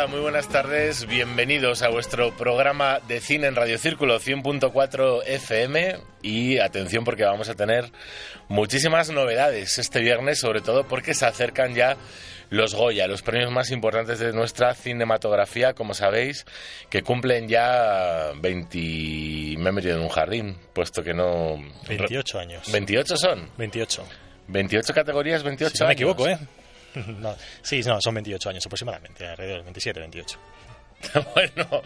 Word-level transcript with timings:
Hola, 0.00 0.08
muy 0.12 0.20
buenas 0.20 0.48
tardes. 0.48 1.04
Bienvenidos 1.06 1.82
a 1.82 1.90
vuestro 1.90 2.34
programa 2.34 3.00
de 3.06 3.20
cine 3.20 3.48
en 3.48 3.54
Radio 3.54 3.76
Círculo 3.76 4.18
100.4 4.18 5.24
FM. 5.26 5.98
Y 6.22 6.58
atención 6.58 7.04
porque 7.04 7.24
vamos 7.24 7.50
a 7.50 7.54
tener 7.54 7.84
muchísimas 8.48 9.10
novedades 9.10 9.76
este 9.78 10.00
viernes, 10.00 10.40
sobre 10.40 10.62
todo 10.62 10.88
porque 10.88 11.12
se 11.12 11.26
acercan 11.26 11.74
ya 11.74 11.98
los 12.48 12.74
Goya, 12.74 13.06
los 13.08 13.20
premios 13.20 13.50
más 13.52 13.70
importantes 13.72 14.18
de 14.20 14.32
nuestra 14.32 14.72
cinematografía, 14.72 15.74
como 15.74 15.92
sabéis, 15.92 16.46
que 16.88 17.02
cumplen 17.02 17.46
ya 17.46 18.32
20... 18.40 18.78
Me 19.58 19.68
he 19.68 19.72
metido 19.72 19.96
en 19.98 20.02
un 20.02 20.08
jardín, 20.08 20.56
puesto 20.72 21.02
que 21.02 21.12
no... 21.12 21.62
28 21.86 22.38
años. 22.38 22.72
¿28 22.72 23.16
son? 23.16 23.50
28. 23.58 24.06
28 24.48 24.94
categorías, 24.94 25.42
28 25.42 25.70
Si 25.74 25.80
no 25.80 25.86
me 25.88 25.90
años. 25.90 26.00
equivoco, 26.00 26.26
¿eh? 26.26 26.38
No, 27.20 27.36
sí, 27.62 27.80
no, 27.82 28.00
son 28.00 28.14
28 28.14 28.50
años 28.50 28.66
aproximadamente, 28.66 29.26
alrededor, 29.26 29.62
27, 29.64 30.00
28. 30.00 30.38
bueno, 31.34 31.82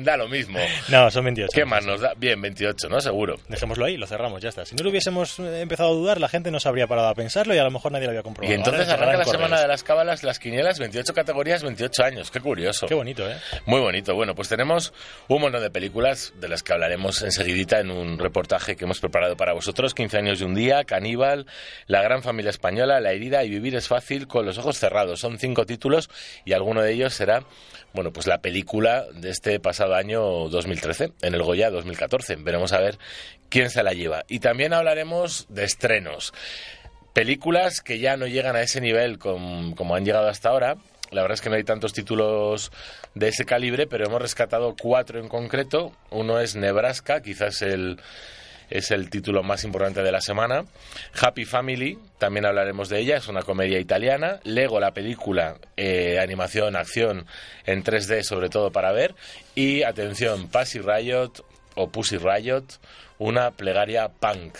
da 0.00 0.16
lo 0.16 0.28
mismo. 0.28 0.58
No, 0.88 1.10
son 1.10 1.24
28. 1.24 1.50
¿Qué 1.54 1.64
más 1.64 1.84
nos 1.84 2.00
da? 2.00 2.14
Bien, 2.16 2.40
28, 2.40 2.88
¿no? 2.88 3.00
Seguro. 3.00 3.36
Dejémoslo 3.48 3.84
ahí, 3.84 3.96
lo 3.96 4.06
cerramos, 4.06 4.40
ya 4.42 4.48
está. 4.48 4.64
Si 4.64 4.74
no 4.74 4.82
lo 4.82 4.90
hubiésemos 4.90 5.38
eh, 5.38 5.60
empezado 5.60 5.90
a 5.90 5.94
dudar, 5.94 6.20
la 6.20 6.28
gente 6.28 6.50
no 6.50 6.60
se 6.60 6.68
habría 6.68 6.86
parado 6.86 7.08
a 7.08 7.14
pensarlo 7.14 7.54
y 7.54 7.58
a 7.58 7.64
lo 7.64 7.70
mejor 7.70 7.92
nadie 7.92 8.06
lo 8.06 8.10
había 8.10 8.22
comprobado. 8.22 8.52
Y 8.52 8.56
entonces 8.56 8.88
Ahora 8.88 9.02
arranca 9.02 9.18
la 9.18 9.24
semana 9.24 9.60
de 9.60 9.68
las 9.68 9.82
cábalas, 9.82 10.22
las 10.22 10.38
quinielas, 10.38 10.78
28 10.78 11.12
categorías, 11.12 11.62
28 11.62 12.04
años. 12.04 12.30
Qué 12.30 12.40
curioso. 12.40 12.86
Qué 12.86 12.94
bonito, 12.94 13.30
¿eh? 13.30 13.36
Muy 13.66 13.80
bonito. 13.80 14.14
Bueno, 14.14 14.34
pues 14.34 14.48
tenemos 14.48 14.92
un 15.28 15.42
montón 15.42 15.62
de 15.62 15.70
películas 15.70 16.32
de 16.40 16.48
las 16.48 16.62
que 16.62 16.72
hablaremos 16.72 17.22
enseguidita 17.22 17.80
en 17.80 17.90
un 17.90 18.18
reportaje 18.18 18.76
que 18.76 18.84
hemos 18.84 19.00
preparado 19.00 19.36
para 19.36 19.52
vosotros. 19.52 19.94
15 19.94 20.16
años 20.18 20.38
de 20.38 20.46
un 20.46 20.54
día, 20.54 20.84
Caníbal, 20.84 21.46
La 21.86 22.02
gran 22.02 22.22
familia 22.22 22.50
española, 22.50 23.00
La 23.00 23.12
herida 23.12 23.44
y 23.44 23.50
Vivir 23.50 23.76
es 23.76 23.88
fácil 23.88 24.26
con 24.26 24.46
los 24.46 24.58
ojos 24.58 24.78
cerrados. 24.78 25.20
Son 25.20 25.38
cinco 25.38 25.66
títulos 25.66 26.08
y 26.44 26.54
alguno 26.54 26.82
de 26.82 26.92
ellos 26.92 27.14
será, 27.14 27.44
bueno, 27.92 28.12
pues 28.12 28.26
la 28.26 28.38
película 28.38 28.53
de 28.62 29.30
este 29.30 29.58
pasado 29.58 29.94
año 29.94 30.22
2013, 30.48 31.12
en 31.22 31.34
el 31.34 31.42
Goya 31.42 31.70
2014. 31.70 32.36
Veremos 32.36 32.72
a 32.72 32.78
ver 32.78 32.98
quién 33.48 33.68
se 33.70 33.82
la 33.82 33.92
lleva. 33.92 34.24
Y 34.28 34.38
también 34.38 34.72
hablaremos 34.72 35.46
de 35.48 35.64
estrenos. 35.64 36.32
Películas 37.12 37.80
que 37.80 37.98
ya 37.98 38.16
no 38.16 38.26
llegan 38.26 38.56
a 38.56 38.62
ese 38.62 38.80
nivel 38.80 39.18
com- 39.18 39.74
como 39.74 39.94
han 39.96 40.04
llegado 40.04 40.28
hasta 40.28 40.48
ahora. 40.48 40.76
La 41.10 41.22
verdad 41.22 41.34
es 41.34 41.40
que 41.40 41.50
no 41.50 41.56
hay 41.56 41.64
tantos 41.64 41.92
títulos 41.92 42.72
de 43.14 43.28
ese 43.28 43.44
calibre, 43.44 43.86
pero 43.86 44.06
hemos 44.06 44.20
rescatado 44.20 44.74
cuatro 44.80 45.20
en 45.20 45.28
concreto. 45.28 45.92
Uno 46.10 46.40
es 46.40 46.56
Nebraska, 46.56 47.22
quizás 47.22 47.62
el, 47.62 48.00
es 48.70 48.90
el 48.90 49.10
título 49.10 49.42
más 49.42 49.64
importante 49.64 50.02
de 50.02 50.12
la 50.12 50.20
semana. 50.20 50.64
Happy 51.20 51.44
Family, 51.44 51.98
también 52.18 52.46
hablaremos 52.46 52.88
de 52.88 53.00
ella, 53.00 53.16
es 53.16 53.28
una 53.28 53.42
comedia 53.42 53.78
italiana. 53.78 54.40
Lego, 54.44 54.80
la 54.80 54.92
película, 54.92 55.56
eh, 55.76 56.18
animación, 56.20 56.76
acción 56.76 57.26
en 57.66 57.82
3D, 57.82 58.22
sobre 58.22 58.48
todo 58.48 58.70
para 58.70 58.92
ver. 58.92 59.14
Y 59.54 59.82
atención, 59.82 60.48
Pussy 60.48 60.80
Riot 60.80 61.44
o 61.74 61.88
Pussy 61.88 62.18
Riot, 62.18 62.64
una 63.18 63.50
plegaria 63.52 64.08
punk. 64.08 64.56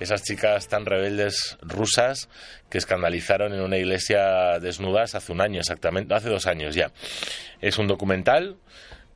Esas 0.00 0.22
chicas 0.22 0.68
tan 0.68 0.86
rebeldes 0.86 1.58
rusas 1.60 2.28
que 2.70 2.78
escandalizaron 2.78 3.52
en 3.52 3.60
una 3.60 3.78
iglesia 3.78 4.60
desnudas 4.60 5.16
hace 5.16 5.32
un 5.32 5.40
año 5.40 5.60
exactamente, 5.60 6.14
hace 6.14 6.28
dos 6.28 6.46
años 6.46 6.74
ya. 6.74 6.92
Es 7.60 7.78
un 7.78 7.88
documental 7.88 8.56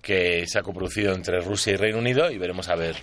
que 0.01 0.45
se 0.49 0.59
ha 0.59 0.63
coproducido 0.63 1.15
entre 1.15 1.41
Rusia 1.41 1.75
y 1.75 1.77
Reino 1.77 1.99
Unido 1.99 2.31
y 2.31 2.39
veremos 2.39 2.69
a 2.69 2.75
ver 2.75 2.97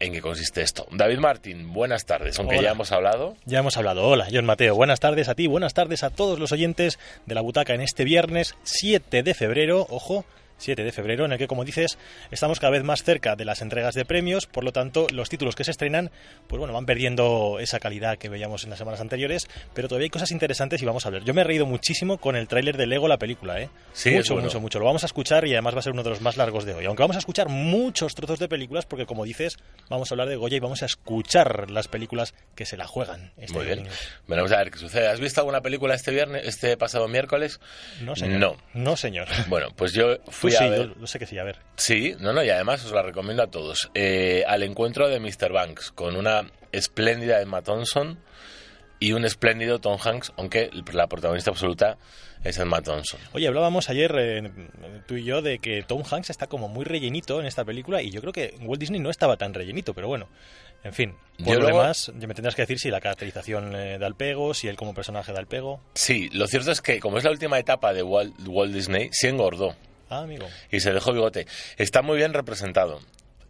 en 0.00 0.12
qué 0.12 0.20
consiste 0.20 0.62
esto. 0.62 0.86
David 0.90 1.18
Martín, 1.18 1.72
buenas 1.72 2.04
tardes, 2.06 2.38
aunque 2.38 2.56
Hola. 2.58 2.68
ya 2.68 2.72
hemos 2.72 2.92
hablado. 2.92 3.36
Ya 3.44 3.58
hemos 3.58 3.76
hablado. 3.76 4.04
Hola, 4.04 4.28
John 4.32 4.46
Mateo. 4.46 4.74
Buenas 4.74 5.00
tardes 5.00 5.28
a 5.28 5.34
ti, 5.34 5.46
buenas 5.46 5.74
tardes 5.74 6.02
a 6.04 6.10
todos 6.10 6.38
los 6.38 6.52
oyentes 6.52 6.98
de 7.26 7.34
la 7.34 7.40
butaca 7.40 7.74
en 7.74 7.80
este 7.80 8.04
viernes 8.04 8.54
7 8.62 9.22
de 9.22 9.34
febrero. 9.34 9.86
Ojo. 9.90 10.24
7 10.58 10.84
de 10.84 10.92
febrero, 10.92 11.24
en 11.24 11.32
el 11.32 11.38
que, 11.38 11.46
como 11.48 11.64
dices, 11.64 11.98
estamos 12.30 12.60
cada 12.60 12.72
vez 12.72 12.84
más 12.84 13.02
cerca 13.02 13.36
de 13.36 13.44
las 13.44 13.62
entregas 13.62 13.94
de 13.94 14.04
premios, 14.04 14.46
por 14.46 14.64
lo 14.64 14.72
tanto, 14.72 15.06
los 15.12 15.28
títulos 15.28 15.56
que 15.56 15.64
se 15.64 15.70
estrenan, 15.70 16.10
pues 16.46 16.58
bueno, 16.58 16.74
van 16.74 16.86
perdiendo 16.86 17.58
esa 17.60 17.78
calidad 17.80 18.18
que 18.18 18.28
veíamos 18.28 18.64
en 18.64 18.70
las 18.70 18.78
semanas 18.78 19.00
anteriores, 19.00 19.48
pero 19.74 19.88
todavía 19.88 20.04
hay 20.06 20.10
cosas 20.10 20.30
interesantes 20.30 20.82
y 20.82 20.84
vamos 20.84 21.06
a 21.06 21.10
ver. 21.10 21.24
Yo 21.24 21.34
me 21.34 21.40
he 21.40 21.44
reído 21.44 21.66
muchísimo 21.66 22.18
con 22.18 22.36
el 22.36 22.48
tráiler 22.48 22.76
de 22.76 22.86
Lego, 22.86 23.08
la 23.08 23.18
película, 23.18 23.60
¿eh? 23.60 23.70
Sí, 23.92 24.10
mucho, 24.10 24.34
bueno. 24.34 24.46
mucho, 24.46 24.60
mucho. 24.60 24.78
Lo 24.78 24.84
vamos 24.84 25.02
a 25.02 25.06
escuchar 25.06 25.46
y 25.46 25.52
además 25.52 25.74
va 25.74 25.78
a 25.80 25.82
ser 25.82 25.92
uno 25.92 26.02
de 26.02 26.10
los 26.10 26.20
más 26.20 26.36
largos 26.36 26.64
de 26.64 26.74
hoy. 26.74 26.84
Aunque 26.86 27.02
vamos 27.02 27.16
a 27.16 27.20
escuchar 27.20 27.48
muchos 27.48 28.14
trozos 28.14 28.38
de 28.38 28.48
películas, 28.48 28.86
porque 28.86 29.06
como 29.06 29.24
dices, 29.24 29.56
vamos 29.88 30.10
a 30.10 30.14
hablar 30.14 30.28
de 30.28 30.36
Goya 30.36 30.56
y 30.56 30.60
vamos 30.60 30.82
a 30.82 30.86
escuchar 30.86 31.70
las 31.70 31.88
películas 31.88 32.34
que 32.54 32.66
se 32.66 32.76
la 32.76 32.86
juegan. 32.86 33.32
este 33.36 33.54
Muy 33.54 33.64
bien. 33.66 33.78
viernes. 33.80 34.08
Veremos 34.26 34.52
a 34.52 34.58
ver 34.58 34.70
qué 34.70 34.78
sucede. 34.78 35.08
¿Has 35.08 35.20
visto 35.20 35.40
alguna 35.40 35.60
película 35.60 35.94
este 35.94 36.10
viernes, 36.10 36.46
este 36.46 36.76
pasado 36.76 37.08
miércoles? 37.08 37.60
No, 38.00 38.16
señor. 38.16 38.38
No. 38.40 38.56
No, 38.74 38.96
señor. 38.96 39.28
Bueno, 39.48 39.68
pues 39.76 39.92
yo 39.92 40.18
Tú 40.18 40.47
fui 40.50 40.58
sí, 40.58 40.64
a 40.64 40.68
ver. 40.70 40.88
yo, 40.88 41.00
yo 41.00 41.06
sé 41.06 41.18
que 41.18 41.26
sí, 41.26 41.38
a 41.38 41.44
ver. 41.44 41.56
Sí, 41.76 42.14
no, 42.20 42.32
no, 42.32 42.42
y 42.44 42.50
además 42.50 42.84
os 42.84 42.92
la 42.92 43.02
recomiendo 43.02 43.42
a 43.42 43.46
todos. 43.50 43.90
Eh, 43.94 44.44
al 44.46 44.62
encuentro 44.62 45.08
de 45.08 45.20
Mr. 45.20 45.52
Banks, 45.52 45.90
con 45.92 46.16
una 46.16 46.50
espléndida 46.72 47.40
Emma 47.40 47.62
Thompson 47.62 48.18
y 49.00 49.12
un 49.12 49.24
espléndido 49.24 49.78
Tom 49.78 49.98
Hanks, 50.02 50.32
aunque 50.36 50.70
la 50.92 51.06
protagonista 51.06 51.50
absoluta 51.50 51.96
es 52.44 52.58
Emma 52.58 52.82
Thompson. 52.82 53.20
Oye, 53.32 53.46
hablábamos 53.48 53.88
ayer 53.90 54.12
eh, 54.18 54.50
tú 55.06 55.16
y 55.16 55.24
yo 55.24 55.40
de 55.42 55.58
que 55.60 55.82
Tom 55.82 56.02
Hanks 56.08 56.30
está 56.30 56.46
como 56.46 56.68
muy 56.68 56.84
rellenito 56.84 57.40
en 57.40 57.46
esta 57.46 57.64
película 57.64 58.02
y 58.02 58.10
yo 58.10 58.20
creo 58.20 58.32
que 58.32 58.54
Walt 58.62 58.80
Disney 58.80 59.00
no 59.00 59.10
estaba 59.10 59.36
tan 59.36 59.54
rellenito, 59.54 59.92
pero 59.94 60.06
bueno, 60.08 60.28
en 60.84 60.92
fin. 60.92 61.14
Por 61.38 61.46
Yo 61.46 61.54
lo 61.54 61.60
luego- 61.62 61.78
demás, 61.80 62.12
ya 62.16 62.26
me 62.26 62.34
tendrás 62.34 62.54
que 62.54 62.62
decir 62.62 62.78
si 62.78 62.90
la 62.90 63.00
caracterización 63.00 63.74
eh, 63.76 63.98
da 63.98 64.06
el 64.06 64.14
pego, 64.14 64.54
si 64.54 64.68
él 64.68 64.76
como 64.76 64.94
personaje 64.94 65.32
da 65.32 65.40
el 65.40 65.46
pego. 65.46 65.80
Sí, 65.94 66.28
lo 66.32 66.46
cierto 66.48 66.70
es 66.72 66.80
que 66.80 66.98
como 67.00 67.18
es 67.18 67.24
la 67.24 67.30
última 67.30 67.58
etapa 67.58 67.92
de 67.92 68.02
Walt, 68.02 68.34
Walt 68.46 68.72
Disney, 68.72 69.08
se 69.12 69.28
engordó 69.28 69.74
Ah, 70.10 70.20
amigo. 70.22 70.46
y 70.70 70.80
se 70.80 70.92
dejó 70.92 71.12
bigote. 71.12 71.46
Está 71.76 72.02
muy 72.02 72.16
bien 72.16 72.32
representado. 72.34 73.00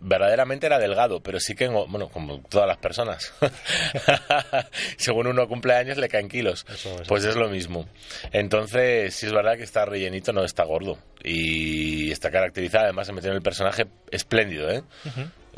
Verdaderamente 0.00 0.66
era 0.66 0.78
delgado, 0.78 1.20
pero 1.20 1.40
sí 1.40 1.56
que, 1.56 1.66
bueno, 1.66 2.08
como 2.08 2.40
todas 2.42 2.68
las 2.68 2.76
personas. 2.76 3.32
Según 4.96 5.26
uno 5.26 5.48
cumple 5.48 5.74
años 5.74 5.96
le 5.98 6.08
caen 6.08 6.28
kilos. 6.28 6.64
Eso, 6.68 6.94
eso. 6.94 7.02
Pues 7.08 7.24
es 7.24 7.34
lo 7.34 7.48
mismo. 7.48 7.88
Entonces, 8.30 9.12
sí 9.14 9.26
es 9.26 9.32
verdad 9.32 9.56
que 9.56 9.64
está 9.64 9.84
rellenito, 9.86 10.32
no 10.32 10.44
está 10.44 10.62
gordo. 10.64 10.98
Y 11.24 12.12
está 12.12 12.30
caracterizado, 12.30 12.84
además, 12.84 13.08
se 13.08 13.12
metió 13.12 13.30
en 13.30 13.36
el 13.36 13.42
personaje 13.42 13.86
espléndido, 14.12 14.70
¿eh? 14.70 14.84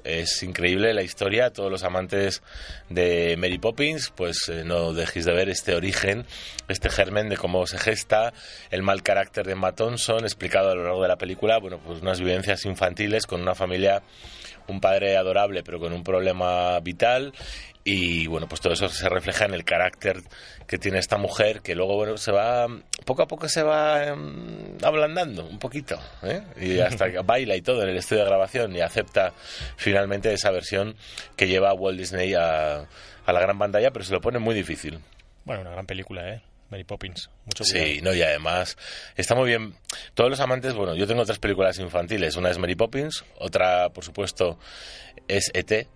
Es 0.05 0.43
increíble 0.43 0.94
la 0.94 1.02
historia, 1.02 1.52
todos 1.52 1.70
los 1.70 1.85
amantes 1.85 2.43
de 2.88 3.37
Mary 3.38 3.58
Poppins, 3.58 4.12
pues 4.14 4.49
eh, 4.49 4.64
no 4.64 4.93
dejéis 4.93 5.25
de 5.25 5.32
ver 5.32 5.49
este 5.49 5.75
origen, 5.75 6.26
este 6.69 6.91
germen 6.91 7.29
de 7.29 7.37
cómo 7.37 7.67
se 7.67 7.79
gesta, 7.79 8.32
el 8.70 8.82
mal 8.82 9.02
carácter 9.02 9.47
de 9.47 9.52
Emma 9.52 9.73
Thompson, 9.73 10.25
explicado 10.25 10.70
a 10.70 10.75
lo 10.75 10.85
largo 10.85 11.02
de 11.02 11.08
la 11.08 11.17
película, 11.17 11.58
bueno, 11.58 11.79
pues 11.79 12.02
unas 12.02 12.20
vivencias 12.20 12.64
infantiles 12.64 13.26
con 13.26 13.41
una 13.41 13.55
familia, 13.55 14.02
un 14.69 14.81
padre 14.81 15.17
adorable 15.17 15.62
pero 15.62 15.81
con 15.81 15.93
un 15.93 16.05
problema 16.05 16.79
vital 16.81 17.32
y 17.85 18.27
bueno, 18.27 18.49
pues 18.49 18.61
todo 18.61 18.73
eso 18.73 18.88
se 18.88 19.09
refleja 19.09 19.47
en 19.47 19.55
el 19.55 19.65
carácter 19.65 20.23
que 20.67 20.79
tiene 20.79 20.99
esta 20.99 21.17
mujer, 21.17 21.62
que 21.62 21.75
luego 21.75 21.97
bueno, 21.97 22.17
se 22.17 22.31
va, 22.32 22.67
poco 23.05 23.23
a 23.23 23.27
poco 23.27 23.49
se 23.49 23.62
va 23.62 24.05
em, 24.05 24.77
ablandando 24.82 25.47
un 25.47 25.59
poquito, 25.59 25.99
¿eh? 26.23 26.43
y 26.61 26.81
hasta 26.81 27.11
que 27.11 27.19
baila 27.21 27.56
y 27.56 27.62
todo 27.62 27.82
en 27.82 27.88
el 27.88 27.97
estudio 27.97 28.23
de 28.23 28.29
grabación 28.29 28.77
y 28.77 28.81
acepta 28.81 29.32
finalmente 29.77 30.32
esa 30.32 30.50
versión 30.50 30.97
que 31.37 31.49
lleva 31.49 31.71
a 31.71 31.75
Walt 31.75 31.99
Disney 31.99 32.35
a, 32.35 32.87
a 33.25 33.32
la 33.32 33.41
gran 33.41 33.59
pantalla, 33.59 33.91
pero 33.91 34.05
se 34.05 34.12
lo 34.12 34.21
pone 34.21 34.38
muy 34.38 34.55
difícil. 34.55 35.00
Bueno, 35.44 35.62
una 35.62 35.71
gran 35.71 35.87
película, 35.87 36.29
¿eh? 36.29 36.43
Mary 36.71 36.85
Poppins. 36.85 37.31
Mucho 37.47 37.65
sí, 37.65 38.00
no, 38.03 38.15
y 38.15 38.23
además 38.23 38.77
está 39.17 39.35
muy 39.35 39.49
bien. 39.49 39.75
Todos 40.15 40.31
los 40.31 40.41
amantes, 40.41 40.75
bueno, 40.75 40.94
yo 40.94 41.06
tengo 41.06 41.23
otras 41.23 41.38
películas 41.38 41.79
infantiles. 41.79 42.37
Una 42.37 42.50
es 42.50 42.59
Mary 42.59 42.77
Poppins, 42.77 43.25
otra, 43.38 43.88
por 43.91 44.05
supuesto, 44.05 44.59
es 45.27 45.50
E.T. 45.53 45.88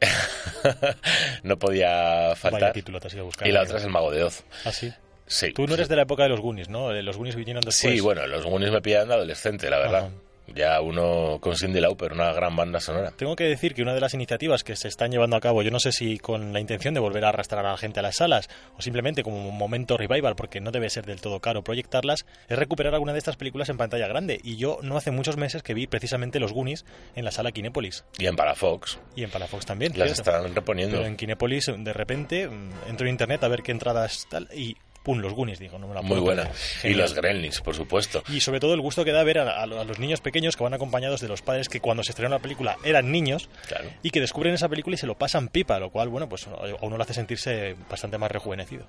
No 1.42 1.58
podía 1.58 2.34
faltar. 2.36 2.72
título 2.72 3.00
te 3.00 3.08
has 3.08 3.14
ido 3.14 3.22
a 3.22 3.26
buscar, 3.26 3.48
y 3.48 3.52
la 3.52 3.62
otra 3.62 3.78
es 3.78 3.84
El 3.84 3.90
Mago 3.90 4.10
de 4.10 4.24
Oz. 4.24 4.44
¿Ah, 4.64 4.72
sí? 4.72 4.92
Sí. 5.26 5.52
Tú 5.52 5.66
no 5.66 5.74
eres 5.74 5.88
de 5.88 5.96
la 5.96 6.02
época 6.02 6.24
de 6.24 6.28
los 6.28 6.40
Goonies, 6.40 6.68
¿no? 6.68 6.92
Los 6.92 7.16
Goonies 7.16 7.36
vinieron 7.36 7.60
después. 7.60 7.94
Sí, 7.94 8.00
bueno, 8.00 8.26
los 8.26 8.44
Goonies 8.44 8.72
me 8.72 8.82
pillan 8.82 9.08
de 9.08 9.14
adolescente, 9.14 9.70
la 9.70 9.78
verdad 9.78 10.10
ya 10.54 10.80
uno 10.80 11.38
con 11.40 11.56
Cindy 11.56 11.80
Lauper, 11.80 12.12
una 12.12 12.32
gran 12.32 12.56
banda 12.56 12.80
sonora. 12.80 13.12
Tengo 13.16 13.36
que 13.36 13.44
decir 13.44 13.74
que 13.74 13.82
una 13.82 13.94
de 13.94 14.00
las 14.00 14.14
iniciativas 14.14 14.64
que 14.64 14.76
se 14.76 14.88
están 14.88 15.10
llevando 15.10 15.36
a 15.36 15.40
cabo, 15.40 15.62
yo 15.62 15.70
no 15.70 15.80
sé 15.80 15.92
si 15.92 16.18
con 16.18 16.52
la 16.52 16.60
intención 16.60 16.94
de 16.94 17.00
volver 17.00 17.24
a 17.24 17.30
arrastrar 17.30 17.64
a 17.64 17.70
la 17.70 17.76
gente 17.76 18.00
a 18.00 18.02
las 18.02 18.16
salas 18.16 18.48
o 18.76 18.82
simplemente 18.82 19.22
como 19.22 19.48
un 19.48 19.56
momento 19.56 19.96
revival, 19.96 20.36
porque 20.36 20.60
no 20.60 20.70
debe 20.70 20.90
ser 20.90 21.06
del 21.06 21.20
todo 21.20 21.40
caro 21.40 21.62
proyectarlas, 21.62 22.26
es 22.48 22.58
recuperar 22.58 22.94
alguna 22.94 23.12
de 23.12 23.18
estas 23.18 23.36
películas 23.36 23.68
en 23.68 23.76
pantalla 23.76 24.08
grande. 24.08 24.40
Y 24.42 24.56
yo 24.56 24.78
no 24.82 24.96
hace 24.96 25.10
muchos 25.10 25.36
meses 25.36 25.62
que 25.62 25.74
vi 25.74 25.86
precisamente 25.86 26.40
los 26.40 26.52
Goonies 26.52 26.84
en 27.14 27.24
la 27.24 27.30
sala 27.30 27.52
Kinépolis. 27.52 28.04
Y 28.18 28.26
en 28.26 28.36
Palafox. 28.36 28.98
Y 29.16 29.24
en 29.24 29.30
Palafox 29.30 29.66
también. 29.66 29.92
Las 29.96 30.12
están 30.12 30.54
reponiendo. 30.54 30.96
Pero 30.96 31.08
en 31.08 31.16
Kinépolis, 31.16 31.70
de 31.76 31.92
repente, 31.92 32.48
mm, 32.48 32.70
entro 32.88 33.06
en 33.06 33.12
internet 33.12 33.44
a 33.44 33.48
ver 33.48 33.62
qué 33.62 33.72
entradas 33.72 34.26
tal 34.30 34.48
y 34.54 34.76
pum, 35.10 35.20
los 35.20 35.32
Goonies, 35.32 35.58
digo, 35.58 35.76
no 35.78 35.88
me 35.88 35.94
la 35.94 36.02
Muy 36.02 36.20
buena. 36.20 36.48
Y 36.84 36.94
los 36.94 37.14
Gremlins, 37.14 37.60
por 37.60 37.74
supuesto. 37.74 38.22
Y 38.28 38.40
sobre 38.40 38.60
todo 38.60 38.74
el 38.74 38.80
gusto 38.80 39.04
que 39.04 39.10
da 39.10 39.24
ver 39.24 39.38
a, 39.38 39.66
los 39.66 39.98
niños 39.98 40.20
pequeños 40.20 40.56
que 40.56 40.62
van 40.62 40.74
acompañados 40.74 41.20
de 41.20 41.26
los 41.26 41.42
padres 41.42 41.68
que 41.68 41.80
cuando 41.80 42.04
se 42.04 42.12
estrenó 42.12 42.30
la 42.30 42.38
película 42.38 42.76
eran 42.84 43.10
niños 43.10 43.48
y 44.02 44.10
que 44.10 44.20
descubren 44.20 44.54
esa 44.54 44.68
película 44.68 44.94
y 44.94 44.98
se 44.98 45.06
lo 45.06 45.16
pasan 45.16 45.48
pipa, 45.48 45.80
lo 45.80 45.90
cual, 45.90 46.08
bueno, 46.08 46.28
pues 46.28 46.46
a 46.46 46.50
uno 46.82 46.96
lo 46.96 47.02
hace 47.02 47.14
sentirse 47.14 47.74
bastante 47.90 48.18
más 48.18 48.30
rejuvenecido. 48.30 48.84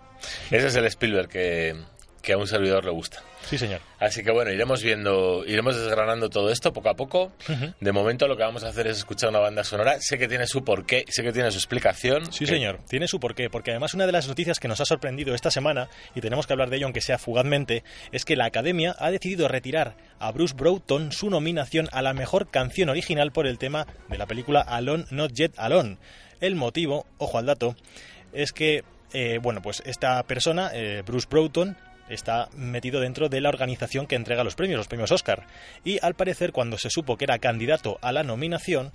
Ese 0.51 0.67
es 0.67 0.75
el 0.75 0.85
Spielberg 0.85 1.27
que, 1.27 1.75
que 2.21 2.33
a 2.33 2.37
un 2.37 2.47
servidor 2.47 2.85
le 2.85 2.91
gusta. 2.91 3.23
Sí, 3.49 3.57
señor. 3.57 3.81
Así 3.99 4.23
que 4.23 4.31
bueno, 4.31 4.51
iremos 4.51 4.83
viendo, 4.83 5.43
iremos 5.45 5.75
desgranando 5.75 6.29
todo 6.29 6.51
esto 6.51 6.71
poco 6.71 6.89
a 6.89 6.95
poco. 6.95 7.31
De 7.79 7.91
momento 7.91 8.27
lo 8.27 8.37
que 8.37 8.43
vamos 8.43 8.63
a 8.63 8.69
hacer 8.69 8.87
es 8.87 8.97
escuchar 8.97 9.29
una 9.29 9.39
banda 9.39 9.63
sonora. 9.63 9.99
Sé 9.99 10.17
que 10.17 10.27
tiene 10.27 10.45
su 10.47 10.63
porqué, 10.63 11.05
sé 11.09 11.23
que 11.23 11.31
tiene 11.31 11.51
su 11.51 11.57
explicación. 11.57 12.31
Sí, 12.31 12.45
señor, 12.45 12.79
tiene 12.87 13.07
su 13.07 13.19
porqué, 13.19 13.49
porque 13.49 13.71
además 13.71 13.93
una 13.93 14.05
de 14.05 14.11
las 14.11 14.27
noticias 14.27 14.59
que 14.59 14.67
nos 14.67 14.79
ha 14.79 14.85
sorprendido 14.85 15.33
esta 15.33 15.51
semana, 15.51 15.89
y 16.15 16.21
tenemos 16.21 16.47
que 16.47 16.53
hablar 16.53 16.69
de 16.69 16.77
ello 16.77 16.85
aunque 16.85 17.01
sea 17.01 17.17
fugazmente, 17.17 17.83
es 18.11 18.25
que 18.25 18.35
la 18.35 18.45
Academia 18.45 18.95
ha 18.99 19.09
decidido 19.11 19.47
retirar 19.47 19.95
a 20.19 20.31
Bruce 20.31 20.55
Broughton 20.55 21.11
su 21.11 21.29
nominación 21.29 21.89
a 21.91 22.01
la 22.01 22.13
mejor 22.13 22.49
canción 22.49 22.89
original 22.89 23.31
por 23.31 23.47
el 23.47 23.57
tema 23.57 23.87
de 24.07 24.17
la 24.17 24.27
película 24.27 24.61
Alone 24.61 25.05
Not 25.09 25.33
Yet 25.33 25.53
Alone. 25.57 25.97
El 26.39 26.55
motivo, 26.55 27.05
ojo 27.17 27.37
al 27.37 27.45
dato, 27.47 27.75
es 28.33 28.51
que 28.51 28.83
eh, 29.13 29.39
bueno, 29.41 29.61
pues 29.61 29.83
esta 29.85 30.23
persona, 30.23 30.71
eh, 30.73 31.03
Bruce 31.05 31.27
Broughton, 31.29 31.75
está 32.13 32.49
metido 32.55 32.99
dentro 32.99 33.29
de 33.29 33.41
la 33.41 33.49
organización 33.49 34.07
que 34.07 34.15
entrega 34.15 34.43
los 34.43 34.55
premios, 34.55 34.77
los 34.77 34.87
premios 34.87 35.11
Oscar. 35.11 35.47
Y 35.83 36.03
al 36.03 36.15
parecer, 36.15 36.51
cuando 36.51 36.77
se 36.77 36.89
supo 36.89 37.17
que 37.17 37.25
era 37.25 37.39
candidato 37.39 37.97
a 38.01 38.11
la 38.11 38.23
nominación, 38.23 38.91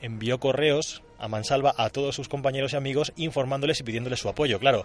envió 0.00 0.38
correos 0.38 1.02
a 1.18 1.28
mansalva 1.28 1.74
a 1.76 1.90
todos 1.90 2.14
sus 2.14 2.28
compañeros 2.28 2.72
y 2.72 2.76
amigos 2.76 3.12
informándoles 3.16 3.80
y 3.80 3.82
pidiéndoles 3.82 4.20
su 4.20 4.28
apoyo. 4.28 4.58
Claro, 4.60 4.84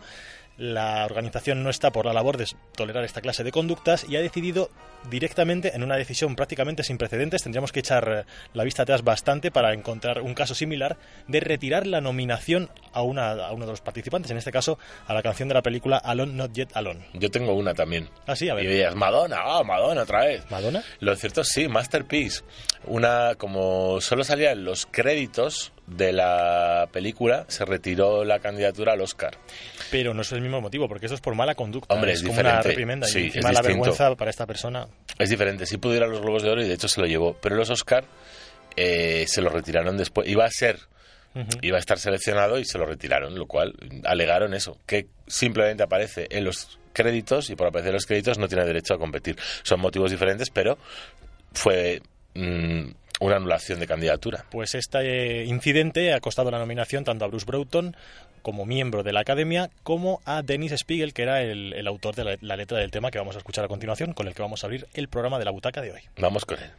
la 0.58 1.06
organización 1.06 1.64
no 1.64 1.70
está 1.70 1.92
por 1.92 2.06
la 2.06 2.14
labor 2.14 2.38
de 2.38 2.48
tolerar 2.76 3.04
esta 3.04 3.22
clase 3.22 3.44
de 3.44 3.52
conductas 3.52 4.06
y 4.08 4.16
ha 4.16 4.22
decidido 4.22 4.70
directamente, 5.10 5.76
en 5.76 5.84
una 5.84 5.96
decisión 5.96 6.36
prácticamente 6.36 6.84
sin 6.84 6.98
precedentes, 6.98 7.44
tendríamos 7.44 7.72
que 7.72 7.80
echar 7.80 8.26
eh, 8.28 8.32
la 8.54 8.64
vista 8.64 8.84
atrás 8.84 9.04
bastante 9.04 9.52
para 9.52 9.74
encontrar 9.74 10.22
un 10.22 10.34
caso 10.34 10.56
similar, 10.56 10.98
de 11.28 11.40
retirar 11.40 11.88
la 11.88 12.02
nominación 12.02 12.70
a, 12.94 13.02
una, 13.02 13.32
a 13.32 13.52
uno 13.52 13.66
de 13.66 13.72
los 13.72 13.82
participantes, 13.82 14.32
en 14.32 14.38
este 14.38 14.52
caso 14.52 14.78
a 15.08 15.14
la 15.14 15.22
canción 15.22 15.48
de 15.50 15.56
la 15.56 15.62
película 15.62 15.98
Alone 15.98 16.34
Not 16.34 16.54
Yet 16.54 16.70
Alone. 16.76 17.06
Yo 17.14 17.30
tengo 17.30 17.54
una 17.54 17.74
también. 17.74 18.10
Ah, 18.28 18.36
sí, 18.36 18.50
a 18.50 18.54
ver. 18.54 18.66
Y 18.66 18.68
dirías, 18.68 18.96
Madonna, 18.96 19.40
ah, 19.44 19.64
Madonna 19.64 20.04
otra 20.04 20.26
vez. 20.26 20.50
¿Madonna? 20.50 20.84
Lo 21.00 21.16
cierto 21.16 21.44
sí, 21.44 21.68
Masterpiece. 21.68 22.44
Una, 22.86 23.36
como 23.36 24.00
solo 24.02 24.24
salía 24.24 24.52
en 24.52 24.64
los 24.64 24.86
créditos, 24.86 25.74
de 25.88 26.14
la 26.14 26.88
película 26.92 27.46
se 27.48 27.66
retiró 27.66 28.24
la 28.24 28.40
candidatura 28.40 28.94
al 28.94 29.02
Oscar. 29.02 29.38
Pero 29.92 30.14
no 30.14 30.22
es 30.22 30.32
el 30.32 30.42
mismo 30.42 30.62
motivo, 30.62 30.88
porque 30.88 31.06
eso 31.06 31.16
es 31.16 31.22
por 31.22 31.36
mala 31.36 31.56
conducta. 31.56 31.94
Hombre, 31.94 32.14
es, 32.14 32.24
como 32.24 32.40
una 32.40 32.62
reprimenda 32.62 33.08
y 33.10 33.26
encima 33.26 33.52
la 33.52 33.62
vergüenza 33.62 34.16
para 34.16 34.32
esta 34.32 34.46
persona. 34.46 34.88
Es 35.18 35.30
diferente. 35.30 35.66
Sí 35.66 35.78
pudiera 35.78 36.08
los 36.08 36.22
Globos 36.22 36.44
de 36.44 36.50
Oro 36.50 36.64
y 36.64 36.68
de 36.68 36.74
hecho 36.74 36.88
se 36.88 37.02
lo 37.02 37.08
llevó, 37.08 37.36
pero 37.42 37.56
los 37.56 37.70
Oscar 37.70 38.06
eh, 38.76 39.26
se 39.28 39.42
lo 39.42 39.50
retiraron 39.50 39.98
después. 39.98 40.28
Iba 40.28 40.46
a 40.46 40.50
ser 40.50 40.80
Iba 41.62 41.78
a 41.78 41.80
estar 41.80 41.98
seleccionado 41.98 42.60
y 42.60 42.66
se 42.66 42.78
lo 42.78 42.86
retiraron, 42.86 43.36
lo 43.36 43.48
cual 43.48 43.74
alegaron 44.04 44.54
eso, 44.54 44.78
que 44.86 45.08
simplemente 45.26 45.82
aparece 45.82 46.28
en 46.30 46.44
los 46.44 46.78
créditos 46.94 47.50
y 47.50 47.56
por 47.56 47.68
aparecer 47.68 47.90
en 47.90 47.96
los 47.96 48.06
créditos 48.06 48.38
no 48.38 48.48
tiene 48.48 48.66
derecho 48.66 48.94
a 48.94 49.00
competir. 49.00 49.36
Son 49.64 49.80
motivos 49.80 50.12
diferentes, 50.12 50.52
pero 50.52 50.78
fue 51.52 52.04
mm, 52.36 52.88
una 53.22 53.36
anulación 53.38 53.80
de 53.80 53.88
candidatura. 53.88 54.46
Pues 54.52 54.76
este 54.76 55.44
incidente 55.46 56.14
ha 56.14 56.20
costado 56.20 56.52
la 56.52 56.60
nominación 56.60 57.04
tanto 57.04 57.26
a 57.26 57.28
Bruce 57.30 57.48
Broughton 57.48 57.96
como 58.44 58.68
miembro 58.68 59.01
de 59.01 59.13
la 59.13 59.22
academia 59.22 59.72
como 59.81 60.22
a 60.25 60.44
Dennis 60.44 60.74
Spiegel, 60.74 61.13
que 61.13 61.24
era 61.24 61.42
el, 61.42 61.88
autor 61.88 62.13
de 62.13 62.38
la, 62.40 62.56
letra 62.56 62.78
del 62.78 62.92
tema 62.92 63.10
que 63.10 63.18
vamos 63.18 63.36
a 63.36 63.40
escuchar 63.40 63.66
a 63.66 63.68
continuación, 63.68 64.13
con 64.13 64.28
el 64.28 64.36
que 64.36 64.44
vamos 64.44 64.63
a 64.63 64.68
abrir 64.68 64.88
el 64.94 65.07
programa 65.07 65.40
de 65.40 65.45
la 65.45 65.51
butaca 65.51 65.81
de 65.81 65.94
hoy. 65.94 66.01
Vamos 66.18 66.45
con 66.45 66.60
él. 66.60 66.69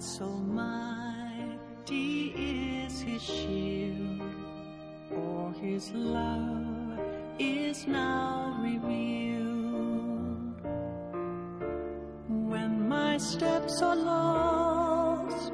So 0.00 0.24
almighty 0.24 2.34
is 2.36 3.00
his 3.00 3.22
shield, 3.22 4.22
or 5.10 5.52
his 5.60 5.92
love 5.92 6.98
is 7.38 7.86
now 7.86 8.58
revealed. 8.60 10.60
When 12.28 12.88
my 12.88 13.18
steps 13.18 13.80
are 13.82 13.96
lost 13.96 15.52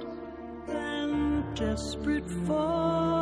and 0.68 1.44
desperate 1.54 2.28
fall. 2.46 3.19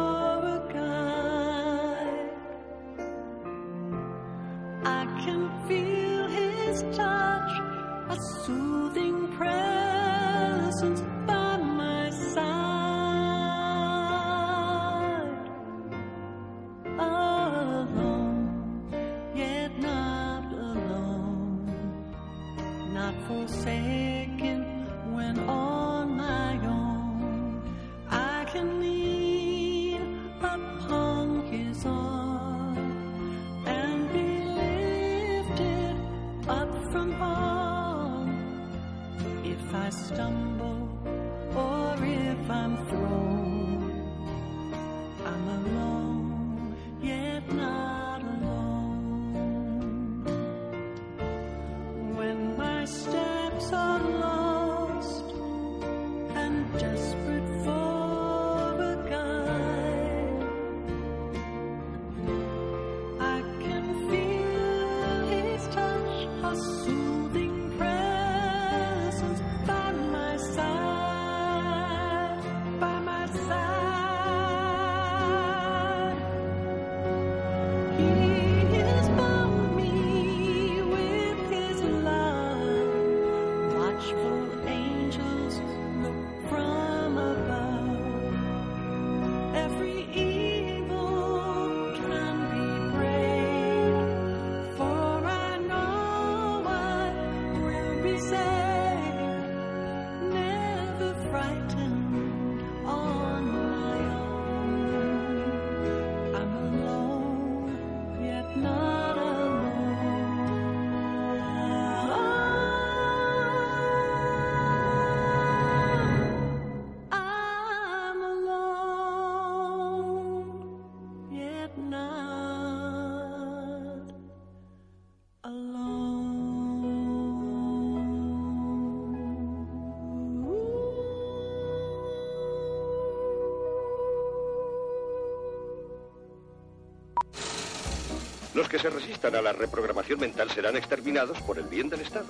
Los 138.59 138.69
que 138.69 138.81
se 138.81 138.91
resistan 138.91 139.37
a 139.37 139.41
la 139.41 139.53
reprogramación 139.53 140.19
mental 140.19 140.51
serán 140.51 140.77
exterminados 140.77 141.41
por 141.43 141.59
el 141.59 141.67
bien 141.67 141.89
del 141.89 142.01
Estado. 142.01 142.27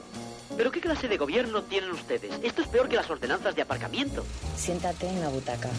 ¿Pero 0.59 0.71
qué 0.71 0.79
clase 0.79 1.09
de 1.09 1.17
gobierno 1.17 1.63
tienen 1.63 1.91
ustedes? 1.91 2.31
Esto 2.43 2.61
es 2.61 2.69
peor 2.69 2.87
que 2.87 2.97
las 2.97 3.09
ordenanzas 3.09 3.57
de 3.57 3.63
aparcamiento. 3.63 4.27
Siéntate 4.55 5.09
en 5.09 5.23
la 5.23 5.31
butaca. 5.31 5.71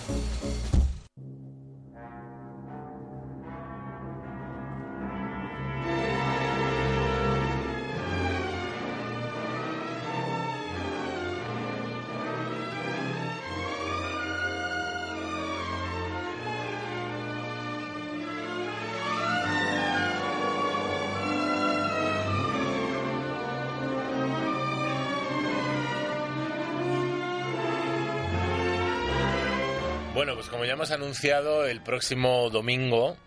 Pues 30.40 30.48
como 30.48 30.64
ya 30.64 30.72
hemos 30.72 30.92
anunciado, 30.92 31.66
el 31.66 31.82
próximo 31.82 32.50
domingo 32.50 33.18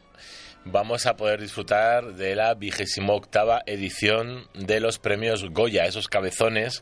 vamos 0.65 1.05
a 1.05 1.15
poder 1.15 1.43
disfrutar 1.43 2.15
de 2.15 2.35
la 2.35 2.55
vigésimo 2.55 3.13
octava 3.13 3.61
edición 3.67 4.49
de 4.55 4.81
los 4.81 4.99
premios 4.99 5.45
Goya, 5.51 5.85
esos 5.85 6.09
cabezones 6.09 6.81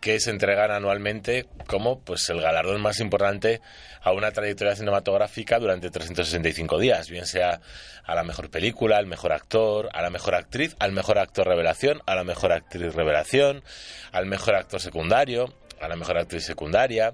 que 0.00 0.20
se 0.20 0.30
entregan 0.30 0.70
anualmente 0.70 1.46
como 1.66 1.98
pues 1.98 2.30
el 2.30 2.40
galardón 2.40 2.80
más 2.80 3.00
importante 3.00 3.60
a 4.00 4.12
una 4.12 4.30
trayectoria 4.30 4.76
cinematográfica 4.76 5.58
durante 5.58 5.90
365 5.90 6.78
días, 6.78 7.10
bien 7.10 7.26
sea 7.26 7.60
a 8.04 8.14
la 8.14 8.22
mejor 8.22 8.50
película, 8.50 8.98
al 8.98 9.06
mejor 9.06 9.32
actor, 9.32 9.88
a 9.92 10.02
la 10.02 10.10
mejor 10.10 10.36
actriz, 10.36 10.76
al 10.78 10.92
mejor 10.92 11.18
actor 11.18 11.48
revelación, 11.48 12.00
a 12.06 12.14
la 12.14 12.22
mejor 12.22 12.52
actriz 12.52 12.94
revelación, 12.94 13.64
al 14.12 14.26
mejor 14.26 14.54
actor 14.54 14.78
secundario, 14.80 15.52
a 15.80 15.88
la 15.88 15.96
mejor 15.96 16.16
actriz 16.16 16.44
secundaria, 16.44 17.12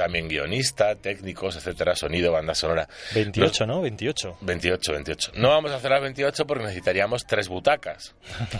también 0.00 0.28
guionista, 0.28 0.94
técnicos, 0.94 1.56
etcétera, 1.56 1.94
sonido, 1.94 2.32
banda 2.32 2.54
sonora. 2.54 2.88
28, 3.14 3.66
¿no? 3.66 3.82
28. 3.82 4.38
28, 4.40 4.92
28. 4.92 5.32
No 5.34 5.50
vamos 5.50 5.72
a 5.72 5.74
hacer 5.74 5.90
las 5.90 6.00
28 6.00 6.46
porque 6.46 6.64
necesitaríamos 6.64 7.26
tres 7.26 7.48
butacas. 7.48 8.14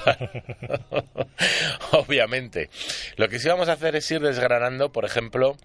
Obviamente. 1.92 2.68
Lo 3.16 3.30
que 3.30 3.38
sí 3.38 3.48
vamos 3.48 3.70
a 3.70 3.72
hacer 3.72 3.96
es 3.96 4.10
ir 4.10 4.20
desgranando, 4.20 4.92
por 4.92 5.06
ejemplo, 5.06 5.56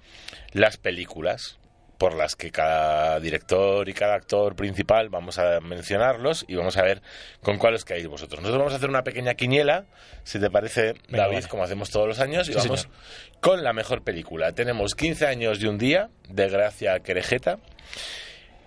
las 0.54 0.78
películas 0.78 1.58
por 2.06 2.14
las 2.14 2.36
que 2.36 2.52
cada 2.52 3.20
director 3.20 3.90
y 3.90 3.94
cada 3.96 4.14
actor 4.14 4.56
principal 4.56 5.10
vamos 5.10 5.40
a 5.40 5.60
mencionarlos 5.60 6.46
y 6.48 6.54
vamos 6.54 6.78
a 6.78 6.84
ver 6.84 7.02
con 7.42 7.58
cuáles 7.58 7.84
caéis 7.84 8.08
vosotros. 8.08 8.42
Nosotros 8.42 8.60
vamos 8.60 8.74
a 8.74 8.76
hacer 8.76 8.92
una 8.92 9.04
pequeña 9.04 9.34
quiniela, 9.34 9.86
si 10.24 10.40
te 10.40 10.52
parece, 10.52 10.94
Venga, 11.10 11.24
David, 11.24 11.38
vale. 11.38 11.48
como 11.48 11.64
hacemos 11.64 11.90
todos 11.90 12.08
los 12.08 12.20
años, 12.20 12.48
y 12.48 12.54
vamos 12.54 12.82
señor. 12.82 12.96
con 13.42 13.64
la 13.64 13.74
mejor 13.74 14.04
película. 14.04 14.52
Tenemos 14.52 14.94
15 14.94 15.26
años 15.26 15.60
y 15.64 15.66
un 15.66 15.80
día, 15.80 16.12
de 16.30 16.48
Gracia 16.48 17.00
Querejeta, 17.00 17.58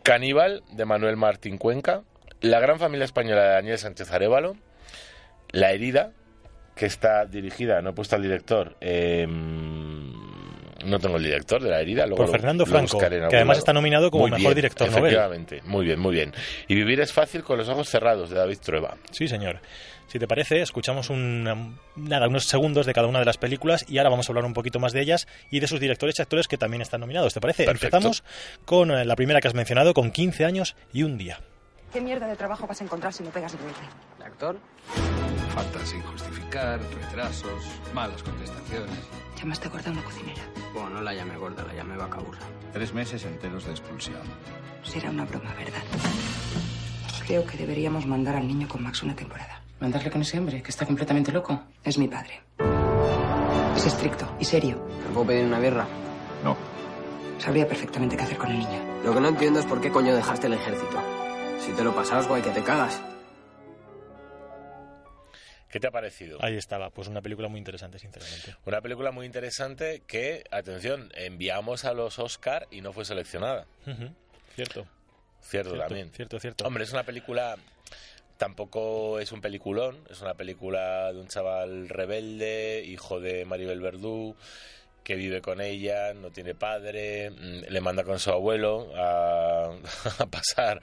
Caníbal, 0.03 0.65
de 0.73 0.85
Manuel 0.85 1.17
Martín 1.17 1.59
Cuenca, 1.59 2.03
La 2.41 2.59
gran 2.59 2.81
familia 2.81 3.05
española 3.05 3.43
de 3.45 3.51
Daniel 3.51 3.79
Sánchez 3.79 4.11
Arevalo, 4.11 4.57
La 5.53 5.71
herida, 5.71 6.11
que 6.75 6.87
está 6.87 7.25
dirigida, 7.25 7.83
no 7.83 7.91
he 7.91 7.93
puesto 7.93 8.17
al 8.17 8.23
director, 8.23 8.77
eh, 8.81 9.29
no 10.85 10.99
tengo 10.99 11.17
el 11.17 11.23
director 11.25 11.63
de 11.63 11.71
La 11.71 11.81
herida, 11.81 12.07
luego 12.07 12.23
Por 12.25 12.31
Fernando 12.31 12.65
lo 12.65 12.71
Franco, 12.71 12.99
que 12.99 13.07
además 13.07 13.33
lado. 13.33 13.53
está 13.59 13.73
nominado 13.73 14.11
como 14.11 14.23
Muy 14.25 14.31
mejor 14.33 14.45
bien, 14.47 14.55
director 14.57 14.89
novel. 14.91 15.05
Efectivamente, 15.05 15.63
muy 15.65 15.85
bien, 15.87 15.99
muy 15.99 16.15
bien. 16.15 16.33
Y 16.69 16.75
Vivir 16.75 17.01
es 17.01 17.13
fácil 17.13 17.43
con 17.43 17.59
los 17.59 17.69
ojos 17.69 17.89
cerrados, 17.89 18.31
de 18.31 18.37
David 18.37 18.59
Trueba. 18.63 18.97
Sí, 19.11 19.27
señor. 19.29 19.61
Si 20.07 20.19
te 20.19 20.27
parece, 20.27 20.63
escuchamos 20.63 21.11
un- 21.11 21.77
nada, 21.97 22.29
unos 22.29 22.45
segundos 22.47 22.87
de 22.87 22.95
cada 22.95 23.07
una 23.09 23.19
de 23.19 23.27
las 23.27 23.37
películas 23.37 23.85
y 23.89 23.99
ahora 23.99 24.09
vamos 24.11 24.27
a 24.29 24.33
hablar 24.33 24.45
un 24.47 24.55
poquito 24.55 24.79
más 24.79 24.93
de 24.95 25.03
ellas 25.03 25.29
y 25.51 25.61
de 25.61 25.67
sus 25.67 25.81
directores 25.81 26.19
y 26.19 26.23
actores 26.23 26.49
que 26.49 26.57
también 26.57 26.81
están 26.81 27.01
nominados. 27.03 27.35
¿Te 27.35 27.41
parece? 27.41 27.65
Perfecto. 27.65 27.97
Empezamos 27.99 28.25
con 28.65 28.91
eh, 28.91 29.05
la 29.05 29.17
primera 29.17 29.41
que 29.41 29.49
has 29.49 29.55
mencionado, 29.55 29.93
con 29.93 30.11
15 30.11 30.47
años 30.47 30.77
y 30.95 31.03
un 31.03 31.19
día. 31.19 31.41
¿Qué 31.93 32.01
mierda 32.01 32.27
de 32.27 32.37
trabajo 32.37 32.67
vas 32.67 32.81
a 32.81 32.85
encontrar 32.85 33.13
si 33.13 33.23
no 33.23 33.31
pegas 33.31 33.53
el 33.55 33.61
actor? 34.39 34.57
Faltas 35.53 35.89
sin 35.89 36.01
justificar, 36.03 36.79
retrasos, 36.81 37.65
malas 37.93 38.23
contestaciones. 38.23 39.01
Llamaste 39.37 39.69
gorda 39.69 39.91
a 39.91 39.93
una 39.93 40.05
cocinera. 40.05 40.43
Bueno, 40.73 40.91
no 40.91 41.01
la 41.03 41.13
llamé 41.13 41.37
gorda, 41.37 41.65
la 41.65 41.75
llamé 41.75 41.97
vaca 41.97 42.21
burra. 42.21 42.39
Tres 42.73 42.95
meses 42.95 43.25
enteros 43.25 43.65
de 43.65 43.73
expulsión. 43.73 44.21
Será 44.85 45.11
una 45.11 45.25
broma, 45.25 45.53
¿verdad? 45.55 45.83
Creo 47.27 47.45
que 47.45 47.57
deberíamos 47.59 48.07
mandar 48.07 48.37
al 48.37 48.47
niño 48.47 48.69
con 48.69 48.83
Max 48.83 49.03
una 49.03 49.17
temporada. 49.17 49.61
¿Mandarle 49.81 50.11
con 50.11 50.23
ese 50.23 50.39
hombre 50.39 50.63
que 50.63 50.71
está 50.71 50.87
completamente 50.87 51.33
loco? 51.33 51.61
Es 51.83 51.99
mi 51.99 52.07
padre. 52.07 52.41
Es 53.77 53.87
estricto 53.87 54.37
y 54.39 54.45
serio. 54.45 54.81
¿Me 55.09 55.15
puedo 55.15 55.27
pedir 55.27 55.47
una 55.47 55.59
birra? 55.59 55.87
No. 56.45 56.57
Sabría 57.39 57.67
perfectamente 57.67 58.17
qué 58.17 58.23
hacer 58.23 58.39
con 58.39 58.51
el 58.51 58.59
niño. 58.59 58.81
Lo 59.05 59.13
que 59.13 59.21
no 59.21 59.29
entiendo 59.29 59.59
es 59.59 59.67
por 59.67 59.81
qué 59.81 59.91
coño 59.91 60.15
dejaste 60.15 60.47
el 60.47 60.55
ejército. 60.55 61.03
Si 61.61 61.73
te 61.73 61.83
lo 61.83 61.93
pasas, 61.93 62.29
guay, 62.29 62.43
que 62.43 62.51
te 62.51 62.63
cagas. 62.63 63.01
¿Qué 65.71 65.81
te 65.81 65.87
ha 65.87 65.91
parecido? 65.91 66.39
Ahí 66.43 66.57
estaba, 66.57 66.91
pues 66.91 67.09
una 67.09 67.21
película 67.21 67.49
muy 67.49 67.59
interesante, 67.59 67.99
sinceramente. 67.99 68.55
Una 68.65 68.81
película 68.81 69.11
muy 69.11 69.27
interesante 69.27 70.03
que, 70.07 70.45
atención, 70.51 71.11
enviamos 71.15 71.85
a 71.85 71.93
los 71.93 72.19
Oscar 72.19 72.67
y 72.71 72.81
no 72.81 72.93
fue 72.93 73.05
seleccionada. 73.05 73.67
Ujú, 73.87 74.11
Cierto. 74.55 74.87
Cierto, 75.41 75.71
Cierto, 75.71 75.77
también. 75.89 76.11
cierto, 76.13 76.41
cierto. 76.41 76.65
Hombre, 76.67 76.85
es 76.85 76.93
una 76.93 77.05
película. 77.05 77.57
Tampoco 78.39 79.19
es 79.19 79.33
un 79.33 79.41
peliculón, 79.41 79.99
es 80.11 80.21
una 80.21 80.35
película 80.35 81.13
de 81.13 81.19
un 81.21 81.27
chaval 81.27 81.89
rebelde, 81.89 82.85
hijo 82.87 83.21
de 83.21 83.45
Maribel 83.45 83.81
Verdú, 83.81 84.37
que 85.03 85.15
vive 85.15 85.41
con 85.41 85.61
ella, 85.61 86.13
no 86.15 86.31
tiene 86.31 86.55
padre, 86.55 87.31
mm, 87.31 87.71
le 87.71 87.81
manda 87.81 88.05
con 88.05 88.19
su 88.19 88.31
abuelo 88.31 88.93
a, 88.97 89.71
a 90.19 90.27
pasar 90.27 90.81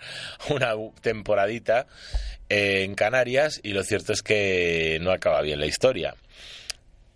una 0.49 0.73
temporadita 1.01 1.87
eh, 2.49 2.83
en 2.83 2.95
Canarias 2.95 3.59
y 3.63 3.73
lo 3.73 3.83
cierto 3.83 4.13
es 4.13 4.21
que 4.21 4.99
no 5.01 5.11
acaba 5.11 5.41
bien 5.41 5.59
la 5.59 5.65
historia. 5.65 6.15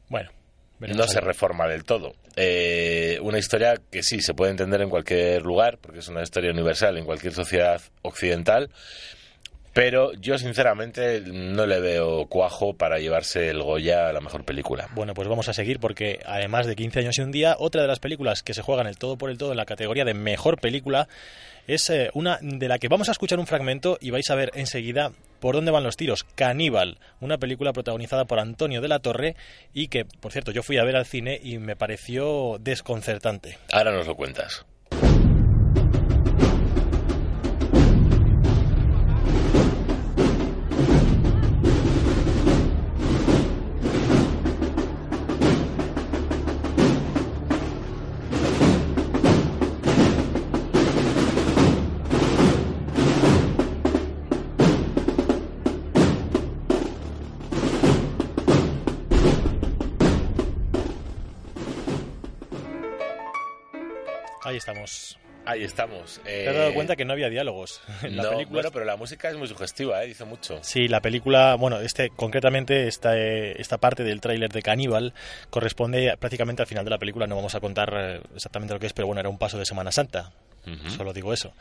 Bueno, 0.10 0.32
no 0.79 1.08
se 1.08 1.22
reforma 1.22 1.68
del 1.68 1.84
todo. 1.84 2.15
Eh, 2.36 3.20
una 3.22 3.38
historia 3.38 3.79
que 3.91 4.01
sí 4.01 4.22
se 4.22 4.34
puede 4.34 4.51
entender 4.51 4.82
en 4.82 4.89
cualquier 4.89 5.44
lugar, 5.44 5.77
porque 5.79 6.00
es 6.00 6.08
una 6.08 6.24
historia 6.24 6.51
universal 6.51 6.98
en 6.98 7.06
cualquier 7.06 7.34
sociedad 7.34 7.82
occidental, 8.01 8.70
pero 9.79 10.12
yo 10.15 10.38
sinceramente 10.38 11.21
no 11.25 11.65
le 11.65 11.79
veo 11.79 12.25
cuajo 12.25 12.74
para 12.74 13.00
llevarse 13.00 13.50
el 13.50 13.63
Goya 13.63 14.09
a 14.09 14.13
la 14.13 14.19
mejor 14.19 14.43
película. 14.43 14.89
Bueno, 14.93 15.13
pues 15.13 15.29
vamos 15.29 15.48
a 15.48 15.53
seguir 15.53 15.79
porque 15.79 16.19
además 16.25 16.67
de 16.67 16.75
15 16.75 17.00
años 17.00 17.17
y 17.17 17.21
un 17.21 17.31
día, 17.31 17.55
otra 17.57 17.81
de 17.83 17.88
las 17.88 18.00
películas 18.00 18.43
que 18.43 18.53
se 18.53 18.62
juegan 18.62 18.88
el 18.88 18.98
todo 18.98 19.17
por 19.17 19.29
el 19.29 19.38
todo 19.38 19.51
en 19.51 19.57
la 19.57 19.65
categoría 19.65 20.03
de 20.03 20.13
mejor 20.13 20.59
película 20.59 21.07
es 21.65 21.89
eh, 21.91 22.09
una 22.13 22.39
de 22.41 22.67
la 22.67 22.77
que 22.77 22.89
vamos 22.89 23.07
a 23.07 23.13
escuchar 23.13 23.39
un 23.39 23.48
fragmento 23.48 23.98
y 24.01 24.09
vais 24.09 24.29
a 24.29 24.36
ver 24.36 24.51
enseguida 24.53 25.13
por 25.39 25.55
dónde 25.55 25.71
van 25.71 25.83
los 25.86 25.95
tiros. 25.95 26.25
Caníbal, 26.36 26.98
una 27.21 27.38
película 27.38 27.71
protagonizada 27.71 28.25
por 28.25 28.39
Antonio 28.39 28.81
de 28.81 28.89
la 28.89 29.00
Torre 29.00 29.38
y 29.74 29.88
que, 29.88 30.03
por 30.03 30.33
cierto, 30.33 30.51
yo 30.51 30.62
fui 30.62 30.77
a 30.77 30.83
ver 30.83 30.98
al 30.98 31.05
cine 31.05 31.39
y 31.41 31.57
me 31.57 31.77
pareció 31.77 32.57
desconcertante. 32.59 33.57
Ahora 33.71 33.93
nos 33.93 34.07
lo 34.07 34.17
cuentas. 34.17 34.65
Estamos. 64.60 65.18
Ahí 65.46 65.63
estamos. 65.63 66.22
Te 66.24 66.48
has 66.48 66.56
dado 66.56 66.74
cuenta 66.74 66.96
que 66.96 67.06
no 67.06 67.13
había 67.13 67.30
diálogos 67.30 67.82
en 68.04 68.18
la 68.18 68.24
no, 68.24 68.30
película. 68.32 68.56
Bueno, 68.58 68.72
pero 68.72 68.86
la 68.86 68.98
música 68.98 69.30
es 69.30 69.38
muy 69.38 69.48
sugestiva, 69.48 70.04
¿eh? 70.04 70.08
dice 70.08 70.25
mucho. 70.25 70.60
Sí, 70.62 70.88
la 70.88 71.01
película, 71.01 71.56
bueno, 71.56 71.80
este 71.80 72.10
concretamente 72.10 72.88
esta, 72.88 73.18
eh, 73.18 73.56
esta 73.58 73.78
parte 73.78 74.04
del 74.04 74.22
tráiler 74.22 74.51
de 74.51 74.62
Caníbal 74.62 75.13
corresponde 75.50 76.16
prácticamente 76.20 76.62
al 76.62 76.68
final 76.68 76.84
de 76.84 76.92
la 76.92 77.00
película. 77.00 77.25
No 77.25 77.36
vamos 77.36 77.56
a 77.56 77.60
contar 77.60 77.94
eh, 77.98 78.22
exactamente 78.36 78.74
lo 78.74 78.80
que 78.80 78.88
es, 78.88 78.94
pero 78.94 79.08
bueno, 79.08 79.22
era 79.22 79.30
un 79.30 79.39
paso 79.39 79.58
de 79.58 79.66
Semana 79.66 79.92
Santa. 79.92 80.32
Solo 80.96 81.13
digo 81.13 81.34
eso. 81.34 81.54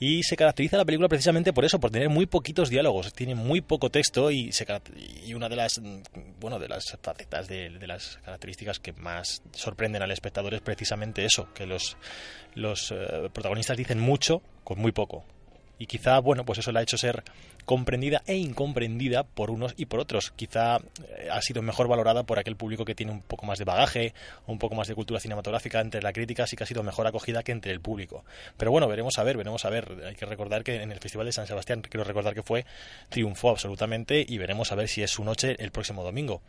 Y 0.00 0.22
se 0.22 0.36
caracteriza 0.36 0.76
la 0.76 0.84
película 0.84 1.08
precisamente 1.08 1.52
por 1.52 1.64
eso, 1.64 1.78
por 1.78 1.90
tener 1.90 2.08
muy 2.08 2.26
poquitos 2.26 2.68
diálogos, 2.68 3.12
tiene 3.12 3.34
muy 3.34 3.60
poco 3.60 3.90
texto 3.90 4.30
y, 4.30 4.52
se, 4.52 4.66
y 5.24 5.34
una 5.34 5.48
de 5.48 5.56
las 5.56 5.78
mm, 5.80 6.00
bueno 6.40 6.58
de 6.58 6.68
las 6.68 6.84
facetas 7.00 7.48
de, 7.48 7.70
las 7.86 8.18
características 8.24 8.80
que 8.80 8.92
más 8.92 9.42
sorprenden 9.52 10.02
al 10.02 10.10
espectador 10.10 10.54
es 10.54 10.60
precisamente 10.60 11.24
eso, 11.24 11.52
que 11.54 11.66
los 11.66 11.96
los 12.54 12.90
eh, 12.90 13.30
protagonistas 13.32 13.76
dicen 13.76 14.00
mucho 14.00 14.42
con 14.64 14.78
muy 14.78 14.92
poco. 14.92 15.24
Y 15.78 15.86
quizá, 15.86 16.18
bueno, 16.20 16.44
pues 16.44 16.58
eso 16.58 16.72
la 16.72 16.80
ha 16.80 16.82
hecho 16.82 16.96
ser 16.96 17.22
comprendida 17.66 18.22
e 18.26 18.36
incomprendida 18.36 19.24
por 19.24 19.50
unos 19.50 19.74
y 19.76 19.86
por 19.86 20.00
otros. 20.00 20.32
Quizá 20.34 20.76
eh, 20.76 21.28
ha 21.30 21.42
sido 21.42 21.60
mejor 21.60 21.88
valorada 21.88 22.22
por 22.22 22.38
aquel 22.38 22.56
público 22.56 22.84
que 22.84 22.94
tiene 22.94 23.12
un 23.12 23.20
poco 23.20 23.44
más 23.44 23.58
de 23.58 23.64
bagaje, 23.64 24.14
un 24.46 24.58
poco 24.58 24.74
más 24.76 24.88
de 24.88 24.94
cultura 24.94 25.20
cinematográfica. 25.20 25.80
Entre 25.80 26.00
la 26.00 26.12
crítica 26.12 26.46
sí 26.46 26.56
que 26.56 26.62
ha 26.64 26.66
sido 26.66 26.82
mejor 26.82 27.06
acogida 27.06 27.42
que 27.42 27.52
entre 27.52 27.72
el 27.72 27.80
público. 27.80 28.24
Pero 28.56 28.70
bueno, 28.70 28.88
veremos 28.88 29.18
a 29.18 29.24
ver, 29.24 29.36
veremos 29.36 29.64
a 29.64 29.70
ver. 29.70 29.92
Hay 30.06 30.14
que 30.14 30.26
recordar 30.26 30.62
que 30.62 30.80
en 30.80 30.92
el 30.92 31.00
Festival 31.00 31.26
de 31.26 31.32
San 31.32 31.46
Sebastián, 31.46 31.82
quiero 31.82 32.04
recordar 32.04 32.34
que 32.34 32.42
fue, 32.42 32.64
triunfó 33.08 33.50
absolutamente 33.50 34.24
y 34.26 34.38
veremos 34.38 34.70
a 34.70 34.76
ver 34.76 34.88
si 34.88 35.02
es 35.02 35.10
su 35.10 35.24
noche 35.24 35.56
el 35.58 35.72
próximo 35.72 36.04
domingo. 36.04 36.42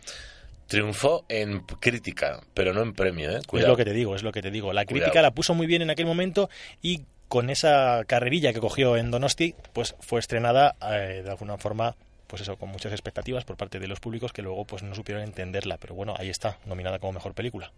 Triunfó 0.67 1.25
en 1.29 1.61
crítica, 1.61 2.41
pero 2.53 2.73
no 2.73 2.83
en 2.83 2.93
premio, 2.93 3.31
¿eh? 3.31 3.39
Es 3.53 3.67
lo 3.67 3.77
que 3.77 3.85
te 3.85 3.93
digo, 3.93 4.15
es 4.15 4.21
lo 4.21 4.31
que 4.31 4.41
te 4.41 4.51
digo. 4.51 4.71
La 4.71 4.85
crítica 4.85 5.11
Cuidado. 5.11 5.27
la 5.27 5.31
puso 5.31 5.55
muy 5.55 5.65
bien 5.65 5.81
en 5.81 5.89
aquel 5.89 6.05
momento 6.05 6.49
y 6.81 7.05
con 7.27 7.49
esa 7.49 8.03
carrerilla 8.05 8.53
que 8.53 8.59
cogió 8.59 8.97
en 8.97 9.11
Donosti, 9.11 9.55
pues 9.73 9.95
fue 9.99 10.19
estrenada 10.19 10.75
eh, 10.81 11.21
de 11.23 11.29
alguna 11.29 11.57
forma 11.57 11.95
pues 12.27 12.41
eso, 12.41 12.57
con 12.57 12.69
muchas 12.69 12.91
expectativas 12.91 13.45
por 13.45 13.57
parte 13.57 13.79
de 13.79 13.87
los 13.87 13.99
públicos 13.99 14.33
que 14.33 14.41
luego 14.41 14.65
pues 14.65 14.83
no 14.83 14.93
supieron 14.93 15.23
entenderla, 15.23 15.77
pero 15.77 15.95
bueno, 15.95 16.13
ahí 16.17 16.29
está, 16.29 16.59
nominada 16.65 16.99
como 16.99 17.13
mejor 17.13 17.33
película. 17.33 17.71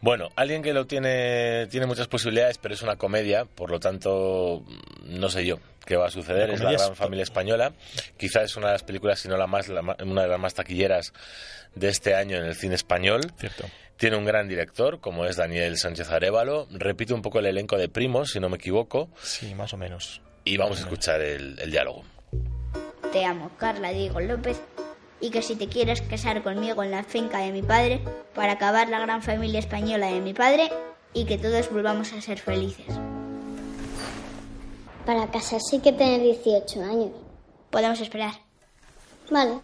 Bueno, 0.00 0.28
alguien 0.36 0.62
que 0.62 0.72
lo 0.72 0.86
tiene 0.86 1.66
tiene 1.68 1.86
muchas 1.86 2.06
posibilidades, 2.06 2.58
pero 2.58 2.74
es 2.74 2.82
una 2.82 2.96
comedia, 2.96 3.46
por 3.46 3.70
lo 3.70 3.80
tanto 3.80 4.62
no 5.04 5.28
sé 5.30 5.44
yo 5.44 5.58
qué 5.84 5.96
va 5.96 6.06
a 6.06 6.10
suceder, 6.10 6.50
es 6.50 6.60
la 6.60 6.72
gran 6.72 6.94
familia 6.94 7.22
española, 7.22 7.72
quizás 8.18 8.44
es 8.44 8.56
una 8.56 8.68
de 8.68 8.74
las 8.74 8.82
películas, 8.82 9.18
si 9.18 9.28
no 9.28 9.36
la 9.36 9.46
más 9.46 9.68
la, 9.68 9.80
una 9.80 10.22
de 10.22 10.28
las 10.28 10.38
más 10.38 10.54
taquilleras 10.54 11.12
de 11.74 11.88
este 11.88 12.14
año 12.14 12.36
en 12.36 12.44
el 12.44 12.54
cine 12.54 12.74
español. 12.74 13.22
Cierto. 13.38 13.64
Tiene 13.96 14.16
un 14.16 14.24
gran 14.24 14.46
director, 14.46 15.00
como 15.00 15.24
es 15.24 15.36
Daniel 15.36 15.76
Sánchez 15.76 16.10
Arevalo. 16.10 16.68
Repite 16.70 17.14
un 17.14 17.22
poco 17.22 17.40
el 17.40 17.46
elenco 17.46 17.76
de 17.76 17.88
Primos, 17.88 18.30
si 18.30 18.38
no 18.38 18.48
me 18.48 18.56
equivoco. 18.56 19.08
Sí, 19.20 19.56
más 19.56 19.72
o 19.72 19.76
menos. 19.76 20.20
Y 20.44 20.56
vamos 20.56 20.78
a 20.78 20.82
escuchar 20.82 21.20
el, 21.20 21.58
el 21.58 21.70
diálogo. 21.70 22.04
Te 23.12 23.24
amo, 23.24 23.50
Carla 23.56 23.90
Diego 23.90 24.20
López, 24.20 24.60
y 25.20 25.30
que 25.30 25.42
si 25.42 25.56
te 25.56 25.68
quieres 25.68 26.02
casar 26.02 26.42
conmigo 26.42 26.82
en 26.82 26.90
la 26.90 27.04
finca 27.04 27.38
de 27.38 27.52
mi 27.52 27.62
padre, 27.62 28.00
para 28.34 28.52
acabar 28.52 28.88
la 28.88 29.00
gran 29.00 29.22
familia 29.22 29.58
española 29.60 30.08
de 30.08 30.20
mi 30.20 30.34
padre, 30.34 30.70
y 31.14 31.24
que 31.24 31.38
todos 31.38 31.70
volvamos 31.70 32.12
a 32.12 32.20
ser 32.20 32.38
felices. 32.38 32.86
Para 35.06 35.30
casarse 35.30 35.76
hay 35.76 35.80
que 35.80 35.92
tener 35.92 36.20
18 36.20 36.82
años. 36.84 37.10
Podemos 37.70 37.98
esperar. 38.00 38.34
Vale. 39.30 39.60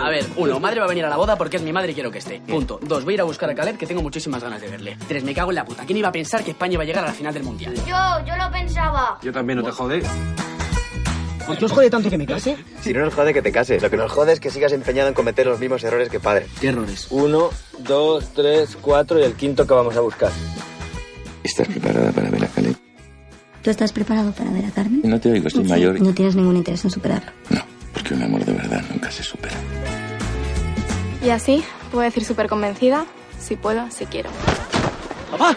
A 0.00 0.08
ver, 0.08 0.24
uno, 0.36 0.58
madre 0.58 0.80
va 0.80 0.86
a 0.86 0.88
venir 0.88 1.04
a 1.04 1.10
la 1.10 1.18
boda 1.18 1.36
porque 1.36 1.58
es 1.58 1.62
mi 1.62 1.72
madre 1.74 1.92
y 1.92 1.94
quiero 1.94 2.10
que 2.10 2.18
esté. 2.18 2.40
Punto. 2.40 2.80
Dos, 2.82 3.04
voy 3.04 3.12
a 3.12 3.16
ir 3.16 3.20
a 3.20 3.24
buscar 3.24 3.50
a 3.50 3.54
Caleb 3.54 3.76
que 3.76 3.86
tengo 3.86 4.00
muchísimas 4.00 4.42
ganas 4.42 4.62
de 4.62 4.68
verle. 4.68 4.96
Tres, 5.06 5.22
me 5.22 5.34
cago 5.34 5.50
en 5.50 5.56
la 5.56 5.64
puta. 5.66 5.84
¿Quién 5.84 5.98
iba 5.98 6.08
a 6.08 6.12
pensar 6.12 6.42
que 6.42 6.52
España 6.52 6.72
iba 6.74 6.82
a 6.82 6.86
llegar 6.86 7.04
a 7.04 7.08
la 7.08 7.12
final 7.12 7.34
del 7.34 7.42
mundial? 7.42 7.74
Yo, 7.74 8.26
yo 8.26 8.34
lo 8.36 8.50
pensaba. 8.50 9.18
Yo 9.22 9.30
también, 9.30 9.58
no 9.58 9.64
te 9.64 9.72
jodes. 9.72 10.06
¿Por 11.46 11.58
qué 11.58 11.64
os 11.64 11.72
jode 11.72 11.90
tanto 11.90 12.08
que 12.10 12.18
me 12.18 12.26
case? 12.26 12.56
Si 12.80 12.92
no 12.92 13.00
nos 13.00 13.14
jode 13.14 13.32
que 13.34 13.42
te 13.42 13.52
cases, 13.52 13.82
lo 13.82 13.90
que 13.90 13.96
nos 13.96 14.10
jode 14.12 14.32
es 14.32 14.40
que 14.40 14.50
sigas 14.50 14.72
empeñado 14.72 15.08
en 15.08 15.14
cometer 15.14 15.46
los 15.46 15.58
mismos 15.58 15.82
errores 15.84 16.08
que 16.08 16.20
padre. 16.20 16.46
¿Qué 16.60 16.68
errores? 16.68 17.06
Uno, 17.10 17.50
dos, 17.80 18.32
tres, 18.34 18.76
cuatro 18.80 19.18
y 19.18 19.22
el 19.22 19.34
quinto 19.34 19.66
que 19.66 19.74
vamos 19.74 19.96
a 19.96 20.00
buscar. 20.00 20.30
¿Estás 21.42 21.68
preparada 21.68 22.12
para 22.12 22.30
ver 22.30 22.44
a 22.44 22.48
Caleb? 22.48 22.76
¿Tú 23.62 23.70
estás 23.70 23.92
preparado 23.92 24.32
para 24.32 24.50
ver 24.50 24.66
a 24.66 24.70
Carmen? 24.70 25.02
No 25.04 25.20
te 25.20 25.30
oigo, 25.30 25.48
estoy 25.48 25.64
mayor. 25.64 25.96
Y... 25.96 26.00
No 26.00 26.12
tienes 26.12 26.34
ningún 26.34 26.56
interés 26.56 26.84
en 26.84 26.90
superarlo. 26.90 27.30
No, 27.50 27.62
porque 27.92 28.14
un 28.14 28.22
amor 28.22 28.44
de 28.44 28.52
verdad 28.52 28.82
nunca 28.90 29.10
se 29.10 29.22
supera. 29.22 29.54
Y 31.24 31.30
así, 31.30 31.62
puedo 31.90 32.04
decir 32.04 32.24
súper 32.24 32.48
convencida, 32.48 33.06
si 33.38 33.56
puedo, 33.56 33.88
si 33.90 34.06
quiero. 34.06 34.30
¡Papá! 35.30 35.56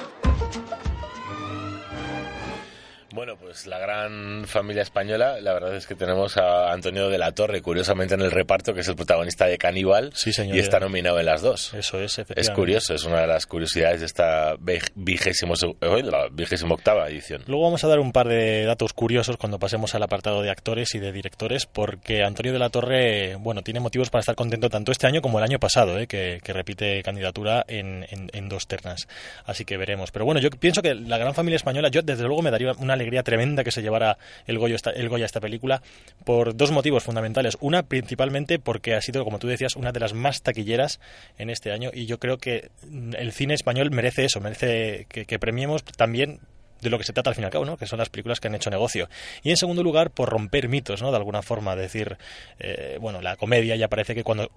Bueno, 3.16 3.38
pues 3.38 3.66
la 3.66 3.80
gran 3.80 4.44
familia 4.46 4.82
española, 4.82 5.40
la 5.40 5.54
verdad 5.54 5.74
es 5.74 5.88
que 5.88 5.96
tenemos 5.96 6.36
a 6.36 6.74
Antonio 6.74 7.08
de 7.08 7.18
la 7.18 7.32
Torre, 7.32 7.62
curiosamente 7.62 8.14
en 8.14 8.20
el 8.20 8.30
reparto, 8.30 8.74
que 8.74 8.82
es 8.82 8.88
el 8.90 8.98
protagonista 8.98 9.46
de 9.46 9.58
Caníbal, 9.58 10.12
sí, 10.14 10.32
y 10.52 10.60
está 10.60 10.82
nominado 10.82 11.18
en 11.18 11.26
las 11.26 11.42
dos. 11.42 11.74
Eso 11.74 12.02
es, 12.02 12.20
Es 12.20 12.50
curioso, 12.50 12.94
es 12.94 13.06
una 13.06 13.22
de 13.22 13.28
las 13.28 13.46
curiosidades 13.46 14.02
de 14.02 14.08
esta 14.08 14.56
vigésimo, 14.96 15.54
la 15.82 16.28
vigésimo 16.30 16.76
octava 16.76 17.08
edición. 17.08 17.44
Luego 17.48 17.64
vamos 17.64 17.86
a 17.86 17.88
dar 17.88 18.00
un 18.00 18.12
par 18.12 18.28
de 18.28 18.66
datos 18.66 18.92
curiosos 18.92 19.38
cuando 19.38 19.60
pasemos 19.60 19.96
al 19.96 20.04
apartado 20.04 20.42
de 20.42 20.52
actores 20.52 20.94
y 20.94 21.00
de 21.00 21.14
directores, 21.14 21.68
porque 21.68 22.22
Antonio 22.22 22.52
de 22.52 22.60
la 22.60 22.70
Torre, 22.70 23.38
bueno, 23.38 23.62
tiene 23.62 23.80
motivos 23.80 24.10
para 24.10 24.20
estar 24.20 24.36
contento 24.36 24.70
tanto 24.70 24.92
este 24.92 25.08
año 25.08 25.22
como 25.22 25.38
el 25.38 25.46
año 25.46 25.58
pasado, 25.58 25.98
¿eh? 26.00 26.08
que, 26.08 26.42
que, 26.44 26.52
repite 26.52 27.02
candidatura 27.02 27.64
en, 27.70 28.06
en, 28.10 28.30
en 28.34 28.50
dos 28.50 28.68
ternas. 28.68 29.08
Así 29.46 29.64
que 29.64 29.78
veremos. 29.78 30.12
Pero 30.12 30.26
bueno, 30.26 30.42
yo 30.42 30.50
pienso 30.50 30.82
que 30.82 30.94
la 30.96 31.18
gran 31.18 31.34
familia 31.34 31.56
española, 31.56 31.88
yo 31.88 32.02
desde 32.02 32.26
luego 32.26 32.42
me 32.42 32.52
daría 32.52 32.74
una 32.78 32.94
alegría 32.94 33.05
tremenda 33.24 33.64
que 33.64 33.72
se 33.72 33.82
llevara 33.82 34.18
el 34.48 34.58
Goya, 34.60 34.76
esta, 34.76 34.92
el 34.92 35.10
Goya 35.10 35.26
esta 35.26 35.40
película 35.40 35.82
por 36.24 36.56
dos 36.56 36.72
motivos 36.72 37.04
fundamentales. 37.04 37.58
Una, 37.62 37.84
principalmente 37.84 38.60
porque 38.60 38.96
ha 38.96 39.02
sido, 39.02 39.24
como 39.24 39.40
tú 39.40 39.48
decías, 39.48 39.76
una 39.76 39.92
de 39.92 40.00
las 40.00 40.14
más 40.14 40.42
taquilleras 40.42 41.00
en 41.38 41.50
este 41.50 41.72
año 41.72 41.92
y 41.94 42.06
yo 42.06 42.20
creo 42.20 42.38
que 42.38 42.70
el 43.18 43.32
cine 43.32 43.54
español 43.54 43.92
merece 43.92 44.26
eso, 44.26 44.40
merece 44.40 45.08
que 45.10 45.40
premiemos 45.40 45.84
también 45.84 46.40
de 46.86 46.90
lo 46.90 46.98
que 46.98 47.04
se 47.04 47.12
trata 47.12 47.30
al 47.30 47.36
fin 47.36 47.44
y 47.44 47.46
al 47.46 47.52
cabo, 47.52 47.66
¿no? 47.66 47.76
que 47.78 47.86
son 47.86 48.00
las 48.00 48.10
películas 48.10 48.40
que 48.40 48.48
han 48.48 48.56
hecho 48.56 48.70
negocio. 48.70 49.10
Y 49.44 49.50
en 49.50 49.58
segundo 49.58 49.84
lugar, 49.84 50.12
por 50.12 50.30
romper 50.30 50.70
mitos, 50.70 51.02
¿no? 51.02 51.12
de 51.12 51.18
alguna 51.18 51.42
forma, 51.42 51.76
decir, 51.76 52.18
eh, 52.60 52.98
bueno, 53.02 53.22
la 53.22 53.36
comedia 53.36 53.76
ya 53.76 53.90
parece 53.90 54.16
que 54.16 54.24
cuando 54.24 54.50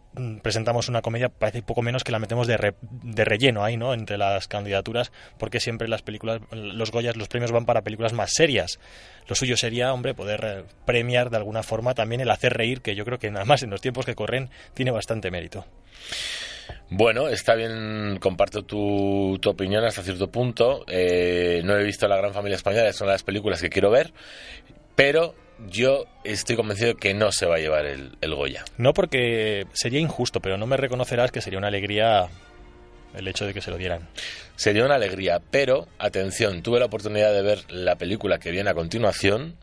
presentamos 0.42 0.88
una 0.88 1.02
comedia 1.02 1.28
parece 1.28 1.62
poco 1.62 1.82
menos 1.82 2.04
que 2.04 2.12
la 2.12 2.18
metemos 2.18 2.46
de, 2.46 2.56
re, 2.56 2.74
de 2.80 3.24
relleno 3.24 3.64
ahí, 3.64 3.76
¿no? 3.76 3.92
entre 3.94 4.16
las 4.16 4.46
candidaturas, 4.46 5.10
porque 5.38 5.58
siempre 5.58 5.88
las 5.88 6.02
películas, 6.02 6.40
los 6.52 6.92
Goyas, 6.92 7.16
los 7.16 7.28
premios 7.28 7.50
van 7.50 7.66
para 7.66 7.82
películas 7.82 8.12
más 8.12 8.30
serias. 8.32 8.78
Lo 9.26 9.34
suyo 9.34 9.56
sería, 9.56 9.92
hombre, 9.92 10.14
poder 10.14 10.64
premiar 10.86 11.30
de 11.30 11.36
alguna 11.36 11.62
forma 11.62 11.94
también 11.94 12.20
el 12.20 12.30
hacer 12.30 12.54
reír, 12.54 12.80
que 12.80 12.94
yo 12.94 13.04
creo 13.04 13.18
que 13.18 13.30
nada 13.30 13.44
más 13.44 13.62
en 13.62 13.70
los 13.70 13.80
tiempos 13.80 14.06
que 14.06 14.14
corren 14.14 14.50
tiene 14.74 14.90
bastante 14.90 15.30
mérito. 15.30 15.66
Bueno, 16.90 17.28
está 17.28 17.54
bien, 17.54 18.18
comparto 18.18 18.62
tu, 18.62 19.38
tu 19.40 19.50
opinión 19.50 19.84
hasta 19.84 20.02
cierto 20.02 20.28
punto. 20.28 20.84
Eh, 20.88 21.60
no 21.64 21.76
he 21.76 21.84
visto 21.84 22.08
La 22.08 22.16
Gran 22.16 22.32
Familia 22.32 22.56
Española, 22.56 22.92
son 22.92 23.08
las 23.08 23.22
películas 23.22 23.60
que 23.60 23.68
quiero 23.68 23.90
ver, 23.90 24.12
pero 24.94 25.34
yo 25.68 26.06
estoy 26.24 26.56
convencido 26.56 26.96
que 26.96 27.12
no 27.12 27.30
se 27.30 27.44
va 27.44 27.56
a 27.56 27.58
llevar 27.58 27.84
el, 27.84 28.16
el, 28.20 28.34
Goya. 28.34 28.64
No 28.78 28.94
porque 28.94 29.66
sería 29.72 30.00
injusto, 30.00 30.40
pero 30.40 30.56
no 30.56 30.66
me 30.66 30.76
reconocerás 30.78 31.30
que 31.30 31.42
sería 31.42 31.58
una 31.58 31.68
alegría 31.68 32.28
el 33.14 33.28
hecho 33.28 33.46
de 33.46 33.52
que 33.52 33.60
se 33.60 33.70
lo 33.70 33.76
dieran. 33.76 34.08
Sería 34.56 34.84
una 34.84 34.94
alegría, 34.94 35.40
pero 35.50 35.88
atención, 35.98 36.62
tuve 36.62 36.78
la 36.78 36.86
oportunidad 36.86 37.32
de 37.32 37.42
ver 37.42 37.70
la 37.70 37.96
película 37.96 38.38
que 38.38 38.50
viene 38.50 38.70
a 38.70 38.74
continuación 38.74 39.56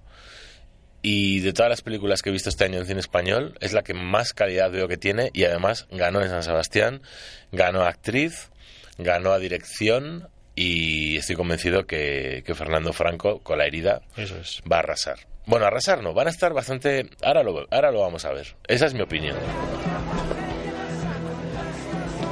y 1.08 1.40
de 1.42 1.54
todas 1.54 1.70
las 1.70 1.84
películas 1.84 2.24
que 2.24 2.30
he 2.30 2.34
visto 2.34 2.50
este 2.50 2.66
año 2.66 2.80
en 2.80 2.88
cine 2.88 3.00
español 3.00 3.56
es 3.62 3.74
la 3.74 3.84
que 3.84 3.94
más 3.94 4.34
calidad 4.34 4.72
veo 4.72 4.88
que 4.88 4.98
tiene 4.98 5.30
y 5.34 5.44
además 5.44 5.86
ganó 5.92 6.20
en 6.24 6.30
San 6.30 6.42
Sebastián, 6.42 7.04
ganó 7.52 7.84
a 7.84 7.90
actriz, 7.90 8.50
ganó 8.98 9.32
a 9.32 9.38
dirección 9.38 10.30
y 10.56 11.18
estoy 11.18 11.36
convencido 11.36 11.86
que, 11.86 12.42
que 12.44 12.56
Fernando 12.56 12.92
Franco 12.92 13.38
con 13.42 13.60
la 13.60 13.68
herida 13.68 14.02
Eso 14.18 14.36
es. 14.38 14.64
va 14.70 14.78
a 14.78 14.80
arrasar. 14.80 15.20
Bueno, 15.46 15.68
arrasar 15.68 16.02
no, 16.02 16.16
van 16.16 16.26
a 16.26 16.32
estar 16.32 16.54
bastante... 16.54 17.08
Ahora 17.22 17.44
lo, 17.44 17.68
ahora 17.70 17.92
lo 17.92 18.02
vamos 18.02 18.26
a 18.26 18.34
ver. 18.34 18.56
Esa 18.68 18.88
es 18.88 18.96
mi 18.96 19.02
opinión. 19.02 19.38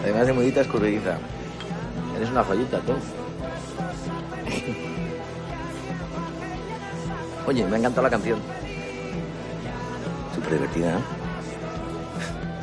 Además 0.02 0.26
de 0.26 0.34
mudita 0.34 0.62
escurridiza. 0.62 1.20
Eres 2.18 2.30
una 2.32 2.44
joyita, 2.44 2.80
tú. 2.80 2.96
Oye, 7.46 7.64
me 7.66 7.76
ha 7.76 7.78
encantado 7.80 8.02
la 8.02 8.10
canción. 8.10 8.63
Súper 10.34 10.54
divertida. 10.54 11.00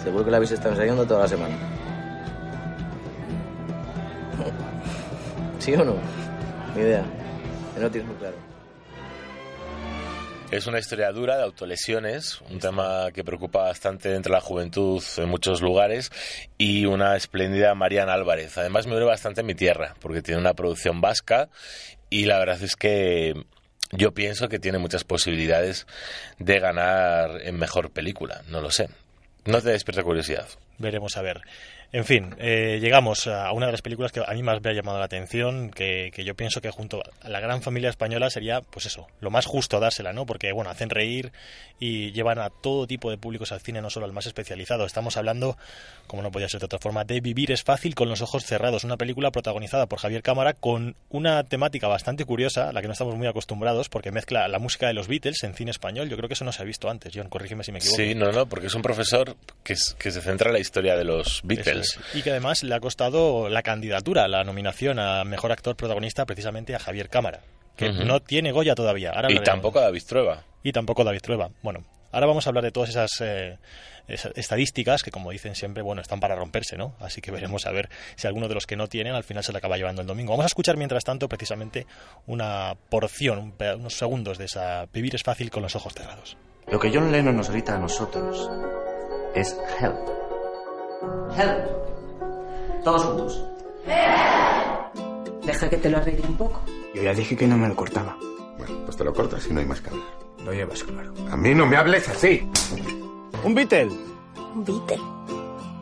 Seguro 0.03 0.25
que 0.25 0.31
la 0.31 0.39
habéis 0.39 0.53
estado 0.53 0.71
ensayando 0.71 1.07
toda 1.07 1.23
la 1.23 1.29
semana. 1.29 1.57
¿Sí 5.59 5.75
o 5.75 5.85
no? 5.85 5.95
Ni 6.75 6.83
idea. 6.83 7.05
No 7.79 7.91
tienes 7.91 8.09
muy 8.09 8.19
claro. 8.19 8.37
Es 10.51 10.67
una 10.67 10.81
historia 10.81 11.13
dura 11.13 11.37
de 11.37 11.45
autolesiones, 11.45 12.41
un 12.51 12.59
tema 12.59 13.13
que 13.15 13.23
preocupa 13.23 13.61
bastante 13.61 14.17
entre 14.17 14.33
la 14.33 14.41
juventud 14.41 15.01
en 15.19 15.29
muchos 15.29 15.63
lugares 15.63 16.11
y 16.59 16.87
una 16.87 17.15
espléndida 17.15 17.73
Mariana 17.77 18.15
Álvarez. 18.15 18.59
Además 18.59 18.87
me 18.87 18.93
duele 18.93 19.07
bastante 19.07 19.45
mi 19.45 19.55
tierra 19.55 19.95
porque 20.01 20.23
tiene 20.23 20.41
una 20.41 20.55
producción 20.55 21.01
vasca 21.01 21.51
y 22.09 22.25
la 22.25 22.39
verdad 22.39 22.61
es 22.63 22.75
que 22.75 23.35
yo 23.93 24.13
pienso 24.13 24.49
que 24.49 24.59
tiene 24.59 24.79
muchas 24.79 25.05
posibilidades 25.05 25.87
de 26.39 26.61
ganar 26.61 27.41
en 27.43 27.59
mejor 27.59 27.91
película. 27.91 28.43
No 28.49 28.61
lo 28.61 28.71
sé. 28.71 28.89
No 29.45 29.61
te 29.61 29.71
despierta 29.71 30.03
curiosidad. 30.03 30.47
Veremos 30.79 31.17
a 31.17 31.23
ver. 31.23 31.43
En 31.93 32.05
fin, 32.05 32.37
eh, 32.39 32.79
llegamos 32.81 33.27
a 33.27 33.51
una 33.51 33.67
de 33.67 33.73
las 33.73 33.83
películas 33.83 34.13
que 34.13 34.21
a 34.25 34.33
mí 34.33 34.45
más 34.45 34.63
me 34.63 34.71
ha 34.71 34.73
llamado 34.73 35.01
la 35.01 35.07
atención, 35.07 35.71
que, 35.71 36.13
que, 36.15 36.23
yo 36.23 36.37
pienso 36.37 36.61
que 36.61 36.71
junto 36.71 37.03
a 37.21 37.29
la 37.29 37.41
gran 37.41 37.63
familia 37.63 37.91
española 37.91 38.31
sería, 38.31 38.61
pues 38.61 38.87
eso, 38.87 39.09
lo 39.21 39.31
más 39.31 39.47
justo 39.47 39.81
dársela, 39.81 40.13
¿no? 40.13 40.25
Porque, 40.25 40.53
bueno, 40.53 40.71
hacen 40.71 40.89
reír 40.89 41.33
y 41.81 42.13
llevan 42.13 42.39
a 42.39 42.51
todo 42.51 42.87
tipo 42.87 43.11
de 43.11 43.19
públicos 43.19 43.51
al 43.51 43.61
cine, 43.61 43.83
no 43.83 43.91
solo 43.91 44.07
al 44.07 44.13
más 44.13 44.27
especializado. 44.27 44.87
Estamos 44.87 45.17
hablando, 45.17 45.57
como 46.07 46.23
no 46.23 46.31
podía 46.31 46.49
ser 46.49 46.61
de 46.61 46.67
otra 46.67 46.79
forma, 46.79 47.03
de 47.05 47.21
Vivir 47.21 47.51
es 47.51 47.65
fácil 47.65 47.97
con 47.97 48.09
los 48.09 48.23
ojos 48.23 48.45
cerrados, 48.45 48.85
una 48.85 48.97
película 48.97 49.33
protagonizada 49.33 49.87
por 49.87 49.99
Javier 49.99 50.23
Cámara 50.23 50.53
con 50.53 50.95
una 51.09 51.43
temática 51.43 51.89
bastante 51.89 52.25
curiosa, 52.25 52.69
a 52.69 52.73
la 52.73 52.83
que 52.83 52.87
no 52.87 52.93
estamos 52.93 53.17
muy 53.17 53.27
acostumbrados, 53.27 53.89
porque 53.89 54.13
mezcla 54.13 54.47
la 54.47 54.61
música 54.61 54.87
de 54.87 54.95
los 54.95 55.09
Beatles 55.09 55.43
en 55.43 55.55
cine 55.55 55.73
español. 55.73 56.09
Yo 56.09 56.17
creo 56.17 56.29
que 56.29 56.35
eso 56.35 56.45
no 56.45 56.53
se 56.53 56.63
ha 56.63 56.65
visto 56.67 56.89
antes, 56.89 57.13
John, 57.15 57.29
corrígeme 57.29 57.65
si 57.65 57.73
me 57.73 57.79
equivoco. 57.79 57.97
Sí, 57.97 58.15
no, 58.15 58.31
no, 58.31 58.47
porque 58.47 58.69
es 58.69 58.75
un 58.75 58.83
profesor 58.83 59.35
que, 59.65 59.73
es, 59.73 59.97
que 59.99 60.13
se 60.13 60.21
centra 60.21 60.51
en 60.51 60.53
la 60.53 60.61
historia 60.61 60.97
de 60.97 61.05
los 61.05 61.41
Beatles. 61.43 61.80
Y 62.15 62.23
que 62.23 62.31
además 62.31 62.63
le 62.63 62.75
ha 62.75 62.81
costado 62.81 63.49
la 63.49 63.63
candidatura, 63.63 64.29
la 64.29 64.45
nominación 64.45 64.99
a 64.99 65.25
mejor 65.25 65.53
actor 65.53 65.77
protagonista 65.77 66.27
precisamente 66.27 66.75
a 66.75 66.79
Javier 66.79 67.09
Cámara, 67.09 67.41
que 67.77 67.87
uh 67.87 67.93
-huh. 67.93 68.07
no 68.07 68.21
tiene 68.21 68.53
Goya 68.53 68.75
todavía. 68.75 69.13
Ahora 69.13 69.31
y 69.31 69.39
tampoco 69.41 69.79
a 69.79 69.83
David 69.83 70.03
Trueba. 70.07 70.45
Y 70.63 70.73
tampoco 70.73 71.03
a 71.03 71.05
David 71.07 71.21
Trueba. 71.21 71.51
Bueno, 71.63 71.85
ahora 72.13 72.27
vamos 72.27 72.47
a 72.47 72.51
hablar 72.51 72.65
de 72.65 72.73
todas 72.73 72.91
esas, 72.91 73.11
eh, 73.21 73.59
esas, 74.09 74.33
estadísticas 74.37 75.03
que, 75.03 75.11
como 75.11 75.31
dicen 75.31 75.55
siempre, 75.55 75.83
bueno, 75.83 76.03
están 76.03 76.21
para 76.21 76.35
romperse, 76.35 76.77
¿no? 76.77 76.95
Así 77.01 77.21
que 77.21 77.31
veremos 77.31 77.67
a 77.67 77.73
ver 77.73 77.89
si 78.17 78.27
alguno 78.27 78.49
de 78.49 78.55
los 78.55 78.67
que 78.67 78.77
no 78.77 78.89
tienen 78.89 79.15
al 79.15 79.25
final 79.25 79.43
se 79.45 79.53
le 79.53 79.59
acaba 79.59 79.77
llevando 79.77 80.03
el 80.03 80.09
domingo. 80.09 80.33
Vamos 80.33 80.45
a 80.45 80.49
escuchar, 80.49 80.77
mientras 80.77 81.05
tanto, 81.05 81.29
precisamente 81.29 81.87
una 82.27 82.77
porción, 82.89 83.39
un, 83.39 83.55
unos 83.77 83.95
segundos 83.95 84.39
de 84.39 84.45
esa 84.47 84.87
Vivir 84.93 85.15
es 85.15 85.23
fácil 85.23 85.51
con 85.51 85.63
los 85.63 85.77
ojos 85.77 85.95
cerrados. 85.95 86.37
Lo 86.71 86.79
que 86.79 86.91
John 86.93 87.11
Lennon 87.11 87.37
nos 87.37 87.51
grita 87.51 87.75
a 87.75 87.79
nosotros 87.79 88.49
es 89.35 89.57
help. 89.81 90.20
Help. 91.03 92.85
Todos 92.85 93.05
juntos. 93.05 93.43
Deja 95.45 95.69
que 95.71 95.77
te 95.77 95.91
lo 95.91 95.99
arregle 95.99 96.27
un 96.27 96.37
poco. 96.37 96.61
Yo 96.95 97.03
ya 97.03 97.15
dije 97.15 97.37
que 97.37 97.47
no 97.47 97.57
me 97.57 97.69
lo 97.69 97.75
cortaba. 97.77 98.17
Bueno, 98.59 98.85
pues 98.85 98.97
te 98.97 99.05
lo 99.05 99.15
cortas 99.15 99.47
y 99.49 99.53
no 99.53 99.61
hay 99.61 99.67
más 99.67 99.81
que 99.81 99.91
hablar. 99.91 100.07
Lo 100.45 100.53
llevas 100.53 100.83
claro. 100.85 101.13
A 101.31 101.37
mí 101.37 101.55
no 101.55 101.67
me 101.67 101.77
hables 101.77 102.09
así. 102.09 102.49
¿Un 103.45 103.55
Beatle? 103.55 103.89
¿Un 104.55 104.65
Beatle? 104.65 104.99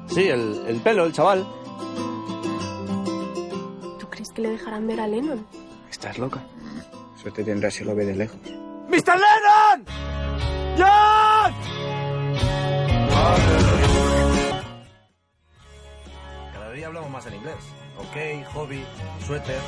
Sí, 0.07 0.29
el, 0.29 0.63
el 0.67 0.81
pelo, 0.81 1.05
el 1.05 1.13
chaval. 1.13 1.47
¿Tú 3.99 4.09
crees 4.09 4.29
que 4.31 4.43
le 4.43 4.51
dejarán 4.51 4.87
ver 4.87 5.01
a 5.01 5.07
Lennon? 5.07 5.45
¿Estás 5.91 6.19
loca? 6.19 6.41
Suerte 7.21 7.43
tendrás 7.45 7.75
si 7.75 7.85
lo 7.85 7.95
ve 7.95 8.05
de 8.07 8.15
lejos. 8.15 8.39
¡Mr. 8.89 9.15
Lennon! 9.17 9.85
¡John! 10.79 11.55
Hablamos 16.89 17.11
más 17.11 17.27
en 17.27 17.35
inglés. 17.35 17.57
Ok, 17.99 18.47
hobby, 18.53 18.85
suéter. 19.27 19.61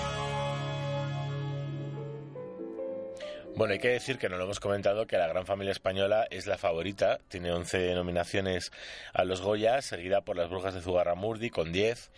Bueno, 3.57 3.73
hay 3.75 3.79
que 3.79 3.89
decir 3.89 4.17
que 4.19 4.29
no 4.29 4.37
lo 4.37 4.45
hemos 4.45 4.61
comentado 4.61 5.07
que 5.07 5.19
la 5.19 5.27
gran 5.27 5.45
familia 5.45 5.73
española 5.73 6.27
es 6.31 6.47
la 6.47 6.57
favorita. 6.57 7.19
Tiene 7.29 7.53
11 7.53 7.95
nominaciones 7.95 8.73
a 9.13 9.25
los 9.25 9.43
Goya, 9.43 9.83
seguida 9.83 10.23
por 10.23 10.37
las 10.37 10.49
Brujas 10.49 10.73
de 10.73 10.81
Zugarramurdi 10.81 11.51
con 11.51 11.73
10. 11.73 12.11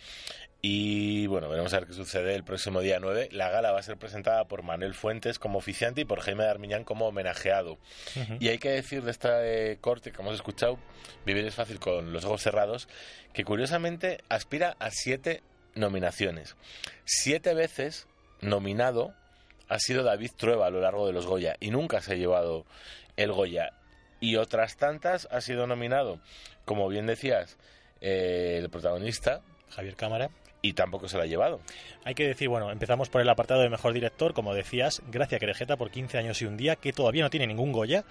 Y 0.61 1.27
bueno, 1.27 1.49
veremos 1.49 1.73
a 1.73 1.79
ver 1.79 1.87
qué 1.89 1.93
sucede 1.93 2.35
el 2.35 2.45
próximo 2.45 2.79
día 2.79 2.99
9. 3.01 3.29
La 3.33 3.49
gala 3.49 3.73
va 3.73 3.79
a 3.79 3.83
ser 3.83 3.97
presentada 3.97 4.45
por 4.45 4.63
Manuel 4.63 4.93
Fuentes 4.93 5.37
como 5.37 5.57
oficiante 5.57 5.99
y 6.01 6.05
por 6.05 6.21
Jaime 6.21 6.45
de 6.45 6.51
Armiñán 6.51 6.85
como 6.85 7.07
homenajeado. 7.07 7.73
Uh 7.73 8.19
-huh. 8.19 8.37
Y 8.39 8.47
hay 8.47 8.59
que 8.59 8.69
decir 8.69 9.03
de 9.03 9.11
este 9.11 9.77
corte 9.81 10.13
que 10.13 10.21
hemos 10.21 10.35
escuchado, 10.35 10.79
Vivir 11.25 11.45
es 11.45 11.55
fácil 11.55 11.79
con 11.79 12.13
los 12.13 12.23
ojos 12.23 12.41
cerrados, 12.41 12.87
que 13.33 13.43
curiosamente 13.43 14.19
aspira 14.29 14.77
a 14.79 14.89
siete 14.91 15.43
nominaciones. 15.75 16.55
Siete 17.03 17.53
veces 17.53 18.07
nominado 18.39 19.13
ha 19.69 19.79
sido 19.79 20.03
David 20.03 20.31
Trueba 20.35 20.67
a 20.67 20.69
lo 20.69 20.81
largo 20.81 21.07
de 21.07 21.13
los 21.13 21.25
Goya 21.25 21.55
y 21.59 21.71
nunca 21.71 22.01
se 22.01 22.13
ha 22.13 22.15
llevado 22.15 22.65
el 23.17 23.31
Goya. 23.31 23.73
Y 24.19 24.37
otras 24.37 24.77
tantas 24.77 25.27
ha 25.31 25.41
sido 25.41 25.67
nominado, 25.67 26.19
como 26.65 26.87
bien 26.87 27.05
decías, 27.05 27.57
eh, 28.01 28.59
el 28.61 28.69
protagonista, 28.69 29.41
Javier 29.69 29.95
Cámara. 29.95 30.29
Y 30.65 30.73
tampoco 30.73 31.09
se 31.09 31.17
lo 31.17 31.23
ha 31.23 31.25
llevado. 31.25 31.59
Hay 32.05 32.15
que 32.15 32.25
decir, 32.25 32.47
bueno, 32.47 32.71
empezamos 32.71 33.09
por 33.09 33.19
el 33.19 33.27
apartado 33.27 33.61
de 33.61 33.69
mejor 33.69 33.91
director, 33.91 34.33
como 34.33 34.53
decías, 34.53 35.01
Gracia 35.11 35.37
Querejeta 35.37 35.75
por 35.75 35.91
15 35.91 36.17
años 36.17 36.41
y 36.41 36.45
un 36.45 36.55
día, 36.55 36.77
que 36.77 36.93
todavía 36.93 37.23
no 37.23 37.29
tiene 37.29 37.47
ningún 37.47 37.73
Goya. 37.73 38.05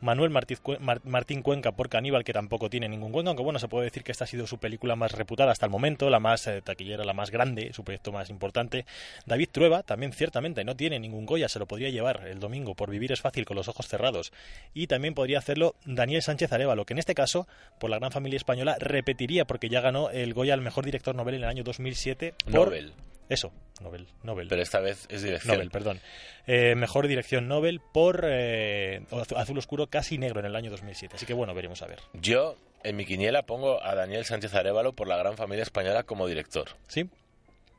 Manuel 0.00 0.30
Martín 0.30 1.42
Cuenca 1.42 1.72
por 1.72 1.88
Caníbal, 1.88 2.24
que 2.24 2.32
tampoco 2.32 2.70
tiene 2.70 2.88
ningún 2.88 3.12
Goya, 3.12 3.28
aunque 3.28 3.42
bueno, 3.42 3.58
se 3.58 3.68
puede 3.68 3.84
decir 3.84 4.04
que 4.04 4.12
esta 4.12 4.24
ha 4.24 4.26
sido 4.26 4.46
su 4.46 4.58
película 4.58 4.96
más 4.96 5.12
reputada 5.12 5.52
hasta 5.52 5.66
el 5.66 5.72
momento, 5.72 6.10
la 6.10 6.20
más 6.20 6.46
eh, 6.46 6.62
taquillera, 6.62 7.04
la 7.04 7.12
más 7.12 7.30
grande, 7.30 7.72
su 7.72 7.84
proyecto 7.84 8.12
más 8.12 8.30
importante. 8.30 8.86
David 9.26 9.48
Trueba 9.50 9.82
también 9.82 10.12
ciertamente 10.12 10.64
no 10.64 10.76
tiene 10.76 10.98
ningún 10.98 11.26
Goya, 11.26 11.48
se 11.48 11.58
lo 11.58 11.66
podría 11.66 11.90
llevar 11.90 12.26
el 12.26 12.40
domingo 12.40 12.74
por 12.74 12.90
Vivir 12.90 13.12
es 13.12 13.20
fácil 13.20 13.44
con 13.44 13.56
los 13.56 13.68
ojos 13.68 13.88
cerrados. 13.88 14.32
Y 14.74 14.86
también 14.86 15.14
podría 15.14 15.38
hacerlo 15.38 15.74
Daniel 15.84 16.22
Sánchez 16.22 16.52
Arevalo, 16.52 16.84
que 16.84 16.94
en 16.94 16.98
este 16.98 17.14
caso, 17.14 17.46
por 17.78 17.90
la 17.90 17.98
gran 17.98 18.12
familia 18.12 18.36
española, 18.36 18.76
repetiría 18.78 19.46
porque 19.46 19.68
ya 19.68 19.80
ganó 19.80 20.10
el 20.10 20.34
Goya 20.34 20.54
al 20.54 20.60
mejor 20.60 20.84
director 20.84 21.14
Nobel 21.14 21.34
en 21.34 21.42
el 21.42 21.48
año 21.48 21.64
2007 21.64 22.34
por... 22.44 22.68
Nobel. 22.68 22.92
Eso, 23.28 23.52
Nobel, 23.80 24.08
Nobel. 24.22 24.48
Pero 24.48 24.62
esta 24.62 24.80
vez 24.80 25.06
es 25.10 25.22
dirección. 25.22 25.54
Nobel, 25.56 25.70
perdón. 25.70 26.00
Eh, 26.46 26.74
mejor 26.74 27.08
dirección 27.08 27.46
Nobel 27.46 27.80
por 27.92 28.24
eh, 28.24 29.02
Azul 29.36 29.58
Oscuro 29.58 29.88
casi 29.88 30.16
negro 30.18 30.40
en 30.40 30.46
el 30.46 30.56
año 30.56 30.70
2007. 30.70 31.16
Así 31.16 31.26
que 31.26 31.34
bueno, 31.34 31.54
veremos 31.54 31.82
a 31.82 31.86
ver. 31.86 31.98
Yo, 32.14 32.56
en 32.84 32.96
mi 32.96 33.04
quiniela, 33.04 33.42
pongo 33.42 33.82
a 33.84 33.94
Daniel 33.94 34.24
Sánchez 34.24 34.54
Arevalo 34.54 34.94
por 34.94 35.08
la 35.08 35.16
gran 35.16 35.36
familia 35.36 35.62
española 35.62 36.04
como 36.04 36.26
director. 36.26 36.70
Sí. 36.86 37.08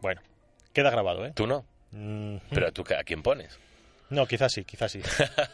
Bueno, 0.01 0.21
queda 0.73 0.91
grabado, 0.91 1.25
¿eh? 1.25 1.33
Tú 1.35 1.47
no. 1.47 1.65
Mm 1.91 2.35
-hmm. 2.35 2.41
Pero 2.51 2.71
tú, 2.71 2.83
¿a 2.95 3.03
quién 3.03 3.23
pones? 3.23 3.57
No, 4.09 4.25
quizás 4.25 4.51
sí, 4.51 4.63
quizás 4.63 4.91
sí. 4.91 5.01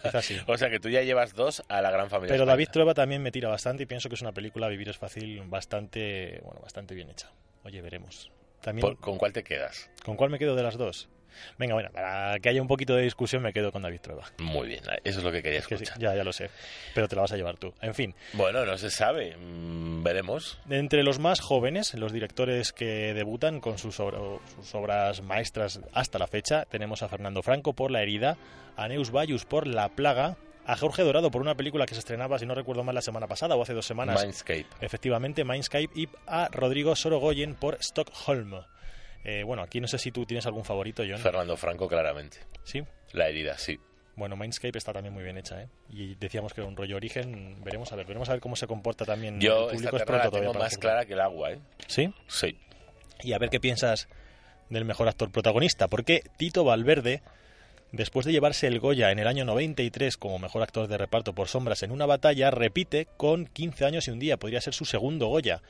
quizás 0.04 0.26
sí. 0.26 0.38
o 0.48 0.58
sea 0.58 0.70
que 0.70 0.80
tú 0.80 0.90
ya 0.90 1.02
llevas 1.02 1.34
dos 1.34 1.64
a 1.68 1.82
la 1.82 1.92
gran 1.92 2.10
familia. 2.10 2.34
Pero 2.34 2.44
española. 2.44 2.52
David 2.54 2.70
Trueba 2.72 2.94
también 2.94 3.22
me 3.22 3.32
tira 3.32 3.50
bastante 3.50 3.84
y 3.84 3.86
pienso 3.86 4.10
que 4.10 4.16
es 4.16 4.22
una 4.22 4.32
película, 4.32 4.68
Vivir 4.68 4.90
es 4.90 4.98
fácil, 4.98 5.42
bastante, 5.46 6.40
bueno, 6.44 6.62
bastante 6.62 6.96
bien 6.96 7.10
hecha. 7.10 7.30
Oye, 7.64 7.82
veremos. 7.82 8.32
También, 8.66 8.82
¿Por, 8.82 8.98
¿Con 8.98 9.20
cuál 9.20 9.32
te 9.32 9.44
quedas? 9.44 9.92
¿Con 10.04 10.16
cuál 10.16 10.32
me 10.32 10.40
quedo 10.40 10.56
de 10.56 10.64
las 10.64 10.76
dos? 10.76 11.08
Venga, 11.60 11.76
bueno, 11.76 11.92
para 11.94 12.40
que 12.40 12.50
haya 12.50 12.64
un 12.64 12.68
poquito 12.68 12.96
de 12.96 13.04
discusión 13.04 13.44
me 13.44 13.54
quedo 13.54 13.72
con 13.72 13.84
David 13.84 14.00
Trueba. 14.02 14.24
Muy 14.40 14.70
bien, 14.70 14.82
eso 15.04 15.20
es 15.20 15.24
lo 15.24 15.32
que 15.32 15.44
quería 15.44 15.60
escuchar. 15.60 15.80
Que 15.80 15.86
sí, 15.86 16.00
ya, 16.00 16.16
ya 16.16 16.24
lo 16.24 16.34
sé, 16.34 16.50
pero 16.96 17.08
te 17.08 17.16
la 17.16 17.22
vas 17.22 17.32
a 17.32 17.38
llevar 17.38 17.58
tú. 17.58 17.76
En 17.80 17.94
fin. 17.94 18.16
Bueno, 18.34 18.66
no 18.66 18.76
se 18.80 18.90
sabe, 18.90 19.38
mm, 19.38 20.02
veremos. 20.02 20.58
Entre 20.68 21.04
los 21.04 21.20
más 21.20 21.42
jóvenes, 21.42 21.94
los 21.94 22.12
directores 22.12 22.74
que 22.74 23.14
debutan 23.14 23.60
con 23.60 23.78
sus, 23.78 24.00
obra, 24.00 24.18
sus, 24.56 24.74
obras 24.74 25.22
maestras 25.22 25.80
hasta 25.94 26.18
la 26.18 26.26
fecha, 26.26 26.66
tenemos 26.66 27.04
a 27.04 27.08
Fernando 27.08 27.44
Franco 27.44 27.74
por 27.74 27.92
La 27.92 28.02
herida, 28.02 28.36
a 28.78 28.88
Neus 28.88 29.12
Bayus 29.12 29.46
por 29.46 29.68
La 29.68 29.90
plaga, 29.90 30.38
a 30.66 30.76
Jorge 30.76 31.04
Dorado 31.04 31.32
por 31.32 31.42
una 31.42 31.56
película 31.56 31.86
que 31.86 31.94
se 31.94 32.00
estrenaba, 32.00 32.40
si 32.40 32.46
no 32.46 32.56
recuerdo 32.56 32.84
mal, 32.84 32.96
la 32.96 33.02
semana 33.02 33.28
pasada 33.28 33.56
o 33.56 33.62
hace 33.62 33.74
dos 33.74 33.86
semanas. 33.86 34.22
Mindscape. 34.22 34.66
Efectivamente, 34.82 35.44
Mindscape. 35.44 35.90
Y 35.96 36.10
a 36.28 36.50
Rodrigo 36.52 36.96
Sorogoyen 36.96 37.56
por 37.56 37.76
Stockholm. 37.82 38.54
Eh, 39.24 39.44
bueno, 39.44 39.64
aquí 39.64 39.82
no 39.82 39.88
sé 39.88 39.98
si 39.98 40.12
tú 40.12 40.26
tienes 40.26 40.46
algún 40.46 40.64
favorito, 40.66 41.04
John. 41.08 41.20
Fernando 41.20 41.58
Franco, 41.58 41.88
claramente. 41.88 42.38
¿Sí? 42.64 42.84
La 43.14 43.28
herida, 43.28 43.58
sí. 43.58 43.80
Bueno, 44.16 44.38
Mindscape 44.38 44.78
está 44.78 44.94
también 44.94 45.14
muy 45.14 45.24
bien 45.24 45.38
hecha, 45.38 45.62
¿eh? 45.62 45.68
Y 45.90 46.16
decíamos 46.16 46.54
que 46.54 46.62
era 46.62 46.70
un 46.70 46.78
rollo 46.78 46.96
origen. 46.96 47.62
Veremos 47.64 47.92
a 47.92 47.96
ver, 47.96 48.06
veremos 48.06 48.30
a 48.30 48.34
ver 48.34 48.42
cómo 48.42 48.56
se 48.56 48.66
comporta 48.66 49.04
también 49.04 49.42
Yo 49.42 49.70
el 49.70 49.76
público. 49.76 49.98
esta 49.98 50.18
Es 50.18 50.24
la 50.26 50.32
tengo 50.32 50.54
más 50.54 50.78
clara 50.78 51.06
que 51.06 51.14
el 51.14 51.22
agua, 51.22 51.52
¿eh? 51.52 51.60
¿Sí? 51.88 52.14
Sí. 52.28 52.58
Y 53.24 53.34
a 53.34 53.38
ver 53.40 53.50
qué 53.50 53.60
piensas 53.60 54.08
del 54.70 54.86
mejor 54.86 55.08
actor 55.08 55.32
protagonista, 55.32 55.88
porque 55.88 56.24
Tito 56.38 56.64
Valverde, 56.64 57.22
después 57.96 58.26
de 58.26 58.32
llevarse 58.32 58.68
el 58.68 58.80
Goya 58.80 59.12
en 59.12 59.20
el 59.20 59.28
año 59.28 59.46
93 59.46 60.18
como 60.18 60.40
mejor 60.40 60.62
actor 60.62 60.88
de 60.88 60.98
reparto 60.98 61.34
por 61.34 61.48
Sombras 61.48 61.84
en 61.84 61.92
una 61.92 62.06
batalla, 62.06 62.52
repite 62.52 63.08
con 63.18 63.46
15 63.46 63.86
años 63.86 64.08
y 64.08 64.12
un 64.12 64.20
día. 64.20 64.38
Podría 64.38 64.62
ser 64.62 64.74
su 64.74 64.86
segundo 64.86 65.28
Goya. 65.28 65.62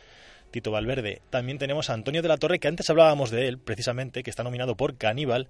Tito 0.52 0.72
Valverde. 0.72 1.22
También 1.30 1.58
tenemos 1.58 1.90
a 1.90 1.94
Antonio 1.94 2.22
de 2.22 2.28
la 2.28 2.38
Torre, 2.38 2.60
que 2.60 2.68
antes 2.68 2.90
hablábamos 2.90 3.30
de 3.30 3.48
él, 3.48 3.58
precisamente, 3.58 4.24
que 4.24 4.30
está 4.30 4.44
nominado 4.44 4.76
por 4.76 4.96
Caníbal, 4.96 5.48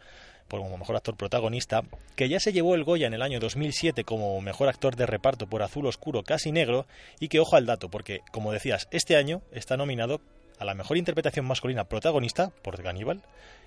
por 0.47 0.61
como 0.61 0.77
mejor 0.77 0.95
actor 0.95 1.15
protagonista, 1.15 1.83
que 2.15 2.29
ya 2.29 2.39
se 2.39 2.53
llevó 2.53 2.75
el 2.75 2.83
Goya 2.83 3.07
en 3.07 3.13
el 3.13 3.21
año 3.21 3.39
2007 3.39 4.03
como 4.03 4.39
mejor 4.41 4.67
actor 4.67 4.95
de 4.95 5.05
reparto 5.05 5.47
por 5.47 5.61
Azul 5.63 5.85
Oscuro 5.85 6.23
Casi 6.23 6.51
Negro, 6.51 6.87
y 7.19 7.27
que 7.27 7.39
ojo 7.39 7.55
al 7.55 7.65
dato, 7.65 7.89
porque, 7.89 8.21
como 8.31 8.51
decías, 8.51 8.87
este 8.91 9.15
año 9.15 9.41
está 9.51 9.77
nominado 9.77 10.21
a 10.59 10.65
la 10.65 10.73
mejor 10.73 10.97
interpretación 10.97 11.45
masculina 11.45 11.85
protagonista 11.85 12.51
por 12.61 12.81
Caníbal 12.81 13.21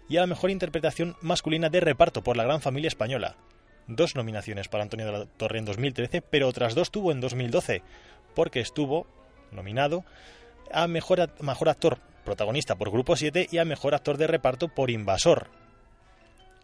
y 0.08 0.16
a 0.16 0.20
la 0.20 0.26
mejor 0.26 0.50
interpretación 0.50 1.16
masculina 1.20 1.68
de 1.68 1.80
reparto 1.80 2.22
por 2.22 2.36
La 2.36 2.44
Gran 2.44 2.60
Familia 2.60 2.88
Española. 2.88 3.36
Dos 3.86 4.14
nominaciones 4.14 4.68
para 4.68 4.82
Antonio 4.82 5.06
de 5.06 5.12
la 5.12 5.26
Torre 5.26 5.58
en 5.58 5.64
2013, 5.64 6.22
pero 6.22 6.48
otras 6.48 6.74
dos 6.74 6.90
tuvo 6.90 7.12
en 7.12 7.20
2012, 7.20 7.82
porque 8.34 8.60
estuvo 8.60 9.06
nominado 9.52 10.04
a 10.72 10.86
mejor, 10.86 11.30
mejor 11.40 11.68
actor 11.68 11.98
protagonista 12.24 12.76
por 12.76 12.90
Grupo 12.90 13.16
7 13.16 13.48
y 13.50 13.58
a 13.58 13.64
mejor 13.64 13.94
actor 13.94 14.18
de 14.18 14.26
reparto 14.26 14.68
por 14.68 14.90
Invasor. 14.90 15.48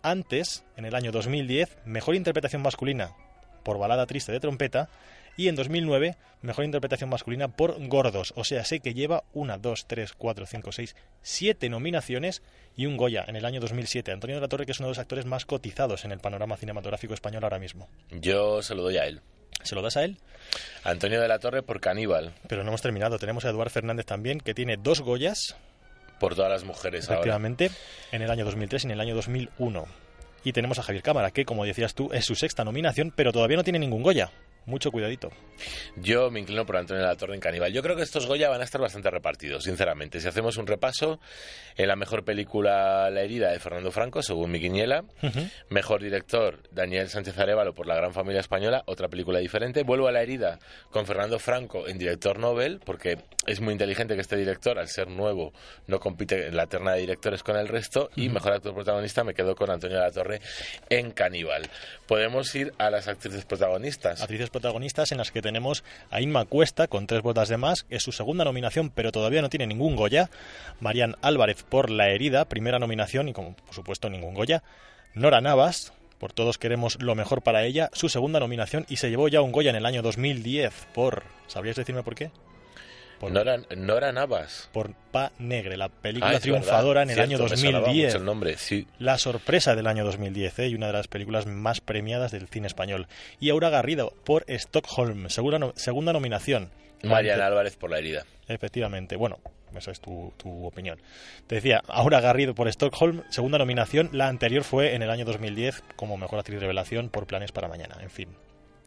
Antes, 0.02 0.64
en 0.76 0.84
el 0.84 0.94
año 0.94 1.12
2010, 1.12 1.78
mejor 1.87 2.14
interpretación 2.14 2.60
masculina 2.60 3.12
por 3.62 3.78
Balada 3.78 4.04
Triste 4.04 4.32
de 4.32 4.40
Trompeta 4.40 4.90
y 5.37 5.49
en 5.49 5.57
2009, 5.57 6.16
mejor 6.42 6.64
interpretación 6.64 7.11
masculina 7.11 7.49
por 7.49 7.77
Gordos. 7.88 8.33
O 8.37 8.44
sea, 8.44 8.64
sé 8.64 8.81
que 8.81 8.94
lleva 8.94 9.25
una, 9.33 9.59
dos, 9.59 9.87
tres, 9.87 10.12
cuatro, 10.12 10.47
cinco, 10.47 10.73
seis, 10.73 10.94
siete 11.23 11.68
nominaciones 11.68 12.42
y 12.77 12.87
un 12.87 12.97
Goya 12.97 13.25
en 13.27 13.37
el 13.37 13.44
año 13.44 13.61
2007. 13.61 14.12
Antonio 14.12 14.37
de 14.37 14.42
la 14.42 14.49
Torre, 14.49 14.66
que 14.66 14.73
es 14.73 14.79
uno 14.81 14.88
de 14.88 14.92
los 14.92 14.99
actores 14.99 15.27
más 15.27 15.44
cotizados 15.44 16.05
en 16.05 16.12
el 16.12 16.20
panorama 16.20 16.57
cinematográfico 16.57 17.14
español 17.14 17.44
ahora 17.44 17.59
mismo. 17.59 17.88
Yo 18.11 18.62
se 18.62 18.75
lo 18.75 18.83
doy 18.83 18.99
a 18.99 19.07
él. 19.07 19.20
¿Se 19.62 19.75
lo 19.75 19.83
das 19.83 19.97
a 19.97 20.05
él? 20.05 20.18
Antonio 20.83 21.20
de 21.20 21.29
la 21.29 21.38
Torre 21.38 21.62
por 21.62 21.81
Caníbal. 21.81 22.33
Pero 22.49 22.62
no 22.64 22.68
hemos 22.70 22.83
terminado. 22.83 23.18
Tenemos 23.18 23.44
a 23.44 23.51
Eduard 23.51 23.70
Fernández 23.70 24.05
también, 24.05 24.40
que 24.40 24.53
tiene 24.53 24.77
dos 24.77 25.01
Goyas, 25.01 25.57
Por 26.20 26.35
todas 26.35 26.51
las 26.51 26.64
mujeres 26.64 27.07
ahora. 27.09 27.20
efectivamente, 27.20 27.70
en 28.12 28.23
el 28.23 28.31
año 28.31 28.44
2003 28.44 28.85
y 28.85 28.87
en 28.88 28.90
el 28.92 29.01
año 29.01 29.14
2001. 29.14 29.87
Y 30.42 30.53
tenemos 30.53 30.79
a 30.79 30.83
Javier 30.83 31.03
Cámara, 31.03 31.31
que, 31.31 31.44
como 31.47 31.64
decías 31.64 31.94
tú, 31.94 32.11
es 32.12 32.27
su 32.27 32.35
sexta 32.35 32.64
nominación, 32.64 33.12
pero 33.14 33.33
todavía 33.33 33.57
no 33.57 33.64
tiene 33.64 33.79
ningún 33.79 34.03
Goya. 34.03 34.31
Mucho 34.66 34.90
cuidadito. 34.90 35.31
Yo 35.96 36.31
me 36.31 36.40
inclino 36.40 36.66
por 36.66 36.77
Antonio 36.77 37.03
de 37.03 37.09
la 37.09 37.16
Torre 37.16 37.35
en 37.35 37.40
Caníbal. 37.40 37.72
Yo 37.72 37.83
creo 37.83 37.96
que 37.96 38.03
estos 38.03 38.27
Goya 38.27 38.48
van 38.48 38.61
a 38.61 38.64
estar 38.64 38.81
bastante 38.81 39.11
repartidos, 39.11 39.64
sinceramente. 39.64 40.20
Si 40.20 40.29
hacemos 40.29 40.57
un 40.57 40.66
repaso, 40.66 41.20
en 41.77 41.88
la 41.88 41.96
mejor 41.96 42.24
película 42.24 43.11
La 43.11 43.22
herida 43.22 43.50
de 43.50 43.59
Fernando 43.59 43.90
Franco, 43.90 44.22
según 44.22 44.50
mi 44.50 44.61
quiniela. 44.61 45.05
Mejor 45.68 46.03
director, 46.03 46.61
Daniel 46.70 47.09
Sánchez 47.09 47.38
Arevalo 47.38 47.74
por 47.74 47.87
La 47.87 47.94
Gran 47.94 48.12
Familia 48.12 48.40
Española, 48.40 48.83
otra 48.87 49.09
película 49.09 49.38
diferente. 49.38 49.83
Vuelvo 49.83 50.09
a 50.09 50.12
La 50.12 50.22
herida 50.22 50.59
con 50.90 51.07
Fernando 51.07 51.38
Franco 51.38 51.87
en 51.87 51.98
director 51.98 52.38
Nobel, 52.38 52.81
porque 52.85 53.18
es 53.46 53.61
muy 53.61 53.72
inteligente 53.72 54.14
que 54.14 54.20
este 54.20 54.37
director, 54.37 54.79
al 54.79 54.88
ser 54.88 55.09
nuevo, 55.09 55.53
no 55.87 56.00
compite 56.00 56.48
en 56.48 56.57
la 56.57 56.66
terna 56.66 56.92
de 56.92 57.00
directores 57.00 57.42
con 57.42 57.57
el 57.57 57.68
resto. 57.68 58.11
Y 58.16 58.29
mejor 58.29 58.53
actor 58.53 58.74
protagonista 58.74 59.24
me 59.24 59.35
quedo 59.35 59.55
con 59.55 59.70
Antonio 59.70 59.98
de 59.98 60.03
la 60.03 60.11
Torre 60.11 60.40
en 60.88 61.11
Caníbal. 61.12 61.68
Podemos 62.07 62.55
ir 62.55 62.72
a 62.79 62.90
las 62.90 63.09
actrices 63.09 63.44
protagonistas. 63.44 64.20
Actrices 64.20 64.50
protagonistas 64.55 65.11
en 65.11 65.19
las 65.19 65.33
que 65.33 65.43
tenemos 65.43 65.83
a 66.11 66.21
Inma 66.21 66.45
Cuesta 66.45 66.87
con 66.87 67.09
tres 67.09 67.23
botas 67.23 67.49
de 67.49 67.57
más, 67.57 67.87
es 67.90 68.05
su 68.05 68.12
segunda 68.12 68.45
nominación, 68.45 68.90
pero 68.90 69.11
todavía 69.11 69.43
no 69.43 69.49
tiene 69.49 69.67
ningún 69.67 69.97
Goya. 69.97 70.31
Marian 70.79 71.17
Álvarez 71.23 71.64
por 71.64 71.90
La 71.90 72.11
herida, 72.11 72.45
primera 72.45 72.79
nominación 72.79 73.29
y 73.29 73.33
como 73.33 73.57
por 73.57 73.75
supuesto 73.75 74.09
ningún 74.09 74.35
Goya. 74.35 74.62
Nora 75.12 75.40
Navas, 75.40 75.93
por 76.19 76.33
todos 76.33 76.57
queremos 76.57 77.03
lo 77.03 77.17
mejor 77.17 77.43
para 77.43 77.64
ella, 77.64 77.90
su 77.95 78.09
segunda 78.09 78.38
nominación 78.38 78.87
y 78.88 78.99
se 78.99 79.11
llevó 79.11 79.27
ya 79.27 79.40
un 79.40 79.51
Goya 79.51 79.71
en 79.71 79.77
el 79.77 79.87
año 79.87 80.03
2010 80.03 80.73
por... 80.95 81.25
¿Sabrías 81.49 81.75
decirme 81.75 82.05
por 82.05 82.14
qué? 82.14 82.31
Nora, 83.22 83.59
Nora 83.77 84.12
Navas. 84.12 84.68
Por 84.72 84.92
Pa 85.11 85.33
Negre, 85.38 85.77
la 85.77 85.88
película 85.88 86.37
Ah, 86.37 86.40
triunfadora 86.40 87.03
en 87.03 87.11
el 87.11 87.20
año 87.20 87.38
Cierto, 87.38 87.50
me 87.55 87.57
sonaba 87.57 87.79
2010. 87.87 88.07
mucho 88.12 88.18
el 88.18 88.24
nombre, 88.24 88.57
sí. 88.59 88.87
La 88.98 89.16
sorpresa 89.18 89.74
del 89.74 89.87
año 89.87 90.05
2010 90.05 90.59
¿eh? 90.59 90.68
y 90.68 90.74
una 90.74 90.88
de 90.88 90.92
las 90.94 91.09
películas 91.09 91.46
más 91.46 91.81
premiadas 91.81 92.33
del 92.33 92.48
cine 92.48 92.66
español. 92.66 93.07
Y 93.40 93.50
Aura 93.50 93.70
Garrido 93.70 94.12
por 94.24 94.44
Stockholm, 94.48 95.29
segunda, 95.31 95.59
no- 95.59 95.72
segunda 95.77 96.12
nominación. 96.12 96.70
Mariana 97.03 97.46
Álvarez 97.46 97.77
por 97.77 97.90
la 97.90 97.98
herida. 97.98 98.24
Efectivamente, 98.48 99.16
bueno, 99.16 99.38
esa 99.77 99.90
es 99.90 100.00
tu, 100.00 100.33
tu 100.37 100.66
opinión. 100.66 100.98
Te 101.46 101.57
decía, 101.57 101.83
Aura 101.88 102.20
Garrido 102.20 102.55
por 102.55 102.68
Stockholm, 102.68 103.22
segunda 103.31 103.59
nominación. 103.59 104.09
La 104.12 104.29
anterior 104.29 104.64
fue 104.64 104.94
en 104.94 105.03
el 105.03 105.11
año 105.11 105.24
2010 105.24 105.83
como 105.96 106.16
mejor 106.16 106.38
actriz 106.38 106.61
revelación 106.61 107.09
por 107.11 107.27
Planes 107.27 107.53
para 107.53 107.68
Mañana. 107.68 107.96
En 108.00 108.11
fin, 108.11 108.29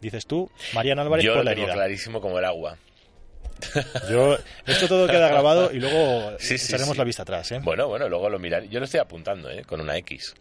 dices 0.02 0.26
tú, 0.26 0.50
Mariana 0.74 1.02
Álvarez 1.04 1.26
Yo 1.26 1.34
por 1.34 1.40
lo 1.40 1.44
la 1.46 1.52
tengo 1.52 1.64
herida. 1.68 1.74
clarísimo 1.76 2.22
como 2.22 2.40
el 2.40 2.46
agua. 2.46 2.78
Yo, 4.10 4.38
esto 4.66 4.88
todo 4.88 5.08
queda 5.08 5.30
grabado 5.30 5.72
y 5.72 5.80
luego 5.80 6.36
Sí, 6.40 6.56
echaremos 6.56 6.94
sí. 6.94 6.98
la 6.98 7.04
vista 7.04 7.24
atrás. 7.24 7.52
¿eh? 7.52 7.60
Bueno, 7.64 7.88
bueno, 7.88 8.08
luego 8.10 8.30
lo 8.30 8.40
miraré. 8.40 8.68
Yo 8.70 8.80
lo 8.80 8.86
estoy 8.86 9.00
apuntando, 9.00 9.50
¿eh? 9.50 9.64
Con 9.64 9.82
una 9.82 9.98
X. 9.98 10.36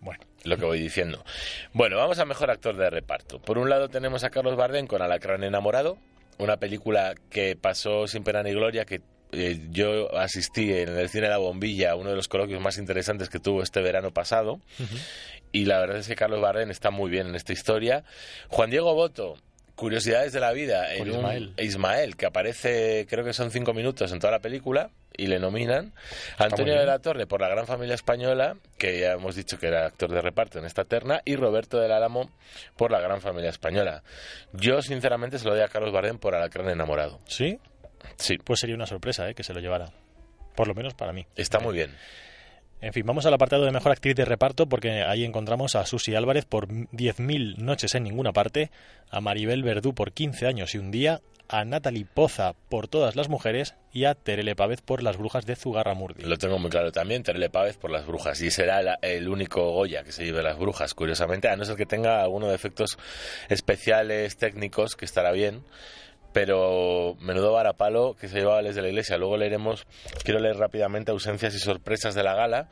Bueno. 0.00 0.20
Lo 0.44 0.56
que 0.56 0.64
voy 0.64 0.80
diciendo. 0.80 1.22
Bueno, 1.72 1.98
vamos 1.98 2.18
a 2.18 2.24
mejor 2.24 2.50
actor 2.50 2.76
de 2.76 2.88
reparto. 2.88 3.40
Por 3.40 3.58
un 3.58 3.68
lado 3.68 3.88
tenemos 3.88 4.24
a 4.24 4.30
Carlos 4.30 4.56
Bardem 4.56 4.86
con 4.86 5.02
Alacrán 5.02 5.44
enamorado, 5.44 5.98
una 6.38 6.56
película 6.56 7.14
que 7.28 7.56
pasó 7.56 8.06
sin 8.06 8.24
pena 8.24 8.42
ni 8.42 8.52
gloria, 8.52 8.86
que 8.86 9.02
eh, 9.32 9.60
yo 9.70 10.16
asistí 10.16 10.72
en 10.72 10.96
el 10.96 11.08
cine 11.10 11.28
La 11.28 11.36
Bombilla 11.36 11.92
a 11.92 11.96
uno 11.96 12.10
de 12.10 12.16
los 12.16 12.26
coloquios 12.28 12.60
más 12.60 12.78
interesantes 12.78 13.28
que 13.28 13.38
tuvo 13.38 13.62
este 13.62 13.82
verano 13.82 14.12
pasado. 14.12 14.60
Y 15.52 15.66
la 15.66 15.78
verdad 15.78 15.98
es 15.98 16.06
que 16.08 16.16
Carlos 16.16 16.40
Bardem 16.40 16.70
está 16.70 16.90
muy 16.90 17.10
bien 17.10 17.26
en 17.26 17.34
esta 17.34 17.52
historia. 17.52 18.04
Juan 18.48 18.70
Diego 18.70 18.94
Boto, 18.94 19.36
curiosidades 19.80 20.32
de 20.34 20.40
la 20.40 20.52
vida. 20.52 20.86
Un- 21.00 21.08
Ismael. 21.08 21.54
Ismael, 21.58 22.16
que 22.16 22.26
aparece, 22.26 23.06
creo 23.08 23.24
que 23.24 23.32
son 23.32 23.50
cinco 23.50 23.72
minutos 23.72 24.12
en 24.12 24.18
toda 24.20 24.30
la 24.30 24.38
película 24.40 24.90
y 25.16 25.26
le 25.26 25.38
nominan. 25.40 25.94
Antonio 26.36 26.78
de 26.78 26.84
la 26.84 26.98
Torre 26.98 27.26
por 27.26 27.40
la 27.40 27.48
gran 27.48 27.66
familia 27.66 27.94
española, 27.94 28.56
que 28.78 29.00
ya 29.00 29.12
hemos 29.12 29.34
dicho 29.34 29.58
que 29.58 29.68
era 29.68 29.86
actor 29.86 30.10
de 30.12 30.20
reparto 30.20 30.58
en 30.58 30.66
esta 30.66 30.84
terna, 30.84 31.22
y 31.24 31.34
Roberto 31.36 31.80
del 31.80 31.92
Álamo 31.92 32.30
por 32.76 32.90
la 32.92 33.00
gran 33.00 33.20
familia 33.22 33.48
española. 33.50 34.02
Yo, 34.52 34.82
sinceramente, 34.82 35.38
se 35.38 35.46
lo 35.46 35.52
doy 35.54 35.62
a 35.62 35.68
Carlos 35.68 35.92
Bardem 35.92 36.18
por 36.18 36.34
Alacrán 36.34 36.68
enamorado. 36.68 37.18
¿Sí? 37.26 37.58
Sí. 38.16 38.36
Pues 38.36 38.60
sería 38.60 38.76
una 38.76 38.86
sorpresa 38.86 39.28
¿eh? 39.28 39.34
que 39.34 39.42
se 39.42 39.54
lo 39.54 39.60
llevara. 39.60 39.90
Por 40.54 40.68
lo 40.68 40.74
menos 40.74 40.92
para 40.94 41.12
mí. 41.14 41.26
Está 41.36 41.58
muy 41.58 41.74
bien. 41.74 41.96
En 42.82 42.94
fin, 42.94 43.04
vamos 43.04 43.26
al 43.26 43.34
apartado 43.34 43.64
de 43.64 43.72
mejor 43.72 43.92
actriz 43.92 44.16
de 44.16 44.24
reparto 44.24 44.66
porque 44.66 45.02
ahí 45.02 45.24
encontramos 45.24 45.76
a 45.76 45.84
Susi 45.84 46.14
Álvarez 46.14 46.46
por 46.46 46.68
10.000 46.68 47.58
noches 47.58 47.94
en 47.94 48.04
ninguna 48.04 48.32
parte, 48.32 48.70
a 49.10 49.20
Maribel 49.20 49.62
Verdú 49.62 49.94
por 49.94 50.12
15 50.12 50.46
años 50.46 50.74
y 50.74 50.78
un 50.78 50.90
día, 50.90 51.20
a 51.50 51.64
Natalie 51.64 52.06
Poza 52.06 52.54
por 52.70 52.88
todas 52.88 53.16
las 53.16 53.28
mujeres 53.28 53.74
y 53.92 54.04
a 54.04 54.14
Terele 54.14 54.56
Pávez 54.56 54.80
por 54.80 55.02
las 55.02 55.18
brujas 55.18 55.44
de 55.44 55.56
Zugarramurdi. 55.56 56.24
Lo 56.24 56.38
tengo 56.38 56.58
muy 56.58 56.70
claro 56.70 56.90
también, 56.90 57.22
Terele 57.22 57.50
Pávez 57.50 57.76
por 57.76 57.90
las 57.90 58.06
brujas. 58.06 58.40
Y 58.40 58.50
será 58.50 58.80
el 59.02 59.28
único 59.28 59.72
Goya 59.72 60.02
que 60.02 60.12
se 60.12 60.24
lleve 60.24 60.42
las 60.42 60.58
brujas, 60.58 60.94
curiosamente, 60.94 61.48
a 61.48 61.56
no 61.56 61.66
ser 61.66 61.76
que 61.76 61.86
tenga 61.86 62.22
alguno 62.22 62.48
de 62.48 62.54
efectos 62.54 62.98
especiales, 63.50 64.38
técnicos, 64.38 64.96
que 64.96 65.04
estará 65.04 65.32
bien. 65.32 65.64
Pero 66.32 67.16
menudo 67.20 67.52
varapalo 67.52 68.14
que 68.14 68.28
se 68.28 68.38
llevaba 68.38 68.62
desde 68.62 68.82
la 68.82 68.88
iglesia. 68.88 69.18
Luego 69.18 69.36
leeremos, 69.36 69.86
quiero 70.24 70.40
leer 70.40 70.56
rápidamente 70.56 71.10
ausencias 71.10 71.54
y 71.54 71.58
sorpresas 71.58 72.14
de 72.14 72.22
la 72.22 72.34
gala, 72.34 72.68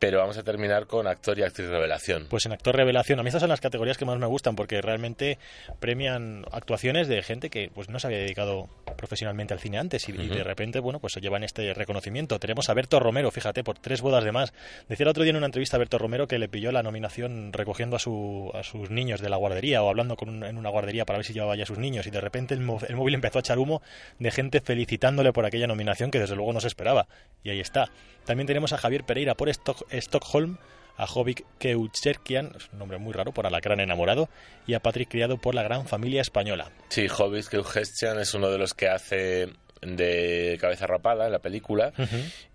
pero 0.00 0.18
vamos 0.18 0.36
a 0.38 0.42
terminar 0.42 0.86
con 0.88 1.06
actor 1.06 1.38
y 1.38 1.42
actriz 1.44 1.68
revelación. 1.68 2.26
Pues 2.28 2.44
en 2.46 2.52
actor 2.52 2.74
revelación, 2.74 3.20
a 3.20 3.22
mí 3.22 3.28
estas 3.28 3.42
son 3.42 3.50
las 3.50 3.60
categorías 3.60 3.96
que 3.98 4.04
más 4.04 4.18
me 4.18 4.26
gustan 4.26 4.56
porque 4.56 4.80
realmente 4.80 5.38
premian 5.78 6.44
actuaciones 6.50 7.06
de 7.06 7.22
gente 7.22 7.50
que 7.50 7.70
pues 7.72 7.88
no 7.88 7.98
se 8.00 8.06
había 8.08 8.18
dedicado 8.18 8.68
profesionalmente 8.96 9.54
al 9.54 9.60
cine 9.60 9.78
antes 9.78 10.08
y, 10.08 10.12
de 10.12 10.42
repente, 10.42 10.80
bueno, 10.80 10.98
pues 11.00 11.12
se 11.12 11.20
llevan 11.20 11.44
este 11.44 11.72
reconocimiento. 11.74 12.38
Tenemos 12.38 12.68
a 12.68 12.74
Berto 12.74 12.98
Romero, 12.98 13.30
fíjate, 13.30 13.62
por 13.62 13.78
tres 13.78 14.00
bodas 14.00 14.24
de 14.24 14.32
más. 14.32 14.52
Decía 14.88 15.04
el 15.04 15.08
otro 15.10 15.22
día 15.22 15.30
en 15.30 15.36
una 15.36 15.46
entrevista 15.46 15.76
a 15.76 15.78
Berto 15.78 15.98
Romero 15.98 16.26
que 16.26 16.38
le 16.38 16.48
pilló 16.48 16.72
la 16.72 16.82
nominación 16.82 17.52
recogiendo 17.52 17.96
a, 17.96 17.98
su, 17.98 18.50
a 18.54 18.62
sus 18.62 18.90
niños 18.90 19.20
de 19.20 19.28
la 19.28 19.36
guardería 19.36 19.82
o 19.82 19.88
hablando 19.90 20.16
con 20.16 20.28
un- 20.30 20.44
en 20.44 20.56
una 20.56 20.70
guardería 20.70 21.04
para 21.04 21.18
ver 21.18 21.26
si 21.26 21.34
llevaba 21.34 21.56
ya 21.56 21.64
a 21.64 21.66
sus 21.66 21.78
niños 21.78 22.06
y 22.06 22.10
de 22.10 22.20
repente 22.20 22.54
el, 22.54 22.60
el 22.88 22.96
móvil 22.96 23.14
empezó 23.14 23.38
a 23.38 23.40
echar 23.40 23.58
humo 23.58 23.82
de 24.18 24.30
gente 24.30 24.60
felicitándole 24.62 25.32
por 25.32 25.44
aquella 25.44 25.66
nominación 25.66 26.10
que 26.10 26.18
desde 26.18 26.36
luego 26.36 26.52
no 26.54 26.60
se 26.60 26.68
esperaba. 26.68 27.06
Y 27.44 27.50
ahí 27.50 27.60
está. 27.60 27.90
También 28.30 28.46
tenemos 28.46 28.72
a 28.72 28.78
Javier 28.78 29.02
Pereira 29.02 29.34
por 29.34 29.48
Stock- 29.48 29.84
Stockholm, 29.90 30.56
a 30.96 31.04
Jovic 31.08 31.44
Keucherkian, 31.58 32.52
es 32.56 32.68
un 32.72 32.78
nombre 32.78 32.98
muy 32.98 33.12
raro, 33.12 33.32
por 33.32 33.44
Alacrán 33.44 33.80
enamorado, 33.80 34.28
y 34.68 34.74
a 34.74 34.78
Patrick 34.80 35.08
Criado 35.10 35.36
por 35.36 35.56
La 35.56 35.64
Gran 35.64 35.88
Familia 35.88 36.20
Española. 36.20 36.70
Sí, 36.90 37.08
Hobbes 37.08 37.48
Gestian 37.48 38.20
es 38.20 38.32
uno 38.34 38.48
de 38.52 38.58
los 38.58 38.72
que 38.72 38.86
hace 38.86 39.48
de 39.82 40.58
cabeza 40.60 40.86
rapada 40.86 41.26
en 41.26 41.32
la 41.32 41.40
película. 41.40 41.92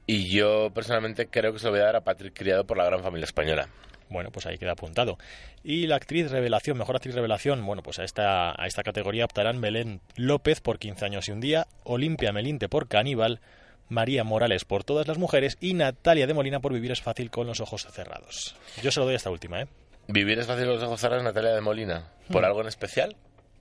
Y 0.07 0.29
yo 0.29 0.69
personalmente 0.73 1.27
creo 1.27 1.51
que 1.51 1.59
se 1.59 1.65
lo 1.65 1.71
voy 1.71 1.81
a 1.81 1.85
dar 1.88 1.97
a 1.97 2.05
Patrick 2.05 2.33
Criado 2.33 2.65
por 2.65 2.77
la 2.77 2.85
gran 2.85 3.03
familia 3.03 3.25
española. 3.25 3.67
Bueno, 4.07 4.31
pues 4.31 4.45
ahí 4.45 4.57
queda 4.57 4.71
apuntado. 4.71 5.17
Y 5.61 5.88
la 5.88 5.97
actriz 5.97 6.31
revelación, 6.31 6.77
mejor 6.77 6.95
actriz 6.95 7.15
revelación, 7.15 7.65
bueno, 7.65 7.83
pues 7.83 7.99
a 7.99 8.05
esta, 8.05 8.51
a 8.51 8.65
esta 8.65 8.81
categoría 8.81 9.25
optarán 9.25 9.59
Belén 9.59 9.99
López 10.15 10.61
por 10.61 10.79
15 10.79 11.03
años 11.03 11.27
y 11.27 11.33
un 11.33 11.41
día, 11.41 11.67
Olimpia 11.83 12.31
Melinte 12.31 12.69
por 12.69 12.88
Caníbal, 12.88 13.41
María 13.89 14.24
Morales 14.24 14.65
por 14.65 14.84
Todas 14.84 15.08
las 15.08 15.17
Mujeres 15.17 15.58
y 15.62 15.74
Natalia 15.74 16.28
de 16.28 16.34
Molina 16.34 16.60
por 16.60 16.74
Vivir 16.74 16.91
es 16.91 17.02
fácil 17.02 17.30
con 17.32 17.48
los 17.48 17.60
ojos 17.62 17.88
cerrados. 17.91 18.56
Yo 18.82 18.91
se 18.91 19.00
lo 19.00 19.06
doy 19.06 19.13
a 19.13 19.17
esta 19.17 19.30
última, 19.32 19.62
¿eh? 19.62 19.67
Vivir 20.08 20.39
es 20.39 20.48
fácil 20.48 20.65
con 20.65 20.76
los 20.76 20.84
ojos 20.84 21.00
cerrados, 21.02 21.24
Natalia 21.24 21.52
de 21.54 21.62
Molina. 21.62 22.04
¿Por 22.32 22.41
Hmm. 22.41 22.45
algo 22.45 22.62
en 22.62 22.67
especial? 22.67 23.15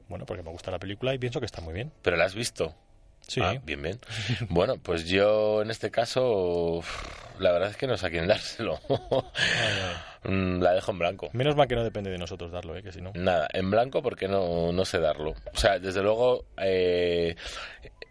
Bueno, 0.09 0.27
porque 0.27 0.43
me 0.43 0.51
gusta 0.51 0.71
la 0.71 0.79
película 0.79 1.15
y 1.15 1.19
pienso 1.19 1.41
que 1.41 1.47
está 1.47 1.61
muy 1.61 1.73
bien. 1.75 1.93
¿Pero 2.03 2.17
la 2.17 2.25
has 2.25 2.35
visto? 2.35 2.75
Sí. 3.27 3.41
Ah, 3.43 3.59
bien, 3.65 3.83
bien. 3.83 3.99
Bueno, 4.51 4.77
pues 4.77 5.07
yo 5.09 5.63
en 5.63 5.71
este 5.71 5.91
caso, 5.91 6.83
la 7.39 7.53
verdad 7.53 7.71
es 7.71 7.77
que 7.79 7.87
no 7.87 7.97
sé 7.97 8.07
a 8.07 8.11
quién 8.11 8.27
dárselo. 8.27 8.79
Mm, 10.27 10.63
la 10.63 10.73
dejo 10.73 10.91
en 10.91 10.99
blanco. 10.99 11.29
Menos 11.35 11.55
mal 11.55 11.69
que 11.69 11.75
no 11.75 11.85
depende 11.85 12.09
de 12.09 12.17
nosotros 12.17 12.51
darlo, 12.51 12.75
¿eh? 12.75 12.83
que 12.83 12.93
si 12.93 13.03
no. 13.03 13.13
Nada, 13.15 13.47
en 13.53 13.71
blanco 13.71 14.01
porque 14.01 14.27
no, 14.27 14.73
no 14.73 14.85
sé 14.87 14.99
darlo. 14.99 15.35
O 15.53 15.57
sea, 15.59 15.79
desde 15.79 16.01
luego, 16.03 16.47
eh, 16.57 17.37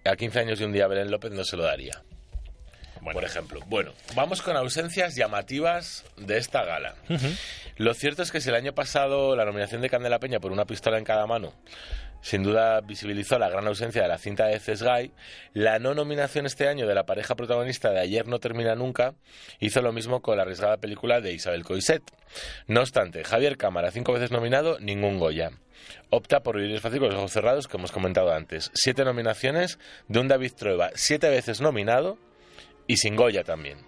a 0.05 0.15
15 0.15 0.39
años 0.39 0.61
y 0.61 0.63
un 0.63 0.73
día 0.73 0.87
Belén 0.87 1.11
López 1.11 1.31
no 1.31 1.43
se 1.43 1.57
lo 1.57 1.63
daría. 1.63 2.01
Por 3.11 3.23
ejemplo. 3.25 3.59
Bueno, 3.67 3.91
vamos 4.15 4.41
con 4.41 4.55
ausencias 4.55 5.15
llamativas 5.15 6.05
de 6.15 6.37
esta 6.37 6.63
gala. 6.63 6.95
Lo 7.75 7.93
cierto 7.93 8.23
es 8.23 8.31
que 8.31 8.39
si 8.39 8.47
el 8.49 8.55
año 8.55 8.73
pasado 8.73 9.35
la 9.35 9.43
nominación 9.43 9.81
de 9.81 9.89
Candela 9.89 10.19
Peña 10.19 10.39
por 10.39 10.53
una 10.53 10.65
pistola 10.65 10.97
en 10.97 11.03
cada 11.03 11.27
mano 11.27 11.53
sin 12.23 12.41
duda 12.41 12.79
visibilizó 12.79 13.37
la 13.37 13.49
gran 13.49 13.67
ausencia 13.67 14.01
de 14.01 14.07
la 14.07 14.17
cinta 14.17 14.47
de 14.47 14.57
Cesgay, 14.57 15.11
la 15.53 15.77
no 15.77 15.93
nominación 15.93 16.45
este 16.45 16.69
año 16.69 16.87
de 16.87 16.95
la 16.95 17.05
pareja 17.05 17.35
protagonista 17.35 17.91
de 17.91 17.99
Ayer 17.99 18.27
no 18.27 18.39
termina 18.39 18.75
nunca 18.75 19.13
hizo 19.59 19.81
lo 19.81 19.91
mismo 19.91 20.21
con 20.21 20.37
la 20.37 20.43
arriesgada 20.43 20.77
película 20.77 21.19
de 21.19 21.33
Isabel 21.33 21.65
Coiset. 21.65 22.01
No 22.65 22.79
obstante, 22.79 23.25
Javier 23.25 23.57
Cámara, 23.57 23.91
cinco 23.91 24.13
veces 24.13 24.31
nominado, 24.31 24.79
ningún 24.79 25.19
Goya. 25.19 25.51
Opta 26.09 26.43
por 26.43 26.57
Vivir 26.57 26.79
fácil 26.79 26.99
con 26.99 27.09
los 27.09 27.17
ojos 27.17 27.33
cerrados, 27.33 27.67
que 27.67 27.75
hemos 27.75 27.91
comentado 27.91 28.31
antes. 28.31 28.71
Siete 28.73 29.03
nominaciones 29.03 29.77
de 30.07 30.19
un 30.19 30.29
David 30.29 30.53
Trueba, 30.53 30.91
siete 30.95 31.29
veces 31.29 31.59
nominado 31.59 32.17
y 32.93 32.97
sin 32.97 33.15
Goya 33.15 33.43
también. 33.43 33.79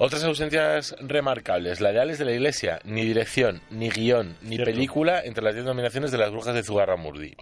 Otras 0.00 0.22
ausencias 0.22 0.94
remarcables, 1.00 1.80
la 1.80 1.90
de 1.90 2.00
Alex 2.00 2.20
de 2.20 2.24
la 2.24 2.30
Iglesia, 2.30 2.78
ni 2.84 3.04
dirección, 3.04 3.62
ni 3.68 3.90
guion, 3.90 4.36
ni 4.42 4.54
Cierto. 4.54 4.70
película 4.70 5.20
entre 5.24 5.42
las 5.42 5.54
10 5.54 5.66
nominaciones 5.66 6.12
de 6.12 6.18
las 6.18 6.30
brujas 6.30 6.54
de 6.54 6.62
Zugarramurdi. 6.62 7.34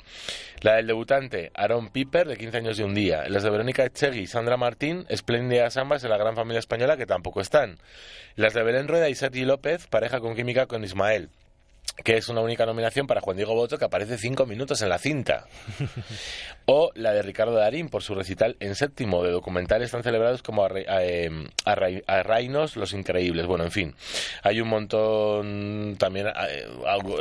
La 0.63 0.77
del 0.77 0.87
debutante, 0.87 1.51
Aaron 1.55 1.91
Piper, 1.91 2.27
de 2.27 2.39
15 2.39 2.57
años 2.57 2.79
y 2.79 2.83
un 2.83 2.95
día. 2.95 3.29
Las 3.29 3.43
de 3.43 3.51
Verónica 3.51 3.85
Echegui 3.85 4.21
y 4.21 4.27
Sandra 4.27 4.57
Martín, 4.57 5.05
espléndidas 5.11 5.77
ambas 5.77 6.03
en 6.03 6.09
la 6.09 6.17
gran 6.17 6.35
familia 6.35 6.61
española, 6.61 6.97
que 6.97 7.05
tampoco 7.05 7.43
están. 7.43 7.79
Las 8.37 8.55
de 8.55 8.63
Belén 8.63 8.89
Rueda 8.89 9.11
y 9.11 9.15
Sergi 9.15 9.45
López, 9.45 9.87
pareja 9.89 10.21
con 10.21 10.35
química 10.35 10.65
con 10.65 10.83
Ismael 10.83 11.29
que 12.05 12.17
es 12.17 12.29
una 12.29 12.41
única 12.43 12.67
nominación 12.67 13.07
para 13.07 13.21
Juan 13.21 13.37
Diego 13.37 13.55
Boto, 13.55 13.79
que 13.79 13.85
aparece 13.87 14.19
cinco 14.19 14.45
minutos 14.47 14.83
en 14.83 14.89
la 14.89 14.99
cinta. 14.99 15.47
O 16.69 16.91
la 16.97 17.13
de 17.13 17.23
Ricardo 17.23 17.55
Darín, 17.55 17.89
por 17.89 18.03
su 18.03 18.13
recital 18.17 18.57
en 18.59 18.75
séptimo 18.75 19.23
de 19.23 19.31
documentales 19.31 19.93
tan 19.93 20.03
celebrados 20.03 20.43
como 20.43 20.65
a, 20.65 20.71
eh, 21.05 21.31
Arrainos, 21.65 22.75
Los 22.75 22.93
Increíbles. 22.93 23.47
Bueno, 23.47 23.63
en 23.63 23.71
fin, 23.71 23.95
hay 24.43 24.61
un 24.61 24.67
montón 24.69 25.97
también, 25.97 26.27
eh, 26.27 26.67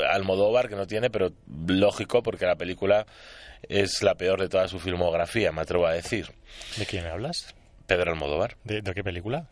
Almodóvar, 0.09 0.67
que 0.67 0.75
no 0.75 0.87
tiene, 0.87 1.11
pero 1.11 1.31
lógico, 1.67 2.23
porque 2.23 2.47
la 2.47 2.55
película 2.55 3.05
es 3.69 4.01
la 4.01 4.15
peor 4.15 4.41
de 4.41 4.49
toda 4.49 4.67
su 4.67 4.79
filmografía, 4.79 5.51
me 5.51 5.61
atrevo 5.61 5.85
a 5.85 5.93
decir. 5.93 6.31
¿De 6.77 6.87
quién 6.87 7.05
hablas? 7.05 7.53
Pedro 7.85 8.13
Almodóvar, 8.13 8.57
¿De, 8.63 8.81
de 8.81 8.93
qué 8.95 9.03
película? 9.03 9.47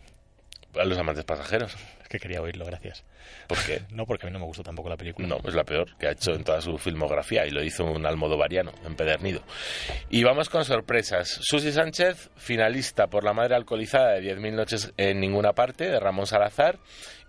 a 0.76 0.86
los 0.86 0.97
amantes 0.97 1.23
pasajeros. 1.23 1.76
Que 2.13 2.19
quería 2.19 2.43
oírlo, 2.43 2.63
gracias. 2.63 3.04
¿Por 3.47 3.58
qué? 3.65 3.82
No, 3.89 4.06
porque 4.06 4.28
a 4.28 4.30
mí 4.30 4.34
no 4.34 4.38
me 4.38 4.45
gustó 4.45 4.62
tampoco 4.62 4.88
la 4.88 4.97
película. 4.97 5.28
No, 5.28 5.39
es 5.43 5.56
la 5.56 5.63
peor 5.63 5.97
que 5.97 6.08
ha 6.08 6.12
hecho 6.12 6.34
en 6.34 6.43
toda 6.43 6.62
su 6.62 6.78
filmografía 6.78 7.43
y 7.47 7.49
lo 7.49 7.63
hizo 7.63 7.86
un 7.86 8.06
almodovariano, 8.06 8.71
empedernido. 8.86 9.41
Y 10.12 10.23
vamos 10.23 10.47
con 10.47 10.63
sorpresas. 10.63 11.39
Susi 11.41 11.71
Sánchez, 11.71 12.30
finalista 12.36 13.08
por 13.08 13.23
La 13.23 13.34
madre 13.34 13.56
alcoholizada 13.56 14.12
de 14.12 14.36
10.000 14.36 14.54
noches 14.54 14.93
en 14.97 15.19
ninguna 15.19 15.54
parte, 15.54 15.89
de 15.89 15.99
Ramón 15.99 16.28
Salazar, 16.28 16.78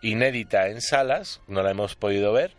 inédita 0.02 0.68
en 0.68 0.82
salas, 0.82 1.40
no 1.48 1.62
la 1.62 1.70
hemos 1.70 1.96
podido 1.96 2.32
ver, 2.32 2.52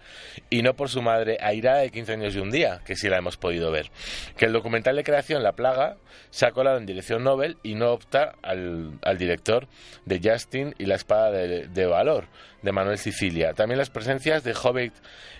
y 0.49 0.63
no 0.63 0.75
por 0.75 0.89
su 0.89 1.03
madre 1.03 1.37
airada 1.39 1.81
de 1.81 1.91
15 1.91 2.13
años 2.13 2.35
y 2.35 2.39
un 2.39 2.49
día, 2.49 2.81
que 2.85 2.95
sí 2.95 3.07
la 3.07 3.17
hemos 3.17 3.37
podido 3.37 3.69
ver. 3.69 3.91
Que 4.35 4.45
el 4.45 4.53
documental 4.53 4.95
de 4.95 5.03
creación 5.03 5.43
La 5.43 5.53
Plaga 5.53 5.97
se 6.31 6.47
ha 6.47 6.51
colado 6.51 6.77
en 6.77 6.87
dirección 6.87 7.23
Nobel 7.23 7.57
y 7.61 7.75
no 7.75 7.91
opta 7.91 8.33
al, 8.41 8.97
al 9.03 9.17
director 9.17 9.67
de 10.05 10.19
Justin 10.23 10.73
y 10.79 10.85
la 10.85 10.95
espada 10.95 11.31
de, 11.31 11.67
de 11.67 11.85
valor 11.85 12.14
de 12.61 12.71
Manuel 12.71 12.97
Sicilia. 12.97 13.53
También 13.53 13.77
las 13.77 13.89
presencias 13.89 14.43
de 14.43 14.53
Hobbit 14.53 14.93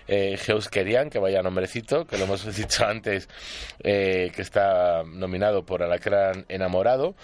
eh, 0.08 0.36
Geuskerian, 0.38 1.10
que 1.10 1.18
vaya 1.18 1.42
nombrecito, 1.42 2.06
que 2.06 2.18
lo 2.18 2.24
hemos 2.24 2.56
dicho 2.56 2.86
antes, 2.86 3.28
eh, 3.82 4.30
que 4.34 4.42
está 4.42 5.02
nominado 5.04 5.64
por 5.64 5.82
Alacrán 5.82 6.44
Enamorado, 6.48 7.14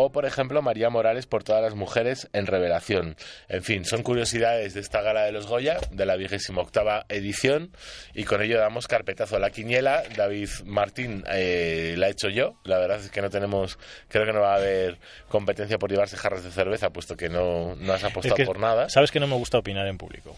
o 0.00 0.12
por 0.12 0.26
ejemplo 0.26 0.62
María 0.62 0.90
Morales 0.90 1.26
por 1.26 1.42
todas 1.42 1.60
las 1.60 1.74
mujeres 1.74 2.28
en 2.32 2.46
revelación. 2.46 3.16
En 3.48 3.64
fin, 3.64 3.84
son 3.84 4.04
curiosidades 4.04 4.74
de 4.74 4.80
esta 4.80 5.02
gala 5.02 5.24
de 5.24 5.32
los 5.32 5.48
Goya, 5.48 5.78
de 5.90 6.06
la 6.06 6.14
vigésima 6.14 6.62
octava 6.62 7.04
edición, 7.08 7.72
y 8.14 8.22
con 8.22 8.40
ello 8.40 8.58
damos 8.58 8.86
carpetazo 8.86 9.36
a 9.36 9.38
la 9.40 9.50
quiniela. 9.50 10.04
David 10.16 10.50
Martín 10.64 11.24
eh, 11.28 11.96
la 11.98 12.06
he 12.06 12.10
hecho 12.12 12.28
yo, 12.28 12.54
la 12.62 12.78
verdad 12.78 13.00
es 13.00 13.10
que 13.10 13.20
no 13.20 13.28
tenemos, 13.28 13.76
creo 14.08 14.24
que 14.24 14.32
no 14.32 14.40
va 14.40 14.52
a 14.52 14.58
haber 14.58 14.98
competencia 15.28 15.78
por 15.78 15.90
llevarse 15.90 16.16
jarras 16.16 16.44
de 16.44 16.52
cerveza, 16.52 16.90
puesto 16.90 17.16
que 17.16 17.28
no, 17.28 17.74
no 17.74 17.92
has 17.92 18.04
apostado 18.04 18.36
Es 18.36 18.38
que, 18.40 18.46
por 18.46 18.60
nada. 18.60 18.88
Sabes 18.88 19.10
que 19.10 19.18
no 19.18 19.26
me 19.26 19.34
gusta 19.34 19.58
opinar 19.58 19.88
en 19.88 19.98
público. 19.98 20.36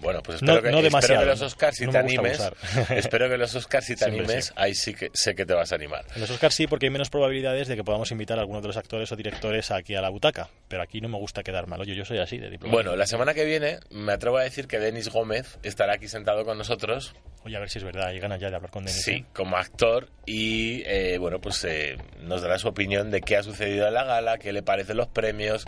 Bueno, 0.00 0.22
pues 0.22 0.42
No- 0.42 0.52
espero, 0.54 0.62
que, 0.62 0.70
no 0.72 0.78
espero 0.78 0.82
demasiado, 0.82 1.20
que 1.22 1.26
los 1.26 1.42
Oscars 1.42 1.76
si 1.76 1.86
no 1.86 1.92
te 1.92 1.98
animes. 1.98 2.40
espero 2.90 3.28
que 3.28 3.36
los 3.36 3.54
Oscars 3.54 3.86
si 3.86 3.94
te 3.94 4.04
Siempre 4.04 4.24
animes, 4.24 4.46
sí. 4.46 4.52
ahí 4.56 4.74
sí 4.74 4.94
que 4.94 5.10
sé 5.12 5.34
que 5.34 5.44
te 5.46 5.54
vas 5.54 5.72
a 5.72 5.74
animar. 5.74 6.04
En 6.14 6.20
los 6.22 6.30
Oscars 6.30 6.54
sí, 6.54 6.66
porque 6.66 6.86
hay 6.86 6.90
menos 6.90 7.10
probabilidades 7.10 7.68
de 7.68 7.76
que 7.76 7.84
podamos 7.84 8.10
invitar 8.10 8.38
a 8.38 8.40
algunos 8.42 8.62
de 8.62 8.68
los 8.68 8.76
actores 8.76 9.10
o 9.12 9.16
directores 9.16 9.70
aquí 9.70 9.94
a 9.94 10.00
la 10.00 10.08
butaca. 10.08 10.48
Pero 10.68 10.82
aquí 10.82 11.00
no 11.00 11.08
me 11.08 11.18
gusta 11.18 11.42
quedar 11.42 11.66
mal. 11.66 11.80
Oye, 11.80 11.94
yo 11.94 12.04
soy 12.04 12.18
así 12.18 12.38
de 12.38 12.50
diplomático. 12.50 12.70
Bueno, 12.82 12.96
la 12.96 13.06
semana 13.06 13.34
que 13.34 13.44
viene 13.44 13.78
me 13.90 14.12
atrevo 14.12 14.38
a 14.38 14.42
decir 14.42 14.66
que 14.66 14.78
Denis 14.78 15.08
Gómez 15.08 15.58
estará 15.62 15.94
aquí 15.94 16.08
sentado 16.08 16.44
con 16.44 16.56
nosotros. 16.58 17.14
Oye, 17.44 17.56
a 17.56 17.60
ver 17.60 17.70
si 17.70 17.78
es 17.78 17.84
verdad. 17.84 18.08
Hay 18.08 18.18
ganas 18.18 18.38
ya 18.38 18.50
de 18.50 18.56
hablar 18.56 18.70
con 18.70 18.84
Denis. 18.84 19.02
Sí, 19.02 19.12
¿eh? 19.12 19.24
como 19.32 19.56
actor 19.56 20.08
y 20.26 20.82
eh, 20.84 21.16
bueno, 21.18 21.40
pues 21.40 21.64
eh, 21.64 21.96
nos 22.20 22.42
dará 22.42 22.58
su 22.58 22.68
opinión 22.68 23.10
de 23.10 23.22
qué 23.22 23.36
ha 23.36 23.42
sucedido 23.42 23.88
en 23.88 23.94
la 23.94 24.04
gala, 24.04 24.38
qué 24.38 24.52
le 24.52 24.62
parecen 24.62 24.98
los 24.98 25.08
premios, 25.08 25.64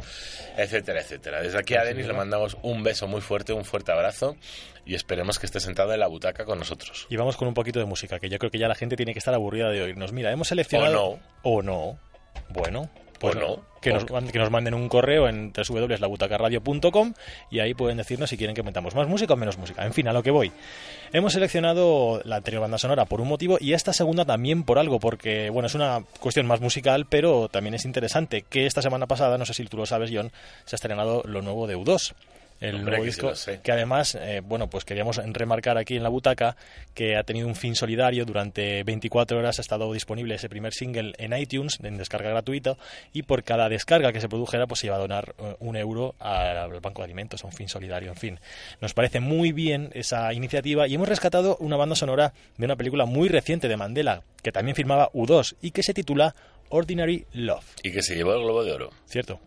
etcétera, 0.56 1.00
etcétera. 1.00 1.40
Desde 1.40 1.58
aquí 1.58 1.74
a 1.74 1.82
sí, 1.82 1.88
Denis 1.88 2.06
le 2.06 2.12
mandamos 2.12 2.58
un 2.62 2.82
beso 2.82 3.06
muy 3.08 3.22
fuerte, 3.22 3.54
un 3.54 3.64
fuerte 3.64 3.90
abrazo 3.90 4.36
y 4.84 4.94
esperemos 4.94 5.38
que 5.38 5.46
esté 5.46 5.60
sentado 5.60 5.94
en 5.94 6.00
la 6.00 6.08
butaca 6.08 6.44
con 6.44 6.58
nosotros. 6.58 7.06
Y 7.08 7.16
vamos 7.16 7.36
con 7.36 7.48
un 7.48 7.54
poquito 7.54 7.78
de 7.78 7.86
música, 7.86 8.18
que 8.18 8.28
yo 8.28 8.38
creo 8.38 8.50
que 8.50 8.58
ya 8.58 8.68
la 8.68 8.74
gente 8.74 8.96
tiene 8.96 9.14
que 9.14 9.18
estar 9.18 9.32
aburrida 9.32 9.70
de 9.70 9.82
oírnos. 9.82 10.12
Mira, 10.12 10.30
hemos 10.30 10.48
seleccionado... 10.48 11.18
O 11.42 11.62
no. 11.62 11.72
O 11.72 11.90
no. 11.90 11.98
Bueno. 12.50 12.90
Pues 13.22 13.36
no. 13.36 13.60
Que 13.80 13.92
nos, 13.92 14.04
que 14.04 14.38
nos 14.38 14.50
manden 14.50 14.74
un 14.74 14.88
correo 14.88 15.28
en 15.28 15.52
www.labutacaradio.com 15.52 17.14
y 17.50 17.60
ahí 17.60 17.72
pueden 17.72 17.96
decirnos 17.96 18.30
si 18.30 18.36
quieren 18.36 18.54
que 18.56 18.64
metamos 18.64 18.96
más 18.96 19.06
música 19.06 19.34
o 19.34 19.36
menos 19.36 19.58
música. 19.58 19.86
En 19.86 19.92
fin, 19.92 20.08
a 20.08 20.12
lo 20.12 20.24
que 20.24 20.32
voy. 20.32 20.50
Hemos 21.12 21.32
seleccionado 21.32 22.20
la 22.24 22.36
anterior 22.36 22.62
banda 22.62 22.78
sonora 22.78 23.04
por 23.04 23.20
un 23.20 23.28
motivo 23.28 23.58
y 23.60 23.74
esta 23.74 23.92
segunda 23.92 24.24
también 24.24 24.64
por 24.64 24.80
algo, 24.80 24.98
porque 24.98 25.50
bueno, 25.50 25.68
es 25.68 25.76
una 25.76 26.02
cuestión 26.18 26.46
más 26.46 26.60
musical, 26.60 27.06
pero 27.08 27.48
también 27.48 27.74
es 27.74 27.84
interesante 27.84 28.42
que 28.42 28.66
esta 28.66 28.82
semana 28.82 29.06
pasada, 29.06 29.38
no 29.38 29.46
sé 29.46 29.54
si 29.54 29.64
tú 29.66 29.76
lo 29.76 29.86
sabes, 29.86 30.10
John, 30.12 30.32
se 30.64 30.74
ha 30.74 30.78
estrenado 30.78 31.22
lo 31.24 31.42
nuevo 31.42 31.68
de 31.68 31.76
U2. 31.76 32.14
El 32.62 32.76
Hombre, 32.76 32.98
nuevo 32.98 33.02
que 33.02 33.06
disco 33.06 33.32
que 33.60 33.72
además, 33.72 34.14
eh, 34.14 34.40
bueno, 34.40 34.70
pues 34.70 34.84
queríamos 34.84 35.16
remarcar 35.16 35.78
aquí 35.78 35.96
en 35.96 36.04
la 36.04 36.08
butaca 36.08 36.56
que 36.94 37.16
ha 37.16 37.24
tenido 37.24 37.48
un 37.48 37.56
fin 37.56 37.74
solidario. 37.74 38.24
Durante 38.24 38.84
24 38.84 39.36
horas 39.36 39.58
ha 39.58 39.62
estado 39.62 39.92
disponible 39.92 40.36
ese 40.36 40.48
primer 40.48 40.72
single 40.72 41.12
en 41.18 41.36
iTunes, 41.36 41.80
en 41.82 41.96
descarga 41.96 42.30
gratuita, 42.30 42.76
y 43.12 43.22
por 43.24 43.42
cada 43.42 43.68
descarga 43.68 44.12
que 44.12 44.20
se 44.20 44.28
produjera, 44.28 44.68
pues 44.68 44.78
se 44.78 44.86
iba 44.86 44.94
a 44.94 45.00
donar 45.00 45.34
eh, 45.38 45.56
un 45.58 45.74
euro 45.74 46.14
al 46.20 46.78
Banco 46.78 47.02
de 47.02 47.06
Alimentos, 47.06 47.42
a 47.42 47.48
un 47.48 47.52
fin 47.52 47.68
solidario, 47.68 48.10
en 48.10 48.16
fin. 48.16 48.40
Nos 48.80 48.94
parece 48.94 49.18
muy 49.18 49.50
bien 49.50 49.90
esa 49.94 50.32
iniciativa 50.32 50.86
y 50.86 50.94
hemos 50.94 51.08
rescatado 51.08 51.56
una 51.58 51.76
banda 51.76 51.96
sonora 51.96 52.32
de 52.58 52.64
una 52.64 52.76
película 52.76 53.06
muy 53.06 53.28
reciente 53.28 53.66
de 53.66 53.76
Mandela, 53.76 54.22
que 54.40 54.52
también 54.52 54.76
firmaba 54.76 55.10
U2 55.10 55.56
y 55.62 55.72
que 55.72 55.82
se 55.82 55.94
titula 55.94 56.36
Ordinary 56.68 57.26
Love. 57.32 57.64
Y 57.82 57.90
que 57.90 58.02
se 58.02 58.14
llevó 58.14 58.34
el 58.34 58.42
Globo 58.42 58.62
de 58.62 58.72
Oro. 58.72 58.90
¿Cierto? 59.06 59.40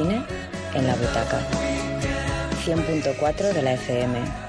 En 0.00 0.86
la 0.86 0.94
butaca. 0.94 1.40
100.4 2.64 3.52
de 3.52 3.62
la 3.62 3.72
FM. 3.72 4.47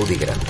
Buddy 0.00 0.14
Grant. 0.14 0.42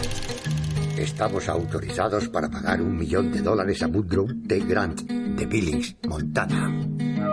Estamos 0.97 1.49
autorizados 1.49 2.29
para 2.29 2.49
pagar 2.49 2.81
un 2.81 2.97
millón 2.97 3.33
de 3.33 3.41
dólares 3.41 3.83
a 3.83 3.89
Woodrow 3.89 4.29
T. 4.47 4.61
Grant 4.61 5.01
de 5.01 5.45
Billings, 5.45 5.97
Montana. 6.07 6.73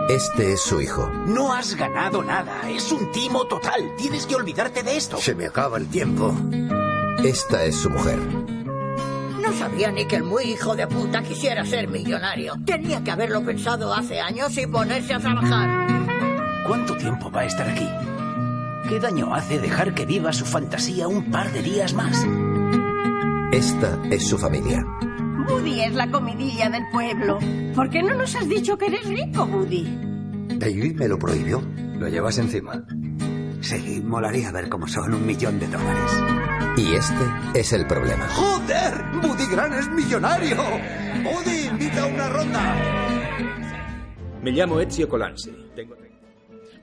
Este 0.08 0.54
es 0.54 0.60
su 0.60 0.80
hijo. 0.80 1.08
No 1.28 1.52
has 1.54 1.76
ganado 1.76 2.24
nada. 2.24 2.68
Es 2.68 2.90
un 2.90 3.12
timo 3.12 3.46
total. 3.46 3.94
Tienes 3.96 4.26
que 4.26 4.34
olvidarte 4.34 4.82
de 4.82 4.96
esto. 4.96 5.18
Se 5.18 5.36
me 5.36 5.46
acaba 5.46 5.78
el 5.78 5.86
tiempo. 5.86 6.34
Esta 7.22 7.64
es 7.64 7.76
su 7.76 7.88
mujer. 7.88 8.18
No 9.40 9.52
sabía 9.52 9.92
ni 9.92 10.04
que 10.08 10.16
el 10.16 10.24
muy 10.24 10.42
hijo 10.42 10.74
de 10.74 10.88
puta 10.88 11.22
quisiera 11.22 11.64
ser 11.64 11.86
millonario. 11.86 12.54
Tenía 12.66 13.04
que 13.04 13.12
haberlo 13.12 13.44
pensado 13.44 13.94
hace 13.94 14.18
años 14.18 14.58
y 14.58 14.66
ponerse 14.66 15.14
a 15.14 15.20
trabajar. 15.20 15.86
¿Cuánto 16.66 16.96
tiempo 16.96 17.30
va 17.30 17.42
a 17.42 17.44
estar 17.44 17.68
aquí? 17.70 17.88
¿Qué 18.88 18.98
daño 18.98 19.34
hace 19.34 19.58
dejar 19.58 19.94
que 19.94 20.06
viva 20.06 20.32
su 20.32 20.46
fantasía 20.46 21.08
un 21.08 21.30
par 21.30 21.52
de 21.52 21.60
días 21.60 21.92
más? 21.92 22.26
Esta 23.52 24.00
es 24.10 24.26
su 24.26 24.38
familia. 24.38 24.82
Woody 25.46 25.82
es 25.82 25.94
la 25.94 26.10
comidilla 26.10 26.70
del 26.70 26.88
pueblo. 26.90 27.38
¿Por 27.74 27.90
qué 27.90 28.02
no 28.02 28.14
nos 28.14 28.34
has 28.34 28.48
dicho 28.48 28.78
que 28.78 28.86
eres 28.86 29.06
rico, 29.06 29.44
Woody? 29.44 29.84
David 30.56 30.96
me 30.96 31.06
lo 31.06 31.18
prohibió. 31.18 31.62
¿Lo 31.98 32.08
llevas 32.08 32.38
encima? 32.38 32.82
Sí, 33.60 34.02
molaría 34.02 34.50
ver 34.52 34.70
cómo 34.70 34.88
son 34.88 35.12
un 35.12 35.26
millón 35.26 35.58
de 35.58 35.66
dólares. 35.66 36.24
Y 36.78 36.94
este 36.94 37.60
es 37.60 37.72
el 37.74 37.86
problema. 37.86 38.26
¡Joder! 38.28 39.04
¡Buddy 39.20 39.46
Grant 39.50 39.74
es 39.74 39.88
millonario! 39.90 40.56
¡Buddy, 41.24 41.66
invita 41.66 42.04
a 42.04 42.06
una 42.06 42.28
ronda! 42.30 42.76
Me 44.42 44.50
llamo 44.50 44.80
Ezio 44.80 45.08
Colanzi. 45.08 45.52
Tengo 45.76 45.94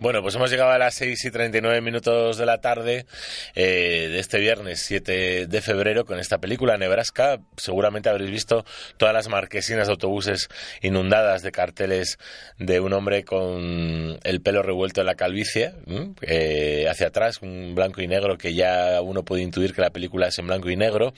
Bueno, 0.05 0.21
pues 0.21 0.35
hemos 0.35 0.51
llegado 0.51 0.69
a 0.69 0.77
las 0.77 0.93
6 0.93 1.25
y 1.25 1.31
39 1.31 1.81
minutos 1.81 2.37
de 2.37 2.45
la 2.45 2.61
tarde 2.61 3.07
eh, 3.55 4.07
de 4.11 4.19
este 4.19 4.39
viernes 4.39 4.79
7 4.81 5.47
de 5.47 5.61
febrero 5.61 6.05
con 6.05 6.19
esta 6.19 6.37
película, 6.37 6.77
Nebraska. 6.77 7.39
Seguramente 7.57 8.09
habréis 8.09 8.29
visto 8.29 8.65
todas 8.97 9.15
las 9.15 9.29
marquesinas 9.29 9.87
de 9.87 9.93
autobuses 9.93 10.47
inundadas 10.83 11.41
de 11.41 11.51
carteles 11.51 12.19
de 12.59 12.79
un 12.81 12.93
hombre 12.93 13.23
con 13.23 14.19
el 14.21 14.41
pelo 14.43 14.61
revuelto 14.61 15.01
en 15.01 15.07
la 15.07 15.15
calvicie. 15.15 15.73
Eh, 16.21 16.85
hacia 16.87 17.07
atrás, 17.07 17.39
un 17.41 17.73
blanco 17.73 17.99
y 18.03 18.07
negro 18.07 18.37
que 18.37 18.53
ya 18.53 19.01
uno 19.01 19.23
puede 19.25 19.41
intuir 19.41 19.73
que 19.73 19.81
la 19.81 19.89
película 19.89 20.27
es 20.27 20.37
en 20.37 20.45
blanco 20.45 20.69
y 20.69 20.75
negro. 20.75 21.15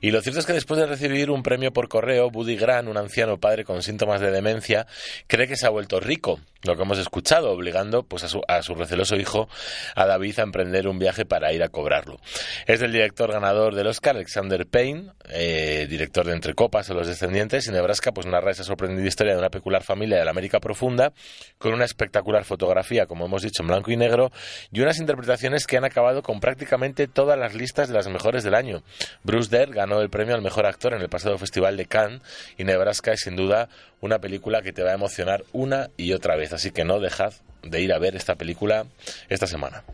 Y 0.00 0.10
lo 0.10 0.22
cierto 0.22 0.40
es 0.40 0.46
que 0.46 0.54
después 0.54 0.80
de 0.80 0.86
recibir 0.86 1.30
un 1.30 1.42
premio 1.42 1.74
por 1.74 1.90
correo, 1.90 2.30
Buddy 2.30 2.56
Grant, 2.56 2.88
un 2.88 2.96
anciano 2.96 3.38
padre 3.38 3.66
con 3.66 3.82
síntomas 3.82 4.22
de 4.22 4.30
demencia, 4.30 4.86
cree 5.26 5.46
que 5.46 5.56
se 5.56 5.66
ha 5.66 5.68
vuelto 5.68 6.00
rico, 6.00 6.40
lo 6.62 6.76
que 6.76 6.82
hemos 6.82 6.98
escuchado, 6.98 7.50
obligando 7.50 8.04
pues 8.04 8.21
a 8.24 8.62
su, 8.62 8.74
receloso 8.74 9.16
hijo, 9.16 9.48
a 9.94 10.06
David, 10.06 10.38
a 10.38 10.42
emprender 10.42 10.88
un 10.88 10.98
viaje 10.98 11.24
para 11.24 11.52
ir 11.52 11.62
a 11.62 11.68
cobrarlo. 11.68 12.20
Es 12.66 12.80
del 12.80 12.92
director 12.92 13.32
ganador 13.32 13.74
del 13.74 13.86
Oscar, 13.86 14.16
Alexander 14.16 14.66
Payne, 14.66 15.12
eh, 15.28 15.86
director 15.88 16.26
de 16.26 16.32
Entre 16.32 16.54
Copas 16.54 16.88
o 16.90 16.94
Los 16.94 17.06
Descendientes, 17.06 17.66
y 17.66 17.70
Nebraska 17.70 18.12
pues 18.12 18.26
narra 18.26 18.50
esa 18.50 18.64
sorprendente 18.64 19.06
historia 19.06 19.32
de 19.32 19.38
una 19.38 19.50
peculiar 19.50 19.82
familia 19.82 20.18
de 20.18 20.24
la 20.24 20.30
América 20.30 20.60
profunda, 20.60 21.12
con 21.58 21.72
una 21.74 21.84
espectacular 21.84 22.44
fotografía, 22.44 23.06
como 23.06 23.26
hemos 23.26 23.42
dicho, 23.42 23.62
en 23.62 23.68
blanco 23.68 23.90
y 23.90 23.96
negro, 23.96 24.30
y 24.70 24.80
unas 24.80 24.98
interpretaciones 24.98 25.66
que 25.66 25.76
han 25.76 25.84
acabado 25.84 26.22
con 26.22 26.40
prácticamente 26.40 27.08
todas 27.08 27.38
las 27.38 27.54
listas 27.54 27.88
de 27.88 27.94
las 27.94 28.08
mejores 28.08 28.44
del 28.44 28.54
año. 28.54 28.82
Bruce 29.22 29.56
Dare 29.56 29.72
ganó 29.72 30.00
el 30.00 30.10
premio 30.10 30.34
al 30.34 30.42
mejor 30.42 30.66
actor 30.66 30.94
en 30.94 31.02
el 31.02 31.08
pasado 31.08 31.38
Festival 31.38 31.76
de 31.76 31.86
Cannes, 31.86 32.22
y 32.58 32.64
Nebraska 32.64 33.12
es 33.12 33.20
sin 33.20 33.36
duda 33.36 33.68
una 34.00 34.18
película 34.18 34.62
que 34.62 34.72
te 34.72 34.82
va 34.82 34.90
a 34.90 34.94
emocionar 34.94 35.44
una 35.52 35.88
y 35.96 36.12
otra 36.12 36.36
vez, 36.36 36.52
así 36.52 36.70
que 36.70 36.84
no 36.84 37.00
dejad 37.00 37.32
de 37.62 37.80
ir 37.80 37.92
a 37.92 37.98
ver 37.98 38.16
esta 38.16 38.34
película 38.34 38.86
esta 39.28 39.46
semana. 39.46 39.84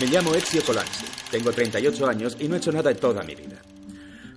Me 0.00 0.06
llamo 0.06 0.34
Ezio 0.34 0.62
Colanzi, 0.62 1.06
tengo 1.30 1.52
38 1.52 2.06
años 2.06 2.36
y 2.38 2.48
no 2.48 2.54
he 2.54 2.58
hecho 2.58 2.72
nada 2.72 2.90
en 2.90 2.98
toda 2.98 3.22
mi 3.22 3.34
vida. 3.34 3.62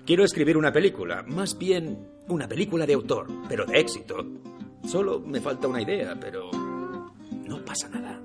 Quiero 0.06 0.24
escribir 0.24 0.58
una 0.58 0.72
película, 0.72 1.24
más 1.28 1.58
bien 1.58 2.08
una 2.28 2.47
película 2.47 2.86
de 2.86 2.93
autor, 2.93 3.28
pero 3.47 3.66
de 3.66 3.80
éxito. 3.80 4.16
Solo 4.88 5.20
me 5.20 5.41
falta 5.41 5.68
una 5.68 5.82
idea, 5.82 6.16
pero 6.20 6.50
no 6.52 7.66
pasa 7.66 7.89
nada. 7.89 8.20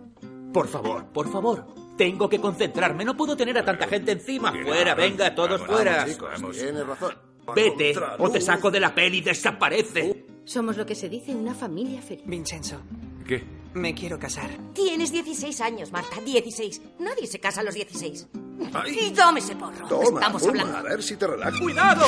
Por 0.52 0.68
favor, 0.68 1.06
por 1.12 1.30
favor. 1.30 1.66
Tengo 1.98 2.28
que 2.28 2.40
concentrarme, 2.40 3.04
no 3.04 3.16
puedo 3.16 3.36
tener 3.36 3.58
a 3.58 3.64
tanta 3.64 3.86
gente 3.88 4.12
encima. 4.12 4.52
Fuera, 4.64 4.94
venga, 4.94 5.34
todos 5.34 5.60
fuera. 5.62 6.06
Tienes 6.06 6.86
razón. 6.86 7.14
Vete, 7.54 7.94
o 8.18 8.30
te 8.30 8.40
saco 8.40 8.70
de 8.70 8.80
la 8.80 8.94
peli 8.94 9.18
y 9.18 9.20
desaparece. 9.20 10.24
Somos 10.44 10.76
lo 10.76 10.86
que 10.86 10.94
se 10.94 11.08
dice 11.08 11.34
una 11.34 11.54
familia 11.54 12.00
feliz. 12.00 12.24
Vincenzo, 12.26 12.80
¿Qué? 13.26 13.42
me 13.74 13.92
quiero 13.92 14.18
casar. 14.18 14.50
Tienes 14.72 15.10
16 15.10 15.60
años, 15.60 15.90
Marta, 15.90 16.20
16. 16.24 16.80
Nadie 17.00 17.26
se 17.26 17.40
casa 17.40 17.60
a 17.60 17.64
los 17.64 17.74
16. 17.74 18.28
Ay. 18.72 18.96
Y 19.00 19.10
tome 19.10 19.40
ese 19.40 19.56
porro. 19.56 19.86
Toma, 19.88 20.20
Estamos 20.20 20.42
fuma, 20.42 20.60
hablando. 20.60 20.78
a 20.78 20.82
ver 20.82 21.02
si 21.02 21.16
te 21.16 21.26
relajas. 21.26 21.60
¡Cuidado! 21.60 22.04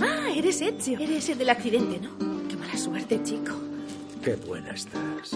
Ah, 0.00 0.28
eres 0.34 0.60
Ezio. 0.60 0.98
Eres 0.98 1.28
el 1.30 1.38
del 1.38 1.48
accidente, 1.50 1.98
¿no? 1.98 2.10
Qué 2.46 2.56
mala 2.56 2.76
suerte, 2.76 3.22
chico. 3.22 3.52
Qué 4.22 4.36
buena 4.36 4.72
estás. 4.72 5.30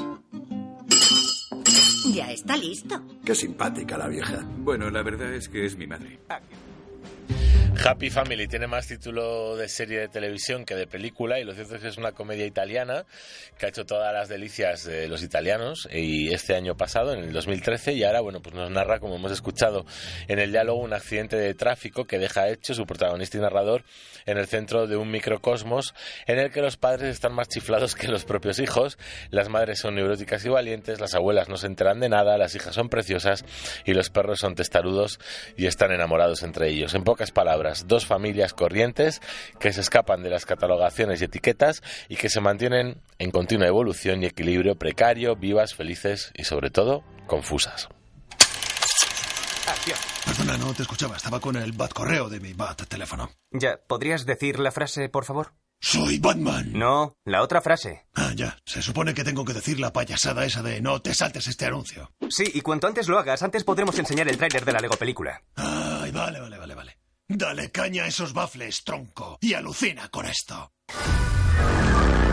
Ya 2.13 2.31
está 2.31 2.57
listo. 2.57 3.01
Qué 3.25 3.35
simpática 3.35 3.97
la 3.97 4.09
vieja. 4.09 4.45
Bueno, 4.59 4.91
la 4.91 5.03
verdad 5.03 5.33
es 5.33 5.49
que 5.49 5.65
es 5.65 5.77
mi 5.77 5.87
madre. 5.87 6.19
Happy 7.85 8.11
Family 8.11 8.47
tiene 8.47 8.69
más 8.69 8.87
título 8.87 9.57
de 9.57 9.69
serie 9.69 9.99
de 9.99 10.09
televisión 10.09 10.65
que 10.65 10.77
de 10.77 10.87
película 10.87 11.41
y 11.41 11.45
lo 11.45 11.53
cierto 11.53 11.75
es 11.75 11.83
que 11.83 11.89
es 11.89 11.97
una 11.97 12.13
comedia 12.13 12.47
italiana 12.47 13.07
que 13.59 13.67
ha 13.67 13.71
hecho 13.71 13.85
todas 13.85 14.13
las 14.15 14.29
delicias 14.29 14.85
de 14.85 15.09
los 15.09 15.25
italianos 15.25 15.89
y 15.93 16.33
este 16.33 16.55
año 16.55 16.77
pasado, 16.77 17.13
en 17.13 17.25
el 17.25 17.33
2013, 17.33 17.95
y 17.95 18.05
ahora 18.05 18.21
bueno 18.21 18.41
pues 18.41 18.55
nos 18.55 18.71
narra, 18.71 19.01
como 19.01 19.17
hemos 19.17 19.33
escuchado 19.33 19.85
en 20.29 20.39
el 20.39 20.53
diálogo, 20.53 20.81
un 20.81 20.93
accidente 20.93 21.37
de 21.37 21.55
tráfico 21.55 22.05
que 22.05 22.21
deja 22.21 22.49
hecho 22.49 22.73
su 22.73 22.87
protagonista 22.87 23.39
y 23.39 23.41
narrador 23.41 23.83
en 24.27 24.39
el 24.39 24.47
centro 24.47 24.87
de 24.87 24.97
un 24.97 25.11
microcosmos 25.11 25.93
en 26.29 26.39
el 26.39 26.53
que 26.53 26.63
los 26.63 26.77
padres 26.77 27.09
están 27.09 27.35
más 27.35 27.49
chiflados 27.49 27.97
que 27.97 28.07
los 28.07 28.25
propios 28.25 28.61
hijos, 28.61 28.97
las 29.31 29.49
madres 29.49 29.81
son 29.81 29.97
neuróticas 29.97 30.45
y 30.45 30.49
valientes, 30.49 31.01
las 31.01 31.15
abuelas 31.15 31.49
no 31.49 31.57
se 31.57 31.67
enteran 31.67 31.99
de 31.99 32.09
nada, 32.09 32.39
las 32.39 32.55
hijas 32.55 32.77
son 32.77 32.89
preciosas 32.89 33.45
y 33.85 33.93
los 33.93 34.09
perros 34.09 34.39
son 34.39 34.55
testarudos 34.55 35.19
y 35.57 35.67
están 35.67 35.91
enamorados 35.91 36.45
entre 36.45 36.69
ellos. 36.69 36.95
En 36.95 37.03
pocas 37.03 37.33
palabras, 37.33 37.72
dos 37.87 38.07
familias 38.07 38.53
corrientes 38.53 39.21
que 39.59 39.73
se 39.73 39.81
escapan 39.81 40.23
de 40.23 40.31
las 40.31 40.47
catalogaciones 40.47 41.21
y 41.21 41.25
etiquetas 41.25 41.83
y 42.09 42.17
que 42.17 42.29
se 42.29 42.41
mantienen 42.41 43.01
en 43.19 43.31
continua 43.31 43.67
evolución 43.67 44.23
y 44.23 44.27
equilibrio 44.27 44.77
precario, 44.77 45.37
vivas, 45.37 45.75
felices 45.75 46.33
y 46.35 46.45
sobre 46.45 46.71
todo 46.71 47.03
confusas. 47.27 47.89
Acción. 49.67 49.99
Perdona, 50.25 50.57
no 50.59 50.75
te 50.75 50.83
escuchaba. 50.83 51.17
Estaba 51.17 51.41
con 51.41 51.57
el 51.57 51.73
bat 51.73 51.93
correo 51.93 52.29
de 52.29 52.41
mi 52.41 52.53
bat 52.53 52.83
teléfono. 52.89 53.31
Ya, 53.51 53.79
¿podrías 53.87 54.27
decir 54.27 54.59
la 54.59 54.73
frase, 54.73 55.09
por 55.09 55.25
favor? 55.25 55.53
Soy 55.81 56.19
Batman. 56.19 56.73
No, 56.73 57.17
la 57.25 57.43
otra 57.43 57.61
frase. 57.61 58.07
Ah, 58.15 58.33
ya. 58.37 58.57
Se 58.65 58.83
supone 58.83 59.15
que 59.15 59.25
tengo 59.25 59.45
que 59.45 59.53
decir 59.53 59.81
la 59.81 59.93
payasada 59.93 60.45
esa 60.45 60.63
de 60.63 60.81
no 60.81 61.03
te 61.03 61.13
saltes 61.13 61.49
este 61.49 61.67
anuncio. 61.67 62.13
Sí, 62.31 62.45
y 62.55 62.61
cuanto 62.61 62.87
antes 62.87 63.09
lo 63.09 63.19
hagas, 63.19 63.43
antes 63.43 63.65
podremos 63.65 63.99
enseñar 63.99 64.29
el 64.29 64.37
tráiler 64.37 64.65
de 64.65 64.73
la 64.73 64.81
Lego 64.81 64.97
película. 64.97 65.43
Ay, 65.57 66.13
vale, 66.13 66.41
vale, 66.41 66.59
vale, 66.59 66.75
vale. 66.75 67.02
Dale 67.29 67.71
caña 67.71 68.05
a 68.05 68.07
esos 68.09 68.33
bafles, 68.35 68.85
tronco. 68.85 69.39
Y 69.41 69.55
alucina 69.55 70.09
con 70.09 70.27
esto. 70.27 70.73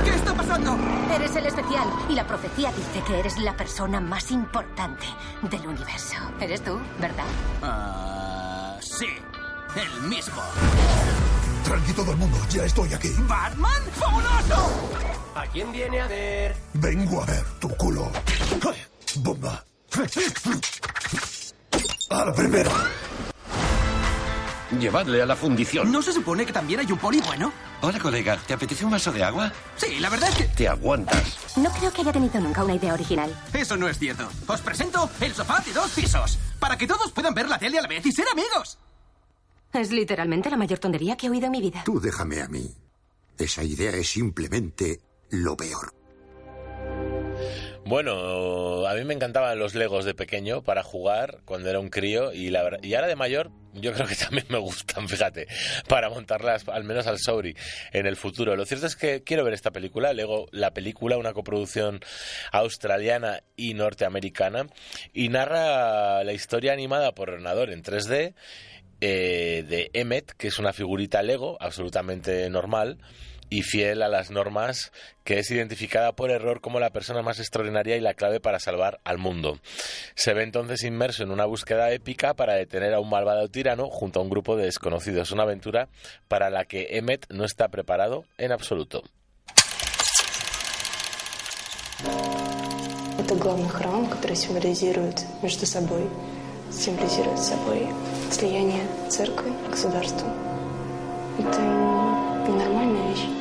¿Qué 0.03 0.09
está 0.09 0.33
pasando? 0.33 0.77
Eres 1.13 1.35
el 1.35 1.45
especial 1.45 1.87
y 2.09 2.13
la 2.13 2.27
profecía 2.27 2.71
dice 2.71 3.01
que 3.05 3.19
eres 3.19 3.37
la 3.37 3.55
persona 3.55 4.01
más 4.01 4.31
importante 4.31 5.05
del 5.43 5.67
universo. 5.67 6.15
Eres 6.41 6.63
tú, 6.63 6.79
¿verdad? 6.99 7.25
Ah, 7.61 8.77
sí, 8.81 9.07
el 9.75 10.01
mismo. 10.03 10.41
Tranqui 11.63 11.93
todo 11.93 12.11
el 12.11 12.17
mundo, 12.17 12.37
ya 12.49 12.63
estoy 12.65 12.93
aquí. 12.93 13.09
¿Batman? 13.19 13.83
¡Fabuloso! 13.93 14.89
¿A 15.35 15.45
quién 15.47 15.71
viene 15.71 16.01
a 16.01 16.07
ver? 16.07 16.55
Vengo 16.73 17.21
a 17.21 17.25
ver 17.25 17.43
tu 17.59 17.69
culo. 17.77 18.11
Bomba. 19.17 19.63
A 22.09 22.25
la 22.25 22.33
primera. 22.33 22.71
Llevadle 24.77 25.21
a 25.21 25.25
la 25.25 25.35
fundición. 25.35 25.91
¿No 25.91 26.01
se 26.01 26.13
supone 26.13 26.45
que 26.45 26.53
también 26.53 26.81
hay 26.81 26.91
un 26.91 26.99
poli 26.99 27.19
bueno? 27.21 27.51
Hola, 27.81 27.97
colega. 27.97 28.37
¿Te 28.37 28.53
apetece 28.53 28.85
un 28.85 28.91
vaso 28.91 29.11
de 29.11 29.23
agua? 29.23 29.51
Sí, 29.75 29.99
la 29.99 30.09
verdad 30.09 30.29
es 30.29 30.35
que... 30.35 30.43
Te 30.43 30.67
aguantas. 30.67 31.57
No 31.57 31.71
creo 31.71 31.91
que 31.91 32.01
haya 32.01 32.11
tenido 32.11 32.39
nunca 32.39 32.63
una 32.63 32.75
idea 32.75 32.93
original. 32.93 33.35
Eso 33.53 33.77
no 33.77 33.87
es 33.87 33.97
cierto. 33.97 34.29
Os 34.45 34.61
presento 34.61 35.09
el 35.21 35.33
sofá 35.33 35.59
de 35.65 35.73
dos 35.73 35.89
pisos. 35.91 36.37
Para 36.59 36.77
que 36.77 36.85
todos 36.85 37.11
puedan 37.11 37.33
ver 37.33 37.49
la 37.49 37.57
tele 37.57 37.79
a 37.79 37.81
la 37.81 37.87
vez 37.87 38.05
y 38.05 38.11
ser 38.11 38.27
amigos. 38.31 38.77
Es 39.73 39.91
literalmente 39.91 40.49
la 40.49 40.57
mayor 40.57 40.79
tontería 40.79 41.15
que 41.15 41.27
he 41.27 41.29
oído 41.29 41.47
en 41.47 41.51
mi 41.51 41.61
vida. 41.61 41.83
Tú 41.83 41.99
déjame 41.99 42.41
a 42.41 42.47
mí. 42.47 42.75
Esa 43.37 43.63
idea 43.63 43.91
es 43.91 44.09
simplemente 44.09 45.01
lo 45.29 45.55
peor. 45.55 45.98
Bueno, 47.85 48.85
a 48.85 48.93
mí 48.93 49.03
me 49.03 49.13
encantaban 49.13 49.57
los 49.57 49.73
Legos 49.73 50.05
de 50.05 50.13
pequeño 50.13 50.61
para 50.63 50.83
jugar 50.83 51.39
cuando 51.45 51.69
era 51.69 51.79
un 51.79 51.89
crío 51.89 52.31
y, 52.31 52.49
la 52.49 52.77
y 52.83 52.93
ahora 52.93 53.07
de 53.07 53.15
mayor 53.15 53.51
yo 53.73 53.93
creo 53.93 54.07
que 54.07 54.15
también 54.15 54.45
me 54.49 54.57
gustan, 54.57 55.07
fíjate, 55.07 55.47
para 55.87 56.09
montarlas 56.09 56.67
al 56.67 56.83
menos 56.83 57.07
al 57.07 57.19
Sauri 57.19 57.55
en 57.91 58.05
el 58.05 58.15
futuro. 58.15 58.55
Lo 58.55 58.65
cierto 58.65 58.85
es 58.85 58.95
que 58.95 59.23
quiero 59.23 59.43
ver 59.43 59.53
esta 59.53 59.71
película, 59.71 60.13
Lego, 60.13 60.47
la 60.51 60.73
película, 60.73 61.17
una 61.17 61.33
coproducción 61.33 61.99
australiana 62.51 63.43
y 63.55 63.73
norteamericana 63.73 64.67
y 65.13 65.29
narra 65.29 66.23
la 66.23 66.33
historia 66.33 66.73
animada 66.73 67.13
por 67.13 67.29
ordenador 67.29 67.71
en 67.71 67.83
3D 67.83 68.33
eh, 69.01 69.65
de 69.67 69.89
Emmet, 69.93 70.31
que 70.33 70.49
es 70.49 70.59
una 70.59 70.73
figurita 70.73 71.23
Lego 71.23 71.57
absolutamente 71.59 72.49
normal 72.49 72.99
y 73.50 73.62
fiel 73.62 74.02
a 74.02 74.08
las 74.08 74.30
normas, 74.30 74.92
que 75.22 75.38
es 75.38 75.50
identificada 75.50 76.12
por 76.12 76.30
error 76.30 76.60
como 76.60 76.80
la 76.80 76.90
persona 76.90 77.22
más 77.22 77.38
extraordinaria 77.38 77.96
y 77.96 78.00
la 78.00 78.14
clave 78.14 78.40
para 78.40 78.58
salvar 78.58 79.00
al 79.04 79.18
mundo. 79.18 79.58
Se 80.14 80.34
ve 80.34 80.42
entonces 80.42 80.82
inmerso 80.82 81.22
en 81.22 81.30
una 81.30 81.44
búsqueda 81.44 81.92
épica 81.92 82.34
para 82.34 82.54
detener 82.54 82.94
a 82.94 83.00
un 83.00 83.10
malvado 83.10 83.48
tirano 83.48 83.88
junto 83.90 84.20
a 84.20 84.22
un 84.22 84.30
grupo 84.30 84.56
de 84.56 84.64
desconocidos, 84.64 85.30
una 85.30 85.44
aventura 85.44 85.88
para 86.28 86.50
la 86.50 86.64
que 86.64 86.96
Emmet 86.98 87.26
no 87.30 87.44
está 87.44 87.68
preparado 87.68 88.24
en 88.38 88.52
absoluto. 88.52 89.02
Это 93.16 93.36
главный 93.36 93.70
храм, 93.70 94.06
который 94.10 94.36
символизирует 94.36 95.24
между 95.42 95.64
собой, 95.64 96.10
символизирует 96.70 97.38
собой 97.38 97.88
слияние 98.30 98.82
церкви, 99.08 99.50
государства. 99.70 100.28
Это 101.38 101.60
ненормальная 102.46 103.08
вещь. 103.12 103.37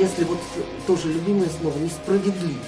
Если 0.00 0.24
вот 0.24 0.38
тоже 0.86 1.12
любимое 1.12 1.50
слово, 1.60 1.76
несправедливо. 1.76 2.58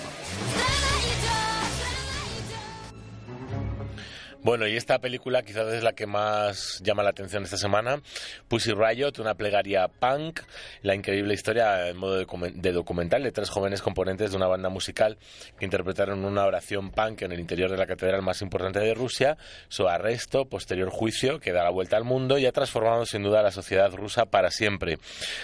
Bueno, 4.45 4.66
y 4.66 4.76
esta 4.76 4.99
película 4.99 5.43
quizás 5.43 5.72
es 5.72 5.84
la 5.84 5.93
que 5.93 6.05
más 6.05 6.80
llama 6.82 7.05
la 7.05 7.11
atención 7.11 7.45
esta 7.45 7.57
semana. 7.57 8.03
Pussy 8.49 8.72
Riot, 8.72 9.20
una 9.20 9.36
plegaria 9.36 9.86
punk, 9.86 10.40
la 10.82 10.97
increíble 10.97 11.32
historia 11.32 11.86
en 11.88 11.97
modo 11.97 12.16
de, 12.16 12.26
documen- 12.26 12.55
de 12.55 12.72
documental 12.72 13.22
de 13.22 13.30
tres 13.30 13.51
jóvenes 13.51 13.82
componentes 13.82 14.32
de 14.32 14.36
una 14.36 14.49
banda 14.49 14.68
musical 14.68 15.16
que 15.57 15.64
interpretaron 15.64 16.24
una 16.24 16.45
oración 16.45 16.90
punk 16.90 17.22
en 17.22 17.30
el 17.30 17.38
interior 17.38 17.70
de 17.70 17.76
la 17.76 17.86
catedral 17.86 18.22
más 18.22 18.43
importante 18.43 18.80
de 18.80 18.95
Rusia, 18.95 19.38
su 19.68 19.86
arresto, 19.86 20.47
posterior 20.47 20.90
juicio 20.90 21.38
que 21.38 21.53
da 21.53 21.62
la 21.62 21.70
vuelta 21.70 21.97
al 21.97 22.03
mundo 22.03 22.36
y 22.36 22.45
ha 22.47 22.51
transformado 22.51 23.07
sin 23.07 23.22
duda 23.22 23.43
la 23.43 23.53
sociedad 23.53 23.93
rusa 23.93 24.26
para 24.26 24.51
siempre. 24.51 24.99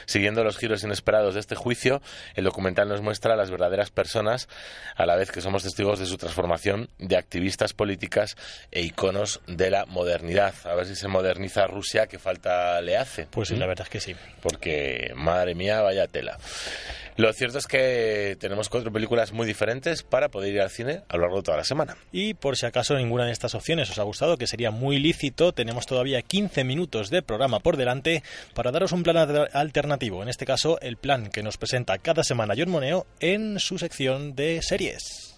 Siguiendo 0.07 0.43
los 0.43 0.59
giros 0.59 0.83
inesperados 0.83 1.35
de 1.35 1.41
este 1.41 1.55
juicio, 1.55 2.03
el 2.35 2.43
documental 2.43 2.89
nos 2.89 3.01
muestra 3.01 3.35
a 3.35 3.37
las 3.37 3.53
verdaderas 3.53 3.93
personas, 3.93 4.49
a 4.97 5.07
la 5.07 5.15
vez 5.15 5.31
que 5.31 5.41
somos 5.41 5.63
testigos 5.63 6.01
de 6.01 6.07
su 6.07 6.17
transformación 6.17 6.89
de 6.99 7.17
activistas 7.17 7.75
políticas 7.75 8.35
e 8.73 8.88
iconos 8.89 9.41
de 9.47 9.71
la 9.71 9.87
modernidad. 9.87 10.55
A 10.65 10.75
ver 10.75 10.87
si 10.87 10.97
se 10.97 11.09
moderniza 11.09 11.67
Rusia, 11.67 12.07
que 12.07 12.19
falta 12.19 12.81
le 12.81 12.97
hace. 12.97 13.27
Pues 13.31 13.49
sí, 13.49 13.55
¿Mm? 13.55 13.59
la 13.61 13.67
verdad 13.67 13.87
es 13.87 13.91
que 13.91 14.01
sí. 14.01 14.15
Porque, 14.43 15.13
madre 15.15 15.55
mía, 15.55 15.81
vaya 15.81 16.07
tela. 16.07 16.39
Lo 17.17 17.33
cierto 17.33 17.59
es 17.59 17.67
que 17.67 18.37
tenemos 18.39 18.69
cuatro 18.69 18.93
películas 18.93 19.33
muy 19.33 19.45
diferentes 19.45 20.05
para 20.05 20.29
poder 20.29 20.55
ir 20.55 20.61
al 20.61 20.71
cine 20.71 21.03
a 21.09 21.17
lo 21.17 21.23
largo 21.23 21.39
de 21.39 21.43
toda 21.43 21.57
la 21.57 21.65
semana. 21.65 21.97
Y 22.13 22.35
por 22.35 22.57
si 22.57 22.65
acaso 22.65 22.95
ninguna 22.95 23.25
de 23.27 23.33
estas 23.33 23.57
opciones 23.57 23.91
os 23.91 23.99
ha 23.99 24.05
gustado, 24.05 24.37
que 24.37 24.47
sería 24.47 24.71
muy 24.71 25.01
lícito, 25.01 25.53
tenemos 25.53 25.87
todavía 25.87 26.23
15 26.23 26.63
minutos 26.63 27.11
de 27.11 27.23
programa 27.23 27.59
por 27.59 27.77
delante 27.77 28.23
para 28.55 28.71
daros 28.71 28.93
un 28.93 29.03
plan 29.03 29.17
al- 29.17 29.49
alternativo. 29.53 30.23
En 30.23 30.29
este 30.29 30.47
caso, 30.47 30.79
el 30.81 30.97
plan 30.97 31.31
que 31.31 31.43
nos 31.43 31.57
presenta 31.57 31.99
cada 31.99 32.23
semana 32.23 32.55
John 32.57 32.71
Moneo 32.71 33.05
en 33.19 33.59
su 33.59 33.79
sección 33.79 34.37
de 34.37 34.63
series. 34.63 35.35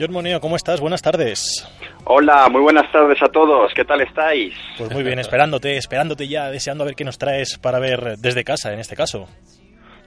John 0.00 0.12
Moneo, 0.12 0.40
¿cómo 0.40 0.56
estás? 0.56 0.80
Buenas 0.80 1.02
tardes. 1.02 1.68
Hola, 2.06 2.48
muy 2.48 2.62
buenas 2.62 2.90
tardes 2.90 3.22
a 3.22 3.28
todos. 3.28 3.70
¿Qué 3.74 3.84
tal 3.84 4.00
estáis? 4.00 4.54
Pues 4.78 4.90
muy 4.90 5.02
bien, 5.02 5.18
esperándote, 5.18 5.76
esperándote 5.76 6.26
ya, 6.26 6.50
deseando 6.50 6.84
a 6.84 6.86
ver 6.86 6.96
qué 6.96 7.04
nos 7.04 7.18
traes 7.18 7.58
para 7.58 7.78
ver 7.78 8.16
desde 8.16 8.42
casa, 8.42 8.72
en 8.72 8.80
este 8.80 8.96
caso. 8.96 9.28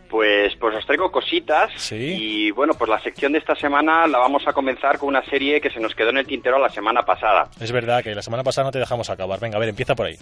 Pues, 0.10 0.56
pues 0.60 0.76
os 0.76 0.86
traigo 0.88 1.12
cositas 1.12 1.92
y 1.92 2.50
bueno, 2.52 2.74
pues 2.74 2.90
la 2.90 3.00
sección 3.02 3.34
de 3.34 3.38
esta 3.38 3.54
semana 3.56 4.08
la 4.08 4.18
vamos 4.18 4.48
a 4.48 4.54
comenzar 4.54 4.98
con 4.98 5.10
una 5.10 5.24
serie 5.26 5.62
que 5.62 5.70
se 5.70 5.80
nos 5.80 5.94
quedó 5.94 6.10
en 6.10 6.18
el 6.18 6.26
tintero 6.26 6.58
la 6.58 6.70
semana 6.70 7.04
pasada. 7.04 7.50
Es 7.60 7.72
verdad 7.72 8.04
que 8.04 8.16
la 8.16 8.24
semana 8.24 8.44
pasada 8.44 8.66
no 8.66 8.72
te 8.72 8.80
dejamos 8.80 9.12
acabar. 9.12 9.40
Venga, 9.40 9.58
a 9.58 9.60
ver, 9.60 9.70
empieza 9.70 9.94
por 9.94 10.08
ahí. 10.08 10.16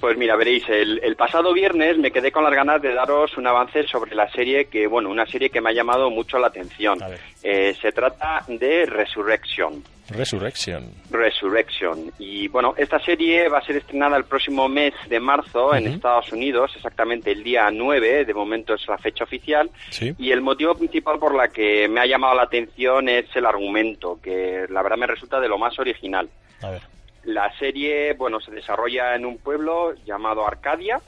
Pues 0.00 0.18
mira, 0.18 0.36
veréis, 0.36 0.68
el, 0.68 1.00
el 1.02 1.16
pasado 1.16 1.54
viernes 1.54 1.96
me 1.96 2.10
quedé 2.10 2.30
con 2.30 2.44
las 2.44 2.52
ganas 2.52 2.82
de 2.82 2.92
daros 2.92 3.36
un 3.38 3.46
avance 3.46 3.86
sobre 3.88 4.14
la 4.14 4.30
serie 4.30 4.66
que, 4.66 4.86
bueno, 4.86 5.08
una 5.08 5.26
serie 5.26 5.48
que 5.48 5.62
me 5.62 5.70
ha 5.70 5.72
llamado 5.72 6.10
mucho 6.10 6.38
la 6.38 6.48
atención. 6.48 6.98
Eh, 7.42 7.74
se 7.80 7.92
trata 7.92 8.44
de 8.46 8.84
Resurrection. 8.84 9.82
Resurrection. 10.10 10.92
Resurrection. 11.10 12.12
Y 12.18 12.46
bueno, 12.48 12.74
esta 12.76 12.98
serie 13.00 13.48
va 13.48 13.58
a 13.58 13.64
ser 13.64 13.76
estrenada 13.76 14.16
el 14.18 14.24
próximo 14.24 14.68
mes 14.68 14.92
de 15.08 15.18
marzo 15.18 15.74
en. 15.74 15.86
Estados 15.86 16.30
Unidos, 16.30 16.72
exactamente 16.76 17.32
el 17.32 17.42
día 17.42 17.70
9, 17.72 18.26
de 18.26 18.34
momento 18.34 18.74
es 18.74 18.86
la 18.86 18.98
fecha 18.98 19.24
oficial. 19.24 19.70
Sí. 19.90 20.14
Y 20.18 20.30
el 20.30 20.42
motivo 20.42 20.74
principal 20.74 21.18
por 21.18 21.34
la 21.34 21.48
que 21.48 21.88
me 21.88 22.00
ha 22.00 22.06
llamado 22.06 22.34
la 22.34 22.42
atención 22.42 23.08
es 23.08 23.24
el 23.34 23.46
argumento, 23.46 24.20
que 24.22 24.66
la 24.68 24.82
verdad 24.82 24.98
me 24.98 25.06
resulta 25.06 25.40
de 25.40 25.48
lo 25.48 25.58
más 25.58 25.78
original. 25.78 26.28
A 26.62 26.70
ver. 26.70 26.95
La 27.26 27.52
serie, 27.58 28.14
bueno, 28.14 28.40
se 28.40 28.50
desarrolla 28.50 29.14
en 29.14 29.26
un 29.26 29.38
pueblo 29.38 29.94
llamado 30.04 30.46
Arcadia. 30.46 31.00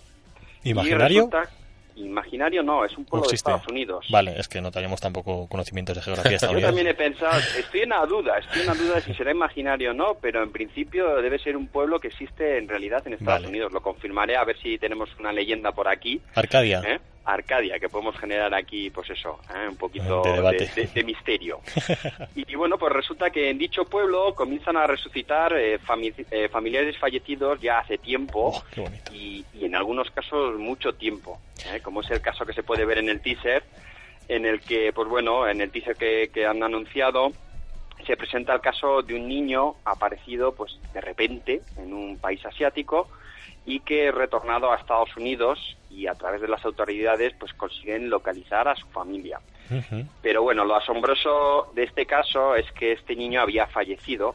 y 0.63 0.71
¿Imaginario? 0.71 1.29
resulta- 1.31 1.51
Imaginario 1.97 2.63
no, 2.63 2.85
es 2.85 2.97
un 2.97 3.03
¿O 3.03 3.07
pueblo 3.07 3.29
de? 3.29 3.35
Estados 3.35 3.67
Unidos. 3.67 4.07
Vale, 4.09 4.39
es 4.39 4.47
que 4.47 4.61
no 4.61 4.71
tenemos 4.71 5.01
tampoco 5.01 5.49
conocimientos 5.49 5.97
de 5.97 6.03
geografía 6.03 6.31
Yo 6.31 6.37
estadounidense. 6.37 6.69
también 6.77 6.87
he 6.87 6.95
pensado, 6.95 7.37
estoy 7.59 7.81
en 7.81 7.89
la 7.89 8.07
duda, 8.07 8.39
estoy 8.39 8.61
en 8.61 8.67
la 8.69 8.75
duda 8.75 8.95
de 8.97 9.01
si 9.03 9.15
será 9.15 9.33
imaginario 9.33 9.91
o 9.91 9.95
no, 9.95 10.15
pero 10.21 10.43
en 10.45 10.53
principio 10.53 11.17
debe 11.21 11.41
ser 11.41 11.57
un 11.57 11.67
pueblo 11.67 11.99
que 11.99 12.07
existe 12.09 12.59
en 12.59 12.69
realidad 12.69 13.03
en 13.07 13.15
Estados 13.15 13.41
Vale. 13.43 13.49
Unidos. 13.49 13.73
Lo 13.73 13.81
confirmaré 13.83 14.37
a 14.37 14.45
ver 14.45 14.57
si 14.61 14.79
tenemos 14.79 15.09
una 15.19 15.33
leyenda 15.33 15.73
por 15.73 15.89
aquí. 15.89 16.21
Arcadia. 16.37 16.83
¿eh? 16.87 17.01
Arcadia, 17.33 17.79
que 17.79 17.89
podemos 17.89 18.17
generar 18.19 18.55
aquí, 18.55 18.91
pues 18.91 19.11
eso, 19.11 19.39
¿eh? 19.55 19.69
un 19.69 19.77
poquito 19.77 20.23
De 20.95 21.05
misterio. 21.05 21.61
Y, 22.35 22.53
y 22.53 22.55
bueno, 22.55 22.79
pues 22.79 22.93
resulta 22.93 23.31
que 23.31 23.51
en 23.51 23.59
dicho 23.59 23.85
pueblo 23.85 24.35
comienzan 24.35 24.77
a 24.77 24.87
resucitar 24.87 25.53
eh, 25.57 25.79
fami- 25.81 26.15
eh, 26.31 26.49
familiares 26.49 26.97
fallecidos 26.99 27.61
ya 27.61 27.79
hace 27.81 27.99
tiempo 27.99 28.53
Oh, 28.55 28.63
y, 29.13 29.45
y 29.55 29.65
en 29.65 29.75
algunos 29.75 30.11
casos 30.11 30.59
mucho 30.59 30.95
tiempo, 30.95 31.39
¿eh? 31.73 31.81
como 31.83 32.01
es 32.03 32.11
el 32.11 32.21
caso 32.21 32.47
que 32.47 32.53
se 32.53 32.63
puede 32.63 32.85
ver 32.85 32.99
en 32.99 33.09
el 33.09 33.21
teaser, 33.21 33.63
en 34.29 34.47
el 34.47 34.61
que, 34.61 34.93
pues 34.93 35.09
bueno, 35.09 35.47
en 35.49 35.61
el 35.61 35.71
teaser 35.71 35.97
que, 35.97 36.31
que 36.33 36.47
han 36.47 36.63
anunciado, 36.63 37.33
se 38.07 38.17
presenta 38.17 38.55
el 38.55 38.61
caso 38.61 39.03
de 39.03 39.15
un 39.15 39.29
niño 39.29 39.75
aparecido, 39.85 40.55
pues 40.55 40.79
de 40.95 41.01
repente, 41.01 41.61
en 41.77 41.93
un 41.93 42.17
país 42.19 42.45
asiático 42.47 43.09
y 43.69 43.81
que 43.81 44.11
retornado 44.11 44.73
a 44.73 44.77
Estados 44.77 45.15
Unidos 45.15 45.77
y 45.91 46.07
a 46.07 46.15
través 46.15 46.41
de 46.41 46.49
las 46.49 46.65
autoridades, 46.65 47.35
pues 47.39 47.53
consiguen 47.53 48.09
localizar 48.09 48.67
a 48.67 48.75
su 48.75 48.87
familia. 48.87 49.41
Pero 50.23 50.43
bueno, 50.43 50.65
lo 50.65 50.75
asombroso 50.75 51.71
de 51.75 51.85
este 51.85 52.07
caso 52.07 52.57
es 52.57 52.65
que 52.73 52.93
este 52.93 53.15
niño 53.15 53.43
había 53.43 53.67
fallecido 53.67 54.35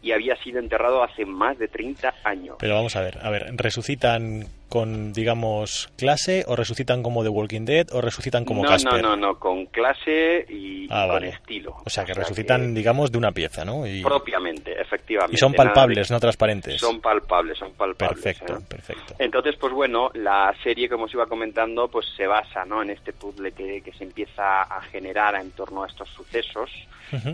y 0.00 0.12
había 0.12 0.36
sido 0.36 0.60
enterrado 0.60 1.02
hace 1.02 1.26
más 1.26 1.58
de 1.58 1.66
30 1.66 2.14
años. 2.22 2.56
Pero 2.60 2.76
vamos 2.76 2.94
a 2.94 3.00
ver, 3.00 3.18
a 3.20 3.30
ver, 3.30 3.48
¿resucitan 3.56 4.44
con, 4.68 5.12
digamos, 5.12 5.88
clase 5.96 6.44
o 6.46 6.56
resucitan 6.56 7.02
como 7.02 7.22
The 7.22 7.28
Walking 7.28 7.64
Dead 7.64 7.86
o 7.92 8.00
resucitan 8.00 8.44
como 8.44 8.62
no, 8.62 8.68
Casper? 8.68 9.02
no, 9.02 9.10
no, 9.10 9.16
no, 9.16 9.38
con 9.38 9.66
clase 9.66 10.46
y, 10.48 10.84
y 10.84 10.88
Ah, 10.90 11.06
con 11.10 11.24
estilo. 11.24 11.76
O 11.84 11.90
sea, 11.90 12.04
que 12.04 12.14
resucitan, 12.14 12.74
digamos, 12.74 13.10
de 13.12 13.18
una 13.18 13.32
pieza, 13.32 13.64
¿no? 13.64 13.86
Y, 13.86 14.02
Propiamente, 14.02 14.80
efectivamente. 14.80 15.34
y 15.34 15.38
son 15.38 15.52
de- 15.52 15.56
palpables, 15.58 16.10
no 16.10 16.20
transparentes. 16.20 16.80
Son 16.80 17.00
palpables, 17.00 17.58
son 17.58 17.72
palpables. 17.72 18.22
Perfecto, 18.22 18.54
¿eh? 18.58 18.64
perfecto. 18.68 19.14
Entonces, 19.18 19.56
pues 19.56 19.72
bueno, 19.72 20.10
la 20.14 20.54
serie, 20.62 20.88
como 20.88 21.04
os 21.04 21.14
iba 21.14 21.26
comentando, 21.26 21.88
pues 21.88 22.06
se 22.16 22.26
basa 22.26 22.64
¿no? 22.64 22.82
en 22.82 22.90
este 22.90 23.12
puzzle 23.12 23.52
que, 23.52 23.80
que 23.82 23.92
se 23.92 24.04
empieza 24.04 24.62
a 24.62 24.80
generar 24.82 25.34
en 25.36 25.50
torno 25.52 25.82
a 25.84 25.86
estos 25.86 26.08
sucesos. 26.10 26.70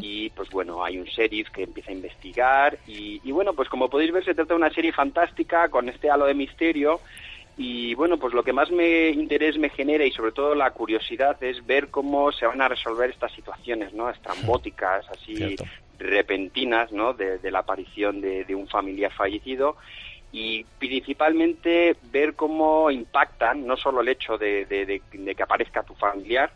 Y 0.00 0.30
pues 0.30 0.48
bueno, 0.50 0.84
hay 0.84 0.98
un 0.98 1.04
sheriff 1.04 1.50
que 1.50 1.64
empieza 1.64 1.90
a 1.90 1.94
investigar. 1.94 2.78
Y, 2.86 3.20
y 3.24 3.32
bueno, 3.32 3.54
pues 3.54 3.68
como 3.68 3.90
podéis 3.90 4.12
ver, 4.12 4.24
se 4.24 4.32
trata 4.32 4.54
de 4.54 4.58
una 4.60 4.70
serie 4.72 4.92
fantástica 4.92 5.68
con 5.68 5.88
este 5.88 6.08
halo 6.08 6.26
de 6.26 6.34
misterio. 6.34 7.00
Y 7.56 7.94
bueno, 7.94 8.18
pues 8.18 8.34
lo 8.34 8.42
que 8.42 8.52
más 8.52 8.70
me 8.72 9.10
interés 9.10 9.58
me 9.58 9.70
genera 9.70 10.04
y 10.04 10.10
sobre 10.10 10.32
todo 10.32 10.54
la 10.56 10.72
curiosidad 10.72 11.40
es 11.42 11.64
ver 11.64 11.88
cómo 11.90 12.32
se 12.32 12.46
van 12.46 12.60
a 12.60 12.68
resolver 12.68 13.10
estas 13.10 13.32
situaciones, 13.32 13.92
¿no? 13.92 14.10
Estrambóticas, 14.10 15.08
así 15.10 15.36
Cierto. 15.36 15.64
repentinas, 15.98 16.90
¿no? 16.90 17.12
De, 17.14 17.38
de 17.38 17.50
la 17.52 17.60
aparición 17.60 18.20
de, 18.20 18.44
de 18.44 18.54
un 18.56 18.66
familiar 18.66 19.12
fallecido 19.12 19.76
y 20.32 20.64
principalmente 20.64 21.96
ver 22.02 22.34
cómo 22.34 22.90
impactan 22.90 23.64
no 23.64 23.76
solo 23.76 24.00
el 24.00 24.08
hecho 24.08 24.36
de, 24.36 24.64
de- 24.66 24.84
de- 24.84 25.02
de 25.12 25.34
que 25.36 25.42
aparezca 25.44 25.84
tu 25.84 25.94
familiar, 25.94 26.52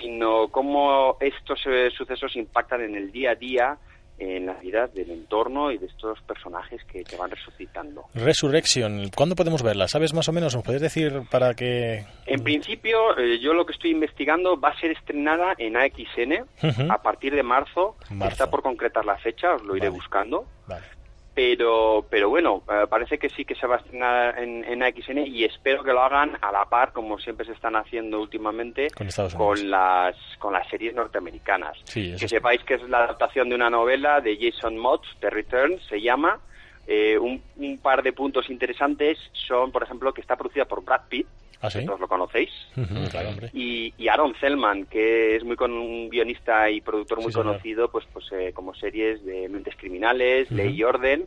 sino 0.00 0.48
cómo 0.52 1.16
estos 1.20 1.60
eh, 1.66 1.90
sucesos 1.90 2.36
impactan 2.36 2.82
en 2.82 2.94
el 2.94 3.10
día 3.10 3.32
a 3.32 3.34
día, 3.34 3.78
en 4.20 4.46
la 4.46 4.52
vida 4.54 4.86
del 4.86 5.10
entorno 5.10 5.72
y 5.72 5.78
de 5.78 5.86
estos 5.86 6.20
personajes 6.22 6.84
que, 6.84 7.02
que 7.02 7.16
van 7.16 7.30
resucitando. 7.30 8.04
Resurrection, 8.14 9.10
¿cuándo 9.16 9.34
podemos 9.34 9.62
verla? 9.62 9.88
¿Sabes 9.88 10.12
más 10.12 10.28
o 10.28 10.32
menos? 10.32 10.54
¿Nos 10.54 10.62
puedes 10.62 10.82
decir 10.82 11.22
para 11.30 11.54
que...? 11.54 12.04
En 12.26 12.44
principio, 12.44 13.18
eh, 13.18 13.40
yo 13.40 13.54
lo 13.54 13.64
que 13.64 13.72
estoy 13.72 13.90
investigando 13.90 14.60
va 14.60 14.68
a 14.68 14.78
ser 14.78 14.90
estrenada 14.90 15.54
en 15.56 15.76
AXN 15.76 16.44
Ujú. 16.62 16.92
a 16.92 17.02
partir 17.02 17.34
de 17.34 17.42
marzo. 17.42 17.96
Marzo. 18.10 18.32
Está 18.32 18.50
por 18.50 18.62
concretar 18.62 19.04
la 19.06 19.16
fecha, 19.16 19.54
os 19.54 19.62
lo 19.62 19.76
iré 19.76 19.88
buscando. 19.88 20.44
Vale. 20.66 20.84
Pero, 21.42 22.04
pero 22.10 22.28
bueno, 22.28 22.62
eh, 22.70 22.86
parece 22.86 23.16
que 23.16 23.30
sí 23.30 23.46
que 23.46 23.54
se 23.54 23.66
va 23.66 23.76
a 23.76 23.78
estrenar 23.78 24.38
en, 24.38 24.62
en 24.62 24.82
AXN 24.82 25.26
y 25.26 25.44
espero 25.44 25.82
que 25.82 25.90
lo 25.90 26.02
hagan 26.02 26.36
a 26.42 26.52
la 26.52 26.66
par, 26.66 26.92
como 26.92 27.18
siempre 27.18 27.46
se 27.46 27.52
están 27.52 27.76
haciendo 27.76 28.20
últimamente, 28.20 28.88
Con 28.90 29.08
con 29.38 29.70
las, 29.70 30.14
con 30.38 30.52
las 30.52 30.68
series 30.68 30.94
norteamericanas. 30.94 31.78
Sí, 31.84 32.14
que 32.20 32.28
sepáis 32.28 32.62
que 32.64 32.74
es 32.74 32.82
la 32.90 33.04
adaptación 33.04 33.48
de 33.48 33.54
una 33.54 33.70
novela 33.70 34.20
de 34.20 34.36
Jason 34.36 34.76
Motz, 34.76 35.06
The 35.20 35.30
Return, 35.30 35.80
se 35.88 36.02
llama. 36.02 36.40
Eh, 36.86 37.16
un, 37.18 37.42
un 37.56 37.78
par 37.78 38.02
de 38.02 38.12
puntos 38.12 38.50
interesantes 38.50 39.16
son, 39.32 39.72
por 39.72 39.82
ejemplo, 39.82 40.12
que 40.12 40.20
está 40.20 40.36
producida 40.36 40.66
por 40.66 40.84
Brad 40.84 41.08
Pitt, 41.08 41.26
¿Ah, 41.62 41.68
sí? 41.70 41.84
todos 41.84 42.00
lo 42.00 42.08
conocéis, 42.08 42.50
claro, 43.10 43.28
hombre. 43.30 43.50
y, 43.52 43.92
y 43.98 44.08
Aaron 44.08 44.34
Zellman, 44.40 44.86
que 44.86 45.36
es 45.36 45.44
muy 45.44 45.56
con 45.56 45.72
un 45.72 46.08
guionista 46.08 46.70
y 46.70 46.80
productor 46.80 47.20
muy 47.20 47.32
Sí, 47.32 47.38
conocido, 47.38 47.90
pues, 47.90 48.06
pues 48.12 48.24
eh, 48.32 48.52
como 48.54 48.74
series 48.74 49.24
de 49.24 49.48
Mentes 49.48 49.76
Criminales. 49.76 50.50
Ley 50.50 50.74
y 50.74 50.82
Orden, 50.84 51.26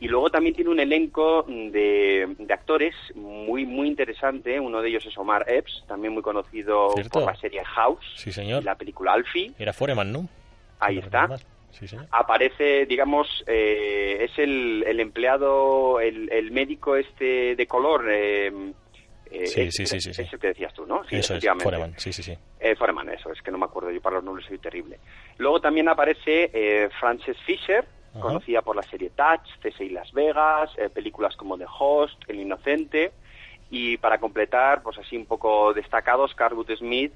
y 0.00 0.06
luego 0.08 0.30
también 0.30 0.54
tiene 0.54 0.70
un 0.70 0.78
elenco 0.80 1.44
de, 1.48 2.34
de 2.38 2.54
actores 2.54 2.94
muy 3.16 3.64
muy 3.66 3.88
interesante. 3.88 4.60
Uno 4.60 4.80
de 4.82 4.88
ellos 4.90 5.06
es 5.06 5.16
Omar 5.18 5.44
Epps, 5.48 5.84
también 5.88 6.12
muy 6.14 6.22
conocido 6.22 6.90
Cierto. 6.94 7.20
por 7.20 7.32
la 7.32 7.36
serie 7.36 7.64
House 7.64 8.04
Sí, 8.16 8.30
señor. 8.32 8.62
y 8.62 8.64
la 8.64 8.76
película 8.76 9.12
Alfie. 9.12 9.52
Era 9.58 9.72
Foreman, 9.72 10.12
¿no? 10.12 10.28
Ahí 10.78 10.98
está. 10.98 11.28
Sí, 11.70 11.88
señor. 11.88 12.06
aparece, 12.12 12.86
digamos, 12.86 13.42
eh, 13.48 14.18
es 14.20 14.38
el, 14.38 14.84
el 14.86 15.00
empleado, 15.00 15.98
el, 16.00 16.30
el 16.30 16.52
médico 16.52 16.94
este 16.94 17.56
de 17.56 17.66
color. 17.66 18.04
eh, 18.10 18.52
eh, 19.34 19.46
Sí, 19.46 19.60
ese- 19.62 19.70
sí, 19.72 19.86
sí, 19.86 20.00
sí, 20.00 20.14
sí. 20.14 20.22
ese 20.22 20.38
que 20.38 20.48
decías 20.48 20.72
tú, 20.74 20.86
¿no? 20.86 21.04
Sí, 21.04 21.16
Eso 21.16 21.34
es. 21.34 21.44
Foreman, 21.62 21.94
sí, 21.98 22.12
sí, 22.12 22.22
sí. 22.22 22.36
Eh, 22.60 22.74
Foreman, 22.76 23.08
eso, 23.10 23.30
es 23.32 23.42
que 23.42 23.50
no 23.50 23.58
me 23.58 23.64
acuerdo, 23.66 23.90
yo 23.90 24.00
para 24.00 24.16
los 24.16 24.24
nombres 24.24 24.46
soy 24.46 24.58
terrible. 24.58 24.98
Luego 25.38 25.60
también 25.60 25.88
aparece 25.88 26.50
eh, 26.52 26.88
Frances 27.00 27.36
Fisher, 27.44 27.84
Ajá. 28.12 28.20
conocida 28.20 28.62
por 28.62 28.76
la 28.76 28.82
serie 28.82 29.10
Touch, 29.10 29.42
CSI 29.62 29.90
Las 29.90 30.12
Vegas, 30.12 30.70
eh, 30.78 30.88
películas 30.88 31.36
como 31.36 31.58
The 31.58 31.66
Host, 31.78 32.22
El 32.28 32.40
Inocente, 32.40 33.12
y 33.70 33.96
para 33.96 34.18
completar, 34.18 34.82
pues 34.82 34.98
así 34.98 35.16
un 35.16 35.26
poco 35.26 35.72
destacados, 35.74 36.34
Carwood 36.34 36.70
Smith, 36.76 37.12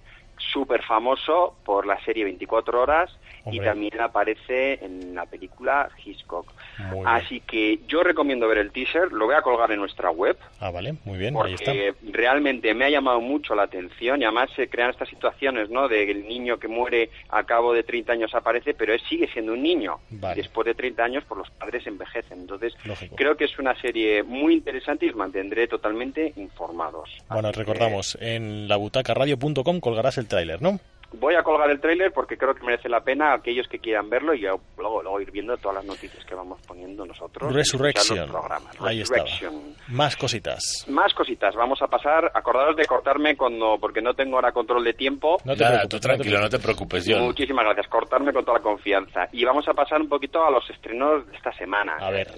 súper 0.52 0.82
famoso 0.82 1.56
por 1.64 1.86
la 1.86 2.00
serie 2.04 2.24
24 2.24 2.80
horas, 2.82 3.10
y 3.50 3.58
Hombre. 3.58 3.66
también 3.66 4.00
aparece 4.00 4.84
en 4.84 5.14
la 5.14 5.26
película 5.26 5.88
Hitchcock. 6.04 6.52
Muy 6.78 6.94
bien. 7.00 7.06
Así 7.08 7.40
que 7.40 7.80
yo 7.88 8.02
recomiendo 8.02 8.46
ver 8.48 8.58
el 8.58 8.70
teaser, 8.70 9.12
lo 9.12 9.26
voy 9.26 9.34
a 9.34 9.42
colgar 9.42 9.70
en 9.72 9.80
nuestra 9.80 10.10
web, 10.10 10.36
Ah, 10.60 10.70
vale, 10.70 10.94
muy 11.04 11.18
bien, 11.18 11.34
ahí 11.42 11.54
está. 11.54 11.66
porque 11.72 11.94
realmente 12.12 12.74
me 12.74 12.84
ha 12.84 12.90
llamado 12.90 13.20
mucho 13.20 13.54
la 13.54 13.62
atención 13.64 14.20
y 14.20 14.24
además 14.24 14.50
se 14.56 14.68
crean 14.68 14.90
estas 14.90 15.08
situaciones, 15.08 15.70
¿no? 15.70 15.88
De 15.88 16.04
que 16.06 16.12
el 16.12 16.26
niño 16.28 16.58
que 16.58 16.68
muere 16.68 17.10
a 17.30 17.44
cabo 17.44 17.72
de 17.72 17.82
30 17.82 18.12
años 18.12 18.34
aparece, 18.34 18.74
pero 18.74 18.92
él 18.92 19.00
sigue 19.08 19.28
siendo 19.32 19.52
un 19.52 19.62
niño. 19.62 19.98
Vale. 20.10 20.36
Después 20.42 20.66
de 20.66 20.74
30 20.74 21.04
años, 21.04 21.24
pues 21.28 21.38
los 21.38 21.50
padres 21.50 21.86
envejecen. 21.86 22.40
Entonces, 22.40 22.74
Lógico. 22.84 23.16
creo 23.16 23.36
que 23.36 23.44
es 23.44 23.58
una 23.58 23.74
serie 23.80 24.22
muy 24.22 24.54
interesante 24.54 25.06
y 25.06 25.10
os 25.10 25.16
mantendré 25.16 25.66
totalmente 25.68 26.32
informados. 26.36 27.10
Bueno, 27.28 27.50
recordamos, 27.52 28.16
en 28.20 28.68
labutacaradio.com 28.68 29.80
colgarás 29.80 30.18
el 30.18 30.26
tráiler, 30.28 30.60
¿no? 30.62 30.80
Voy 31.12 31.34
a 31.34 31.42
colgar 31.42 31.70
el 31.70 31.80
tráiler 31.80 32.12
porque 32.12 32.36
creo 32.36 32.54
que 32.54 32.62
merece 32.64 32.88
la 32.88 33.00
pena 33.00 33.32
aquellos 33.32 33.66
que 33.66 33.78
quieran 33.78 34.10
verlo 34.10 34.34
y 34.34 34.42
yo 34.42 34.60
luego, 34.76 35.02
luego 35.02 35.20
ir 35.20 35.30
viendo 35.30 35.56
todas 35.56 35.76
las 35.76 35.84
noticias 35.86 36.22
que 36.24 36.34
vamos 36.34 36.60
poniendo 36.66 37.06
nosotros. 37.06 37.52
Resurrection. 37.52 38.30
los. 38.30 38.44
Ahí 38.80 39.00
estaba. 39.00 39.24
Resurrection. 39.24 39.74
Más 39.88 40.16
cositas. 40.16 40.84
Más 40.88 41.14
cositas, 41.14 41.54
vamos 41.54 41.80
a 41.80 41.86
pasar. 41.86 42.30
Acordaros 42.34 42.76
de 42.76 42.84
cortarme 42.84 43.36
cuando, 43.36 43.78
porque 43.80 44.02
no 44.02 44.12
tengo 44.14 44.36
ahora 44.36 44.52
control 44.52 44.84
de 44.84 44.92
tiempo. 44.92 45.38
No 45.44 45.54
te 45.54 45.64
Nada, 45.64 45.78
preocupes, 45.78 45.88
tú 46.00 46.06
tranquilo, 46.06 46.40
no 46.40 46.48
te 46.50 46.58
preocupes, 46.58 47.04
John. 47.08 47.22
Muchísimas 47.22 47.64
gracias, 47.64 47.88
cortarme 47.88 48.32
con 48.32 48.44
toda 48.44 48.58
la 48.58 48.62
confianza. 48.62 49.28
Y 49.32 49.44
vamos 49.44 49.66
a 49.66 49.72
pasar 49.72 50.00
un 50.02 50.08
poquito 50.08 50.44
a 50.44 50.50
los 50.50 50.68
estrenos 50.68 51.26
de 51.26 51.36
esta 51.36 51.52
semana. 51.52 51.96
A 52.00 52.10
ver. 52.10 52.28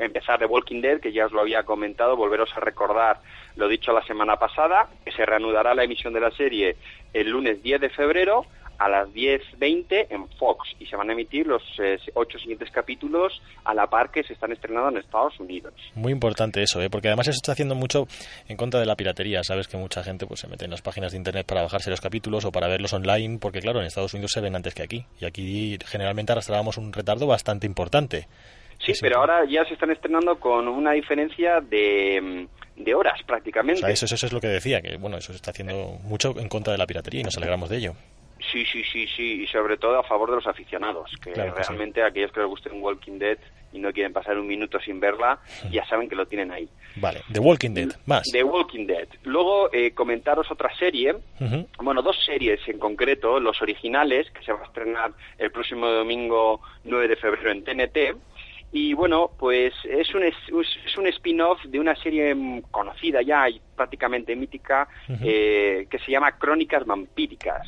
Empezar 0.00 0.40
de 0.40 0.46
Walking 0.46 0.80
Dead, 0.80 1.00
que 1.00 1.12
ya 1.12 1.26
os 1.26 1.32
lo 1.32 1.40
había 1.40 1.62
comentado, 1.62 2.16
volveros 2.16 2.50
a 2.56 2.60
recordar 2.60 3.20
lo 3.56 3.68
dicho 3.68 3.92
la 3.92 4.02
semana 4.02 4.36
pasada, 4.36 4.88
que 5.04 5.12
se 5.12 5.26
reanudará 5.26 5.74
la 5.74 5.84
emisión 5.84 6.12
de 6.12 6.20
la 6.20 6.30
serie 6.30 6.76
el 7.12 7.30
lunes 7.30 7.62
10 7.62 7.80
de 7.80 7.90
febrero 7.90 8.46
a 8.80 8.88
las 8.88 9.08
10.20 9.10 10.06
en 10.08 10.26
Fox 10.38 10.70
y 10.78 10.86
se 10.86 10.96
van 10.96 11.10
a 11.10 11.12
emitir 11.12 11.46
los 11.46 11.62
eh, 11.78 11.98
ocho 12.14 12.38
siguientes 12.38 12.70
capítulos 12.70 13.42
a 13.64 13.74
la 13.74 13.86
par 13.88 14.10
que 14.10 14.22
se 14.22 14.32
están 14.32 14.52
estrenando 14.52 14.88
en 14.88 14.96
Estados 14.96 15.38
Unidos. 15.38 15.74
Muy 15.94 16.12
importante 16.12 16.62
eso, 16.62 16.80
¿eh? 16.80 16.88
porque 16.88 17.08
además 17.08 17.28
eso 17.28 17.36
está 17.36 17.52
haciendo 17.52 17.74
mucho 17.74 18.08
en 18.48 18.56
contra 18.56 18.80
de 18.80 18.86
la 18.86 18.96
piratería. 18.96 19.44
Sabes 19.44 19.68
que 19.68 19.76
mucha 19.76 20.02
gente 20.02 20.26
pues 20.26 20.40
se 20.40 20.48
mete 20.48 20.64
en 20.64 20.70
las 20.70 20.80
páginas 20.80 21.12
de 21.12 21.18
internet 21.18 21.46
para 21.46 21.60
bajarse 21.60 21.90
los 21.90 22.00
capítulos 22.00 22.46
o 22.46 22.52
para 22.52 22.68
verlos 22.68 22.94
online, 22.94 23.38
porque 23.38 23.60
claro, 23.60 23.80
en 23.80 23.86
Estados 23.86 24.14
Unidos 24.14 24.30
se 24.32 24.40
ven 24.40 24.56
antes 24.56 24.74
que 24.74 24.82
aquí. 24.82 25.04
Y 25.20 25.26
aquí 25.26 25.78
generalmente 25.84 26.32
arrastrábamos 26.32 26.78
un 26.78 26.94
retardo 26.94 27.26
bastante 27.26 27.66
importante. 27.66 28.28
Sí, 28.84 28.92
pero 29.00 29.18
ahora 29.20 29.44
ya 29.44 29.64
se 29.64 29.74
están 29.74 29.90
estrenando 29.90 30.38
con 30.40 30.66
una 30.68 30.92
diferencia 30.92 31.60
de, 31.60 32.46
mm, 32.76 32.82
de 32.82 32.94
horas 32.94 33.20
O 33.22 33.26
prácticamente. 33.26 33.80
sea, 33.80 33.90
eso, 33.90 34.06
eso 34.06 34.26
es 34.26 34.32
lo 34.32 34.40
que 34.40 34.48
decía, 34.48 34.80
que 34.80 34.96
bueno, 34.96 35.18
eso 35.18 35.32
se 35.32 35.36
está 35.36 35.50
haciendo 35.50 35.98
mucho 36.04 36.34
en 36.38 36.48
contra 36.48 36.72
de 36.72 36.78
la 36.78 36.86
piratería 36.86 37.20
y 37.20 37.24
nos 37.24 37.36
alegramos 37.36 37.68
de 37.68 37.76
ello. 37.76 37.94
Sí, 38.52 38.64
sí, 38.64 38.82
sí, 38.90 39.06
sí, 39.14 39.42
y 39.42 39.46
sobre 39.48 39.76
todo 39.76 39.98
a 39.98 40.02
favor 40.02 40.30
de 40.30 40.36
los 40.36 40.46
aficionados, 40.46 41.10
que 41.22 41.32
Claro 41.32 41.54
que 41.54 41.62
sí. 41.62 41.68
realmente 41.68 42.02
aquellos 42.02 42.32
que 42.32 42.40
les 42.40 42.48
guste 42.48 42.70
un 42.70 42.82
Walking 42.82 43.18
Dead 43.18 43.36
y 43.72 43.78
no 43.78 43.92
quieren 43.92 44.14
pasar 44.14 44.38
un 44.38 44.46
minuto 44.48 44.80
sin 44.80 44.98
verla, 44.98 45.38
ya 45.70 45.84
saben 45.86 46.08
que 46.08 46.16
lo 46.16 46.26
tienen 46.26 46.50
ahí. 46.50 46.66
Vale, 46.96 47.20
The 47.30 47.38
Walking 47.38 47.74
Dead, 47.74 47.90
más. 48.06 48.22
The 48.32 48.42
Walking 48.42 48.86
Dead. 48.86 49.06
Luego, 49.24 49.70
eh, 49.72 49.92
comentaros 49.92 50.50
otra 50.50 50.74
serie, 50.76 51.14
bueno, 51.80 52.00
dos 52.02 52.16
series 52.24 52.66
en 52.66 52.78
concreto, 52.78 53.38
los 53.38 53.60
originales, 53.60 54.28
que 54.32 54.42
se 54.42 54.52
va 54.52 54.62
a 54.62 54.64
estrenar 54.64 55.12
el 55.38 55.52
próximo 55.52 55.86
domingo 55.86 56.62
9 56.84 57.08
de 57.08 57.16
febrero 57.16 57.50
en 57.52 57.62
TNT. 57.62 58.16
Y 58.72 58.94
bueno, 58.94 59.32
pues 59.36 59.74
es 59.84 60.14
un, 60.14 60.22
es, 60.22 60.34
es 60.86 60.96
un 60.96 61.06
spin-off 61.08 61.64
de 61.64 61.80
una 61.80 61.96
serie 61.96 62.34
mm, 62.34 62.62
conocida 62.70 63.20
ya 63.20 63.48
y 63.48 63.60
prácticamente 63.74 64.36
mítica 64.36 64.88
eh, 65.22 65.86
que 65.90 65.98
se 65.98 66.12
llama 66.12 66.32
Crónicas 66.32 66.86
Vampíricas. 66.86 67.66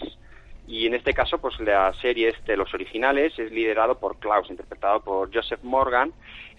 Y 0.68 0.86
en 0.86 0.94
este 0.94 1.12
caso, 1.12 1.38
pues 1.38 1.58
la 1.58 1.92
serie 1.94 2.28
es 2.28 2.44
de 2.44 2.56
los 2.56 2.72
originales, 2.72 3.36
es 3.36 3.50
liderado 3.50 3.98
por 3.98 4.18
Klaus, 4.18 4.48
interpretado 4.48 5.00
por 5.00 5.34
Joseph 5.34 5.62
Morgan. 5.64 6.12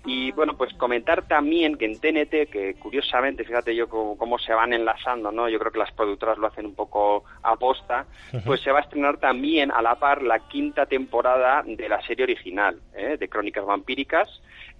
Y 0.05 0.31
bueno, 0.33 0.57
pues 0.57 0.73
comentar 0.73 1.25
también 1.27 1.77
que 1.77 1.85
en 1.85 1.97
TNT, 1.99 2.49
que 2.51 2.75
curiosamente, 2.77 3.45
fíjate 3.45 3.73
yo 3.73 3.87
cómo, 3.87 4.17
cómo 4.17 4.37
se 4.37 4.53
van 4.53 4.73
enlazando, 4.73 5.31
¿no? 5.31 5.47
Yo 5.47 5.57
creo 5.59 5.71
que 5.71 5.79
las 5.79 5.93
productoras 5.93 6.37
lo 6.37 6.47
hacen 6.47 6.65
un 6.65 6.75
poco 6.75 7.23
aposta, 7.41 8.05
pues 8.45 8.59
se 8.61 8.71
va 8.71 8.79
a 8.79 8.81
estrenar 8.81 9.17
también 9.17 9.71
a 9.71 9.81
la 9.81 9.95
par 9.95 10.21
la 10.21 10.39
quinta 10.49 10.85
temporada 10.85 11.63
de 11.65 11.87
la 11.87 12.01
serie 12.05 12.23
original, 12.25 12.79
¿eh? 12.95 13.15
de 13.17 13.29
Crónicas 13.29 13.65
Vampíricas, 13.65 14.27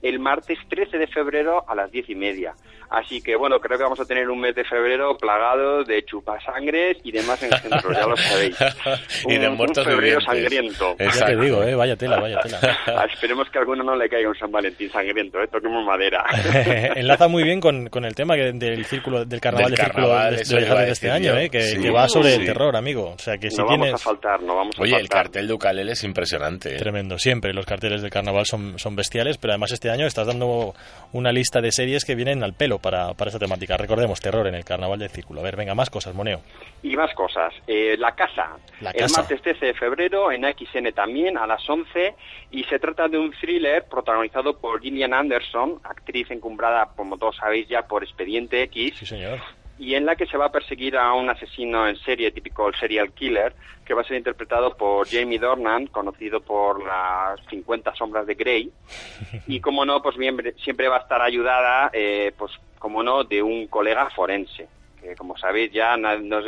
el 0.02 0.20
martes 0.20 0.60
13 0.68 0.98
de 0.98 1.08
febrero 1.08 1.64
a 1.70 1.74
las 1.76 1.90
diez 1.90 2.10
y 2.10 2.16
media. 2.16 2.54
Así 2.90 3.24
que 3.24 3.36
bueno, 3.38 3.60
creo 3.60 3.78
que 3.78 3.84
vamos 3.86 4.00
a 4.02 4.06
tener 4.06 4.30
un 4.30 4.40
mes 4.40 4.54
de 4.54 4.66
febrero 4.66 5.18
plagado 5.18 5.84
de 5.84 6.04
chupasangres 6.06 6.98
y 7.04 7.12
demás 7.12 7.42
engendros, 7.42 7.98
ya 7.98 8.06
lo 8.06 8.16
sabéis. 8.18 8.56
y 9.28 9.38
de 9.38 9.46
Un- 9.48 9.52
un 9.54 9.58
muertos 9.58 9.84
febrero 9.86 10.20
vivientes. 10.20 10.26
sangriento. 10.26 10.96
Ya 11.18 11.26
te 11.26 11.36
digo, 11.38 11.64
¿eh? 11.64 11.74
vaya 11.76 11.96
tela, 11.96 12.20
vaya 12.20 12.40
tela. 12.42 12.60
Ah, 12.86 13.06
Esperemos 13.12 13.50
que 13.50 13.58
a 13.58 13.62
alguno 13.62 13.82
no 13.84 13.96
le 13.96 14.10
caiga 14.10 14.30
un 14.30 14.36
San 14.38 14.52
Valentín 14.52 14.92
sangriento, 14.92 15.13
¿eh? 15.42 15.48
toquemos 15.52 15.86
madera. 15.86 16.24
Enlaza 16.96 17.28
muy 17.28 17.44
bien 17.44 17.60
con, 17.60 17.88
con 17.90 18.06
el 18.06 18.16
tema 18.16 18.36
que- 18.36 18.52
del 18.54 18.86
círculo 18.86 19.26
del 19.26 19.40
carnaval 19.42 19.70
Del 19.72 19.78
de 19.78 19.84
círculo 19.84 20.08
de, 20.10 20.80
de- 20.80 20.86
de 20.86 20.92
este 20.92 21.12
año. 21.12 21.38
¿eh? 21.38 21.50
que, 21.50 21.62
Sí. 21.62 21.82
que 21.82 21.90
va 21.92 22.08
sobre 22.08 22.34
el 22.36 22.42
Sí. 22.42 22.46
terror, 22.46 22.76
amigo. 22.76 23.14
O 23.16 23.20
sea 23.20 23.38
que 23.38 23.50
si 23.50 23.58
no 23.58 23.66
vamos 23.66 23.80
tienes 23.86 24.02
a 24.02 24.04
faltar, 24.04 24.42
no 24.42 24.56
vamos 24.56 24.78
a 24.78 24.82
Oye, 24.82 24.94
el 24.96 25.02
faltar. 25.02 25.24
cartel 25.24 25.48
de 25.48 25.54
Ucalele 25.54 25.92
es 25.94 26.04
impresionante. 26.04 26.76
¿eh? 26.76 26.78
Tremendo, 26.78 27.18
siempre 27.18 27.54
los 27.54 27.66
carteles 27.66 28.02
del 28.02 28.12
carnaval 28.12 28.46
son, 28.46 28.78
son 28.80 28.96
bestiales, 28.96 29.38
pero 29.38 29.54
además 29.54 29.72
este 29.72 29.90
año 29.90 30.06
estás 30.06 30.28
dando 30.28 30.74
una 31.12 31.32
lista 31.32 31.62
de 31.62 31.72
series 31.72 32.06
que 32.06 32.16
vienen 32.16 32.44
al 32.44 32.54
pelo 32.54 32.80
para, 32.80 33.14
para 33.14 33.30
esta 33.30 33.40
temática. 33.40 33.78
Recordemos, 33.78 34.20
terror 34.20 34.48
en 34.48 34.56
el 34.56 34.66
carnaval 34.66 35.00
del 35.00 35.10
círculo. 35.10 35.42
A 35.42 35.44
ver, 35.44 35.56
venga, 35.56 35.74
más 35.76 35.90
cosas, 35.90 36.14
Moneo. 36.14 36.42
Y 36.82 36.96
más 36.96 37.14
cosas. 37.14 37.54
Eh, 37.68 37.96
la 37.98 38.14
Casa. 38.14 38.58
La 38.82 38.92
el 38.92 38.98
Casa. 39.02 39.22
martes 39.22 39.42
13 39.42 39.68
de 39.68 39.74
febrero 39.74 40.32
en 40.32 40.44
XN 40.44 40.92
también 40.94 41.38
a 41.38 41.48
las 41.48 41.68
11 41.70 42.16
y 42.52 42.64
se 42.66 42.80
trata 42.80 43.08
de 43.08 43.18
un 43.18 43.32
thriller 43.32 43.86
protagonizado 43.90 44.58
por 44.58 44.82
Gillian 45.04 45.20
Anderson, 45.20 45.82
actriz 45.84 46.32
encumbrada, 46.32 46.90
como 46.96 47.18
todos 47.18 47.36
sabéis 47.36 47.68
ya, 47.68 47.82
por 47.84 48.04
Expediente 48.04 48.62
X. 48.64 48.94
Sí, 49.00 49.06
señor. 49.06 49.40
Y 49.78 49.96
en 49.96 50.06
la 50.06 50.16
que 50.16 50.28
se 50.28 50.38
va 50.38 50.46
a 50.46 50.52
perseguir 50.52 50.96
a 50.96 51.14
un 51.14 51.30
asesino 51.30 51.88
en 51.88 51.98
serie, 51.98 52.32
típico 52.32 52.72
serial 52.74 53.12
killer, 53.12 53.54
que 53.84 53.94
va 53.94 54.02
a 54.02 54.06
ser 54.06 54.16
interpretado 54.16 54.78
por 54.78 55.10
Jamie 55.10 55.40
Dornan, 55.40 55.88
conocido 55.88 56.40
por 56.40 56.86
las 56.86 57.40
50 57.50 57.94
sombras 57.96 58.26
de 58.26 58.36
Grey. 58.36 58.72
Y 59.48 59.60
como 59.60 59.84
no, 59.84 60.02
pues 60.02 60.16
bien, 60.16 60.38
siempre 60.64 60.88
va 60.88 60.98
a 60.98 61.02
estar 61.02 61.22
ayudada, 61.22 61.90
eh, 61.92 62.32
pues 62.38 62.54
como 62.80 63.04
no, 63.04 63.24
de 63.26 63.42
un 63.42 63.68
colega 63.68 64.10
forense, 64.10 64.68
que 65.02 65.16
como 65.16 65.38
sabéis 65.38 65.72
ya, 65.72 65.98
no 65.98 66.40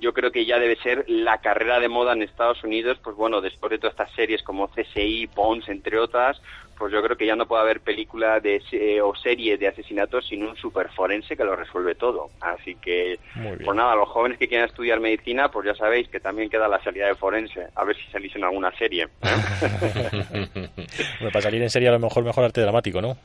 yo 0.00 0.12
creo 0.12 0.32
que 0.32 0.44
ya 0.44 0.58
debe 0.58 0.76
ser 0.76 1.04
la 1.08 1.38
carrera 1.38 1.78
de 1.78 1.88
moda 1.88 2.12
en 2.12 2.22
Estados 2.22 2.62
Unidos, 2.64 2.98
pues 3.02 3.16
bueno, 3.16 3.40
después 3.40 3.70
de 3.70 3.78
todas 3.78 3.92
estas 3.92 4.12
series 4.12 4.42
como 4.42 4.68
CSI, 4.68 5.26
Bones, 5.34 5.68
entre 5.68 5.98
otras, 5.98 6.40
pues 6.80 6.92
yo 6.94 7.02
creo 7.02 7.14
que 7.16 7.26
ya 7.26 7.36
no 7.36 7.46
puede 7.46 7.60
haber 7.62 7.80
película 7.82 8.40
de, 8.40 8.60
se- 8.70 9.02
o 9.02 9.14
serie 9.14 9.58
de 9.58 9.68
asesinatos 9.68 10.26
sin 10.26 10.42
un 10.42 10.56
super 10.56 10.88
forense 10.90 11.36
que 11.36 11.44
lo 11.44 11.54
resuelve 11.54 11.94
todo. 11.94 12.30
Así 12.40 12.74
que, 12.76 13.18
pues 13.62 13.76
nada, 13.76 13.94
los 13.94 14.08
jóvenes 14.08 14.38
que 14.38 14.48
quieran 14.48 14.66
estudiar 14.66 14.98
medicina, 14.98 15.50
pues 15.50 15.66
ya 15.66 15.74
sabéis 15.74 16.08
que 16.08 16.20
también 16.20 16.48
queda 16.48 16.66
la 16.68 16.82
salida 16.82 17.06
de 17.06 17.14
forense, 17.14 17.68
a 17.76 17.84
ver 17.84 17.94
si 17.96 18.02
salís 18.10 18.34
en 18.34 18.44
alguna 18.44 18.72
serie. 18.78 19.08
Me 21.20 21.30
para 21.30 21.42
salir 21.42 21.62
en 21.62 21.70
serie 21.70 21.88
a 21.88 21.92
lo 21.92 21.98
mejor 21.98 22.24
mejor 22.24 22.44
arte 22.44 22.62
dramático, 22.62 23.00
¿no? 23.02 23.16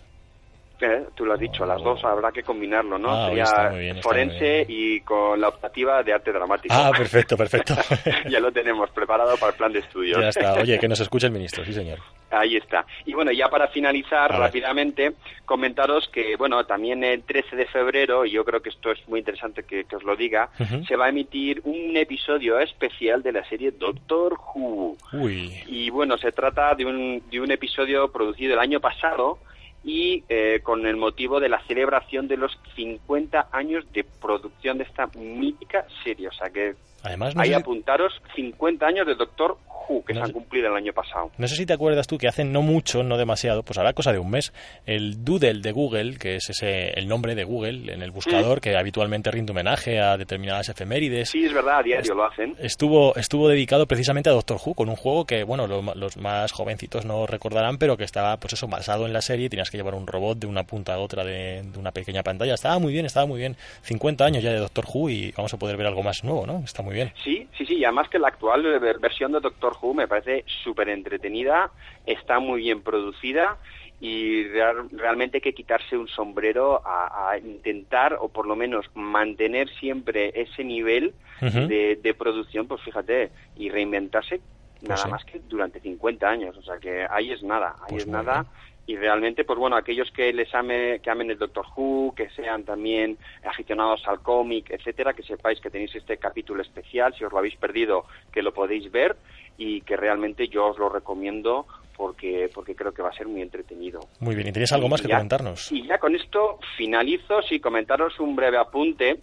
Eh, 0.82 1.06
Tú 1.16 1.26
lo 1.26 1.34
has 1.34 1.40
dicho, 1.40 1.66
las 1.66 1.82
dos 1.82 2.04
habrá 2.04 2.32
que 2.34 2.44
combinarlo, 2.44 3.00
¿no? 3.00 3.14
Ah, 3.14 3.28
Sería 3.30 3.44
está 3.46 3.70
muy 3.70 3.80
bien, 3.80 3.96
está 3.96 4.10
forense 4.10 4.66
y 4.68 5.00
con 5.02 5.40
la 5.40 5.48
optativa 5.48 6.04
de 6.04 6.12
arte 6.14 6.34
dramático. 6.34 6.76
Ah, 6.78 6.92
perfecto, 6.96 7.38
perfecto. 7.38 7.74
ya 8.30 8.40
lo 8.42 8.52
tenemos 8.52 8.90
preparado 8.90 9.38
para 9.38 9.54
el 9.54 9.58
plan 9.58 9.72
de 9.72 9.80
estudios. 9.80 10.22
ya 10.22 10.30
está. 10.30 10.56
Oye, 10.56 10.78
que 10.78 10.90
nos 10.90 11.00
escuche 11.00 11.28
el 11.28 11.34
ministro, 11.34 11.64
sí, 11.64 11.74
señor. 11.74 12.00
Ahí 12.32 12.58
está. 12.58 12.86
Y 13.06 13.14
bueno, 13.14 13.32
ya 13.32 13.48
para 13.50 13.68
finalizar 13.68 14.32
rápidamente, 14.32 15.14
comentaros 15.46 16.08
que, 16.10 16.36
bueno, 16.36 16.66
también 16.66 17.04
el 17.04 17.24
13 17.24 17.56
de 17.56 17.66
febrero, 17.68 18.26
y 18.26 18.32
yo 18.32 18.44
creo 18.44 18.62
que 18.62 18.70
esto 18.70 18.92
es 18.92 19.08
muy 19.08 19.20
interesante 19.20 19.64
que, 19.64 19.86
que 19.86 19.96
os 19.96 20.04
lo 20.04 20.16
diga, 20.16 20.50
se 20.88 20.96
va 20.96 21.06
a 21.06 21.10
emitir 21.10 21.62
un 21.64 21.96
episodio 21.96 22.60
especial 22.60 23.22
de 23.22 23.32
la 23.32 23.46
serie 23.46 23.72
Doctor 23.72 24.34
Who. 24.34 24.98
Uy, 25.14 25.54
Y 25.68 25.90
bueno, 25.90 26.18
se 26.18 26.32
trata 26.32 26.76
de 26.76 26.86
un, 26.86 27.24
de 27.30 27.40
un 27.40 27.52
episodio 27.52 28.12
producido 28.12 28.54
el 28.54 28.60
año 28.60 28.80
pasado 28.80 29.40
y 29.86 30.24
eh, 30.30 30.62
con 30.64 30.86
el 30.88 30.96
motivo 30.96 31.40
de 31.40 31.48
la 31.48 31.62
celebración 31.68 32.28
de 32.28 32.38
los 32.38 32.58
50 32.76 33.50
años 33.52 33.86
de 33.94 34.04
producción 34.04 34.80
de 34.80 34.84
esta 34.84 35.08
mítica 35.16 35.86
serie. 36.04 36.28
O 36.28 36.34
sea 36.34 36.50
que 36.50 36.74
además 37.04 37.36
no 37.36 37.42
ahí 37.44 37.54
apuntaros 37.54 38.20
50 38.36 38.86
años 38.86 39.06
de 39.06 39.14
Doctor 39.14 39.58
Who, 39.68 39.75
que 40.06 40.14
No 40.14 40.20
se 40.20 40.24
han 40.24 40.28
sé- 40.28 40.34
cumplido 40.34 40.68
el 40.70 40.76
año 40.76 40.94
pasado. 40.94 41.32
No 41.38 41.48
sé 41.48 41.56
si 41.56 41.66
te 41.66 41.74
acuerdas 41.74 42.08
tú 42.08 42.18
que 42.18 42.28
hace 42.28 42.44
no 42.44 42.62
mucho, 42.62 43.04
no 43.04 43.18
demasiado, 43.18 43.64
pues 43.64 43.78
hará 43.78 43.94
cosa 43.94 44.12
de 44.12 44.20
un 44.20 44.30
mes, 44.30 44.54
el 44.86 45.24
Doodle 45.24 45.62
de 45.62 45.72
Google, 45.72 46.18
que 46.18 46.36
es 46.38 46.50
ese 46.50 46.90
el 47.00 47.08
nombre 47.08 47.36
de 47.36 47.44
Google 47.44 47.94
en 47.94 48.02
el 48.02 48.12
buscador 48.12 48.62
que 48.62 48.76
habitualmente 48.78 49.32
rinde 49.32 49.52
homenaje 49.52 50.00
a 50.00 50.18
determinadas 50.18 50.70
efemérides. 50.70 51.30
Sí, 51.30 51.44
es 51.46 51.54
verdad, 51.54 51.80
a 51.80 51.84
diario 51.84 52.14
lo 52.16 52.26
hacen. 52.26 52.56
Estuvo, 52.60 53.16
estuvo 53.16 53.48
dedicado 53.50 53.86
precisamente 53.88 54.30
a 54.30 54.34
Doctor 54.34 54.58
Who, 54.64 54.74
con 54.76 54.90
un 54.90 54.96
juego 54.96 55.26
que, 55.26 55.44
bueno, 55.44 55.68
lo- 55.68 55.94
los, 55.96 56.18
más 56.18 56.52
jovencitos 56.52 57.06
no 57.06 57.26
recordarán, 57.28 57.78
pero 57.78 57.98
que 57.98 58.04
estaba, 58.04 58.38
pues 58.38 58.54
eso, 58.54 58.68
basado 58.68 59.06
en 59.06 59.14
la 59.14 59.22
serie, 59.22 59.50
tenías 59.50 59.70
que 59.70 59.78
llevar 59.78 59.96
un 59.96 60.08
robot 60.08 60.38
de 60.40 60.48
una 60.48 60.64
punta 60.64 60.94
a 60.96 61.00
otra 61.00 61.24
de, 61.24 61.62
de 61.64 61.80
una 61.80 61.92
pequeña 61.92 62.24
pantalla. 62.24 62.54
Estaba 62.54 62.80
muy 62.80 62.94
bien, 62.94 63.06
estaba 63.06 63.26
muy 63.26 63.40
bien. 63.40 63.56
50 63.84 64.26
años 64.26 64.44
ya 64.44 64.52
de 64.52 64.60
Doctor 64.60 64.86
Who 64.94 65.10
y 65.10 65.32
vamos 65.36 65.54
a 65.54 65.58
poder 65.58 65.78
ver 65.78 65.88
algo 65.88 66.04
más 66.04 66.24
nuevo, 66.24 66.46
¿no? 66.46 66.60
Está 66.64 66.82
muy 66.82 66.96
bien. 66.96 67.12
Sí, 67.24 67.48
sí, 67.58 67.66
sí, 67.66 67.76
y 67.76 67.84
además 67.84 68.08
que 68.10 68.20
la 68.20 68.30
actual 68.30 68.64
ver- 68.80 69.00
versión 69.00 69.32
de 69.32 69.40
Doctor 69.40 69.75
Who 69.82 69.94
me 69.94 70.08
parece 70.08 70.44
súper 70.64 70.90
entretenida, 70.90 71.72
está 72.06 72.40
muy 72.40 72.62
bien 72.62 72.82
producida 72.82 73.58
y 74.00 74.44
real- 74.50 74.90
realmente 74.92 75.38
hay 75.38 75.42
que 75.42 75.54
quitarse 75.54 75.98
un 75.98 76.08
sombrero 76.08 76.82
a, 76.86 77.32
a 77.32 77.38
intentar, 77.38 78.18
o 78.20 78.30
por 78.30 78.46
lo 78.46 78.56
menos 78.56 78.86
mantener 78.94 79.70
siempre 79.80 80.32
ese 80.36 80.64
nivel 80.64 81.14
de, 81.42 81.98
de 82.02 82.14
producción, 82.14 82.68
pues 82.68 82.82
fíjate, 82.82 83.32
y 83.56 83.70
reinventarse 83.70 84.42
nada 84.82 85.04
sí. 85.04 85.10
más 85.10 85.24
que 85.26 85.40
durante 85.40 85.80
50 85.80 86.30
años, 86.30 86.58
o 86.58 86.62
sea 86.62 86.78
que 86.78 87.06
ahí 87.10 87.32
es 87.32 87.42
nada, 87.44 87.76
ahí 87.86 87.92
Pues 87.92 88.04
es 88.04 88.08
nada. 88.08 88.46
Y 88.88 88.98
realmente, 88.98 89.46
pues 89.46 89.58
bueno, 89.58 89.76
aquellos 89.78 90.12
que 90.12 90.32
les 90.32 90.54
ame, 90.54 91.00
que 91.02 91.10
amen 91.10 91.32
el 91.32 91.40
Doctor 91.40 91.66
Who, 91.76 92.14
que 92.16 92.30
sean 92.30 92.64
también 92.66 93.18
aficionados 93.44 94.08
al 94.08 94.22
cómic, 94.22 94.70
etcétera, 94.70 95.14
que 95.14 95.24
sepáis 95.24 95.60
que 95.60 95.72
tenéis 95.72 95.96
este 95.96 96.18
capítulo 96.20 96.62
especial, 96.62 97.12
si 97.16 97.24
os 97.24 97.32
lo 97.32 97.40
habéis 97.40 97.56
perdido, 97.56 98.06
que 98.32 98.44
lo 98.44 98.54
podéis 98.54 98.92
ver 98.92 99.18
y 99.58 99.82
que 99.82 99.96
realmente 99.98 100.48
yo 100.48 100.68
os 100.68 100.78
lo 100.78 100.90
recomiendo 100.90 101.66
porque 101.96 102.50
porque 102.54 102.76
creo 102.76 102.94
que 102.94 103.02
va 103.02 103.10
a 103.10 103.14
ser 103.14 103.28
muy 103.28 103.42
entretenido. 103.42 104.02
Muy 104.20 104.36
bien, 104.36 104.48
¿y 104.50 104.52
tienes 104.52 104.72
algo 104.74 104.90
más 104.90 105.02
que 105.02 105.08
ya- 105.08 105.16
comentarnos? 105.16 105.72
Y 105.72 105.86
ya 105.88 105.98
con 105.98 106.14
esto 106.16 106.60
finalizo, 106.78 107.42
sí, 107.42 107.60
comentaros 107.60 108.20
un 108.20 108.36
breve 108.36 108.58
apunte, 108.58 109.20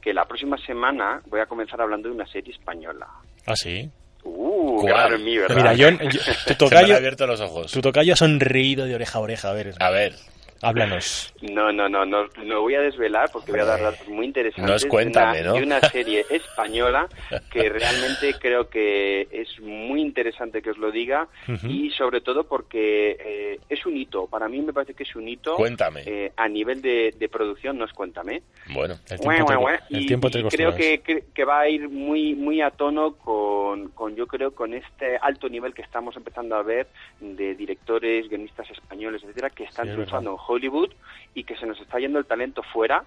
que 0.00 0.14
la 0.14 0.24
próxima 0.24 0.56
semana 0.58 1.20
voy 1.26 1.40
a 1.40 1.46
comenzar 1.46 1.80
hablando 1.80 2.08
de 2.08 2.14
una 2.14 2.26
serie 2.26 2.52
española. 2.54 3.06
Ah, 3.46 3.54
sí. 3.56 3.90
Uh, 4.24 4.80
claro 4.84 5.18
mí, 5.18 5.36
¿verdad? 5.36 5.56
Mira, 5.56 5.74
yo, 5.74 5.90
yo- 5.90 5.98
tu 5.98 6.08
Se 6.24 6.50
me 6.50 6.54
tocayo, 6.56 6.86
han 6.94 6.98
abierto 6.98 7.26
los 7.26 7.40
ojos. 7.40 7.70
tu 7.72 7.80
tocayo 7.80 8.12
ha 8.12 8.16
sonreído 8.16 8.86
de 8.86 8.94
oreja 8.94 9.18
a 9.18 9.22
oreja. 9.22 9.50
A 9.50 9.52
ver, 9.52 9.74
A 9.78 9.90
ver, 9.90 10.14
háblanos. 10.62 11.32
No, 11.42 11.70
no, 11.72 11.88
no, 11.88 12.04
no, 12.06 12.26
no 12.44 12.60
voy 12.62 12.74
a 12.74 12.80
desvelar 12.80 13.30
porque 13.32 13.52
voy 13.52 13.60
a 13.60 13.64
dar 13.64 13.80
datos 13.82 14.08
muy 14.08 14.26
interesantes 14.26 14.68
No 14.70 14.76
es 14.76 14.86
cuéntame, 14.86 15.38
de, 15.38 15.44
¿no? 15.44 15.50
una, 15.54 15.60
de 15.60 15.66
una 15.66 15.80
serie 15.90 16.26
española 16.30 17.08
que 17.50 17.68
realmente 17.68 18.34
creo 18.40 18.68
que 18.68 19.28
es 19.30 19.60
muy 19.60 20.00
interesante 20.00 20.62
que 20.62 20.70
os 20.70 20.78
lo 20.78 20.90
diga 20.90 21.28
y 21.68 21.90
sobre 21.90 22.20
todo 22.20 22.44
porque 22.44 23.16
eh, 23.20 23.60
es 23.68 23.84
un 23.86 23.96
hito, 23.96 24.26
para 24.26 24.48
mí 24.48 24.60
me 24.62 24.72
parece 24.72 24.94
que 24.94 25.02
es 25.02 25.14
un 25.16 25.28
hito 25.28 25.54
Cuéntame. 25.56 26.02
eh, 26.06 26.32
a 26.36 26.48
nivel 26.48 26.80
de, 26.82 27.14
de 27.18 27.28
producción, 27.28 27.78
no 27.78 27.84
es 27.84 27.92
cuéntame. 27.92 28.42
bueno. 28.72 28.94
El 29.08 29.18
tiempo, 29.20 29.44
guau, 29.44 29.60
guau. 29.60 29.74
el 29.90 30.02
Y- 30.02 30.06
tiempo 30.06 30.30
te 30.30 30.38
y 30.38 30.40
acostumbras. 30.42 30.74
creo 30.76 30.98
que, 30.98 31.02
que, 31.02 31.24
que 31.34 31.44
va 31.44 31.60
a 31.60 31.68
ir 31.68 31.88
muy 31.88 32.34
muy 32.34 32.60
a 32.60 32.70
tono 32.70 33.14
con, 33.14 33.88
con 33.90 34.14
yo 34.16 34.26
creo 34.26 34.52
con 34.54 34.74
este 34.74 35.16
alto 35.20 35.48
nivel 35.48 35.74
que 35.74 35.82
estamos 35.82 36.16
empezando 36.16 36.56
a 36.56 36.62
ver 36.62 36.86
de 37.20 37.54
directores 37.54 38.28
guionistas 38.28 38.70
españoles 38.70 39.22
etcétera 39.22 39.50
que 39.50 39.64
están 39.64 39.86
Sí, 39.86 39.92
triunfando 39.92 40.36
Hollywood 40.46 40.90
y 41.34 41.44
que 41.44 41.56
se 41.56 41.66
nos 41.66 41.80
está 41.80 41.98
yendo 41.98 42.18
el 42.18 42.26
talento 42.26 42.62
fuera 42.62 43.04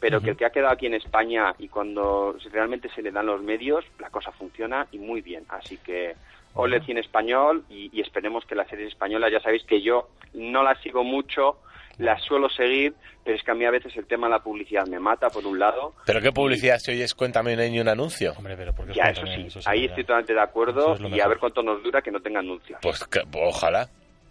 pero 0.00 0.20
que 0.22 0.30
el 0.30 0.36
que 0.36 0.46
ha 0.46 0.50
quedado 0.50 0.72
aquí 0.72 0.86
en 0.86 0.94
España 0.94 1.54
y 1.58 1.68
cuando 1.68 2.34
realmente 2.52 2.88
se 2.94 3.02
le 3.02 3.10
dan 3.10 3.26
los 3.26 3.42
medios 3.42 3.84
la 3.98 4.08
cosa 4.08 4.32
funciona 4.32 4.86
y 4.92 4.98
muy 4.98 5.20
bien 5.20 5.44
así 5.50 5.76
que 5.78 6.14
ole 6.54 6.76
el 6.78 6.84
cine 6.86 7.00
español 7.00 7.64
y, 7.68 7.90
y 7.96 8.00
esperemos 8.00 8.44
que 8.46 8.54
las 8.54 8.66
series 8.68 8.88
españolas 8.88 9.30
ya 9.30 9.40
sabéis 9.40 9.62
que 9.64 9.82
yo 9.82 10.08
no 10.34 10.62
las 10.62 10.80
sigo 10.80 11.04
mucho 11.04 11.58
las 11.98 12.22
suelo 12.22 12.48
seguir, 12.48 12.94
pero 13.22 13.36
es 13.36 13.42
que 13.42 13.50
a 13.50 13.54
mí 13.54 13.66
a 13.66 13.70
veces 13.70 13.94
el 13.94 14.06
tema 14.06 14.26
de 14.26 14.30
la 14.30 14.38
publicidad 14.38 14.86
me 14.86 14.98
mata, 14.98 15.28
por 15.28 15.44
un 15.44 15.58
lado. 15.58 15.92
¿Pero 16.06 16.22
qué 16.22 16.32
publicidad 16.32 16.78
si 16.78 16.92
oyes 16.92 17.12
Cuéntame 17.14 17.54
no 17.54 17.60
hay 17.60 17.70
ni 17.70 17.78
un 17.78 17.88
anuncio? 17.88 18.32
Hombre, 18.38 18.56
pero 18.56 18.72
porque 18.72 18.94
Ya, 18.94 19.10
eso 19.10 19.26
sí, 19.26 19.46
ahí 19.66 19.84
estoy 19.84 20.04
totalmente 20.04 20.32
de 20.32 20.40
acuerdo 20.40 20.94
es 20.94 21.00
y 21.00 21.02
mejor. 21.02 21.20
a 21.20 21.28
ver 21.28 21.38
cuánto 21.38 21.62
nos 21.62 21.82
dura 21.82 22.00
que 22.00 22.10
no 22.10 22.20
tenga 22.20 22.38
anuncios. 22.40 22.78
Pues 22.80 23.04
que- 23.04 23.20
ojalá. 23.34 23.86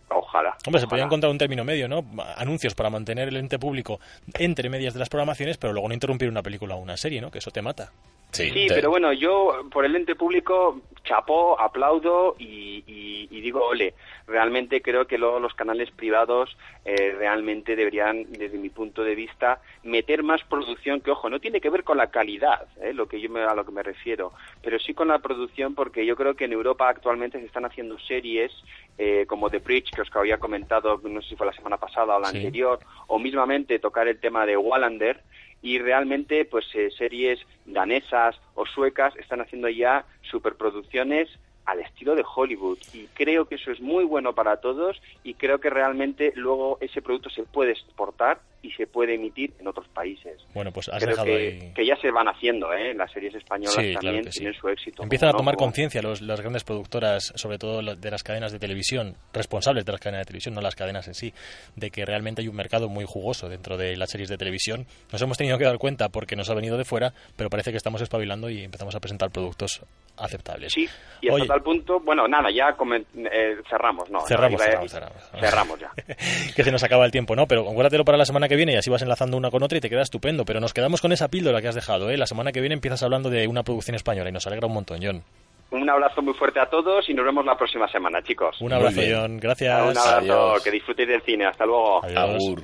Ojalá. 0.10 0.58
Hombre, 0.66 0.82
se 0.82 0.88
podría 0.88 1.06
encontrar 1.06 1.32
un 1.32 1.38
término 1.38 1.64
medio, 1.64 1.88
¿no? 1.88 2.04
Anuncios 2.36 2.76
para 2.76 2.90
mantener 2.90 3.28
el 3.28 3.38
ente 3.38 3.60
público 3.60 4.00
entre 4.36 4.70
medias 4.70 4.94
de 4.94 5.00
las 5.00 5.10
programaciones, 5.10 5.58
pero 5.58 5.74
luego 5.74 5.88
no 5.88 5.94
interrumpir 5.94 6.30
una 6.30 6.42
película 6.42 6.76
o 6.76 6.80
una 6.80 6.98
serie, 6.98 7.22
¿no? 7.22 7.32
Que 7.32 7.40
eso 7.40 7.52
te 7.52 7.62
mata. 7.62 7.92
Sí, 8.32 8.52
Sí, 8.52 8.68
pero 8.70 8.90
bueno, 8.92 9.12
yo 9.12 9.68
por 9.72 9.86
el 9.86 9.96
ente 9.96 10.16
público 10.16 10.82
chapó, 11.04 11.60
aplaudo 11.60 12.36
y, 12.38 12.84
y- 12.86 13.28
y 13.32 13.42
digo 13.42 13.66
ole. 13.66 13.96
Realmente 14.28 14.82
creo 14.82 15.08
que 15.08 15.18
luego 15.18 15.40
los 15.40 15.54
canales 15.56 15.90
privados 15.92 16.56
eh, 16.86 17.16
realmente 17.18 17.76
deberían, 17.76 18.28
desde 18.32 18.58
mi 18.60 18.70
punto 18.70 19.04
de 19.04 19.16
vista, 19.16 19.62
meter 19.84 20.22
más 20.24 20.44
producción 20.44 21.02
que, 21.02 21.12
ojo, 21.12 21.30
no 21.30 21.40
tiene 21.40 21.60
que 21.60 21.70
ver 21.72 21.84
con 21.84 21.98
la 21.98 22.12
calidad, 22.12 22.68
eh, 22.82 22.94
lo 22.94 23.08
que 23.08 23.20
yo 23.20 23.30
me, 23.30 23.42
a 23.42 23.56
lo 23.56 23.66
que 23.66 23.72
me 23.72 23.82
refiero, 23.84 24.34
pero 24.62 24.78
sí 24.80 24.94
con 24.94 25.08
la 25.08 25.20
producción 25.20 25.74
porque 25.74 26.06
yo 26.06 26.16
creo 26.16 26.36
que 26.36 26.46
en 26.46 26.54
Europa 26.54 26.88
actualmente 26.88 27.40
se 27.40 27.46
están 27.46 27.66
haciendo 27.66 27.98
series 28.00 28.52
eh, 28.98 29.26
como 29.28 29.50
The 29.50 29.60
Bridge, 29.60 29.92
que 29.92 30.02
os 30.02 30.16
había 30.16 30.38
comentado, 30.38 31.00
no 31.04 31.22
sé 31.22 31.30
si 31.30 31.36
fue 31.36 31.48
la 31.48 31.54
semana 31.54 31.78
pasada 31.78 32.16
o 32.16 32.20
la 32.20 32.32
Sí. 32.32 32.38
anterior, 32.38 32.80
o 33.08 33.18
mismamente 33.18 33.80
tocar 33.80 34.08
el 34.08 34.20
tema 34.20 34.46
de 34.46 34.58
Wallander, 34.58 35.24
y 35.62 35.80
realmente 35.80 36.46
pues 36.46 36.66
eh, 36.74 36.90
series 36.98 37.40
danesas 37.66 38.40
o 38.56 38.66
suecas 38.66 39.16
están 39.18 39.42
haciendo 39.42 39.70
ya 39.70 40.06
superproducciones 40.22 41.30
al 41.72 41.80
estilo 41.82 42.16
de 42.16 42.24
Hollywood 42.36 42.78
y 42.94 43.06
creo 43.14 43.46
que 43.46 43.56
eso 43.56 43.72
es 43.72 43.80
muy 43.80 44.04
bueno 44.06 44.34
para 44.34 44.58
todos 44.58 44.98
y 45.24 45.34
creo 45.36 45.60
que 45.60 45.70
realmente 45.70 46.32
luego 46.36 46.78
ese 46.82 47.02
producto 47.02 47.30
se 47.30 47.44
puede 47.44 47.72
exportar 47.72 48.40
y 48.62 48.72
se 48.72 48.88
puede 48.88 49.16
emitir 49.16 49.54
en 49.60 49.68
otros 49.68 49.88
países. 49.88 50.38
Bueno, 50.54 50.72
pues 50.74 50.90
has 50.90 50.98
creo 51.02 51.12
dejado 51.12 51.26
que, 51.28 51.62
ahí... 51.64 51.74
que 51.74 51.86
ya 51.86 51.96
se 51.96 52.12
van 52.12 52.28
haciendo, 52.28 52.74
¿eh? 52.74 52.94
Las 52.94 53.10
series 53.14 53.34
españolas 53.36 53.74
Sí, 53.76 53.92
claro 53.94 54.18
también 54.18 54.34
sí. 54.34 54.40
tienen 54.40 54.54
su 54.60 54.68
éxito. 54.68 55.02
Empiezan 55.04 55.30
a 55.30 55.32
tomar 55.34 55.54
no, 55.54 55.60
conciencia 55.60 56.02
los- 56.02 56.22
las 56.22 56.42
grandes 56.42 56.66
productoras, 56.66 57.32
sobre 57.36 57.58
todo 57.58 57.82
de 57.96 58.12
las 58.12 58.22
cadenas 58.22 58.52
de 58.52 58.60
televisión, 58.60 59.16
responsables 59.32 59.86
de 59.86 59.92
las 59.94 60.02
cadenas 60.02 60.22
de 60.22 60.26
televisión, 60.26 60.56
no 60.56 60.62
las 60.62 60.76
cadenas 60.76 61.08
en 61.08 61.14
sí, 61.14 61.34
de 61.78 61.90
que 61.90 62.06
realmente 62.06 62.42
hay 62.42 62.50
un 62.50 62.56
mercado 62.58 62.90
muy 62.90 63.06
jugoso 63.08 63.48
dentro 63.48 63.78
de 63.78 63.96
las 63.96 64.10
series 64.10 64.28
de 64.28 64.38
televisión. 64.38 64.86
Nos 65.14 65.22
hemos 65.22 65.38
tenido 65.38 65.58
que 65.58 65.64
dar 65.64 65.78
cuenta 65.78 66.10
porque 66.10 66.36
nos 66.36 66.50
ha 66.50 66.54
venido 66.54 66.78
de 66.78 66.84
fuera, 66.84 67.14
pero 67.38 67.50
parece 67.50 67.72
que 67.72 67.78
estamos 67.78 68.02
espabilando 68.02 68.50
y 68.50 68.64
empezamos 68.64 68.94
a 68.94 69.00
presentar 69.00 69.30
productos 69.32 69.82
aceptables. 70.20 70.72
Sí, 70.74 70.88
y 71.22 71.28
hasta 71.28 71.34
Oye, 71.36 71.48
tal 71.48 71.62
punto, 71.62 72.00
bueno, 72.00 72.28
nada, 72.28 72.50
ya 72.52 72.76
comen- 72.78 73.06
eh, 73.16 73.58
cerramos, 73.70 74.10
¿no? 74.10 74.20
no, 74.20 74.26
Cerramos, 74.26 74.62
cerramos, 74.62 74.92
cerramos. 74.92 75.24
cerramos 75.40 75.80
ya. 75.80 75.92
que 76.56 76.64
se 76.64 76.72
nos 76.72 76.84
acaba 76.84 77.06
el 77.06 77.12
tiempo, 77.12 77.36
¿no? 77.36 77.46
Pero 77.48 77.62
acuérdatelo 77.70 78.06
para 78.06 78.18
la 78.18 78.26
semana 78.26 78.48
que 78.48 78.56
viene 78.56 78.74
y 78.74 78.76
así 78.78 78.90
vas 78.90 79.02
enlazando 79.02 79.38
una 79.38 79.50
con 79.52 79.64
otra 79.64 79.78
y 79.78 79.82
te 79.82 79.90
queda 79.90 80.02
estupendo. 80.02 80.46
Pero 80.46 80.60
nos 80.60 80.74
quedamos 80.74 81.02
con 81.02 81.12
esa 81.12 81.28
píldora 81.30 81.62
que 81.62 81.68
has 81.68 81.76
dejado, 81.76 82.10
¿eh? 82.10 82.18
La 82.18 82.26
semana 82.26 82.52
que 82.52 82.60
viene 82.62 82.76
empiezas 82.76 83.04
hablando 83.04 83.30
de 83.30 83.48
una 83.48 83.64
producción 83.64 83.96
española 83.96 84.30
y 84.30 84.34
nos 84.34 84.46
alegra 84.48 84.68
un 84.68 84.74
montón, 84.74 85.00
John. 85.02 85.24
Un 85.72 85.88
abrazo 85.88 86.24
muy 86.24 86.34
fuerte 86.34 86.60
a 86.60 86.66
todos 86.66 87.08
y 87.10 87.14
nos 87.14 87.24
vemos 87.24 87.46
la 87.46 87.56
próxima 87.56 87.88
semana, 87.88 88.24
chicos. 88.24 88.60
Un 88.60 88.74
abrazo, 88.74 89.02
John. 89.08 89.38
Gracias. 89.38 89.80
Un 89.80 89.90
abrazo, 89.98 90.16
Adiós. 90.18 90.64
que 90.64 90.72
disfrutéis 90.72 91.10
del 91.10 91.22
cine. 91.22 91.46
Hasta 91.46 91.64
luego. 91.66 92.04
Agur. 92.04 92.64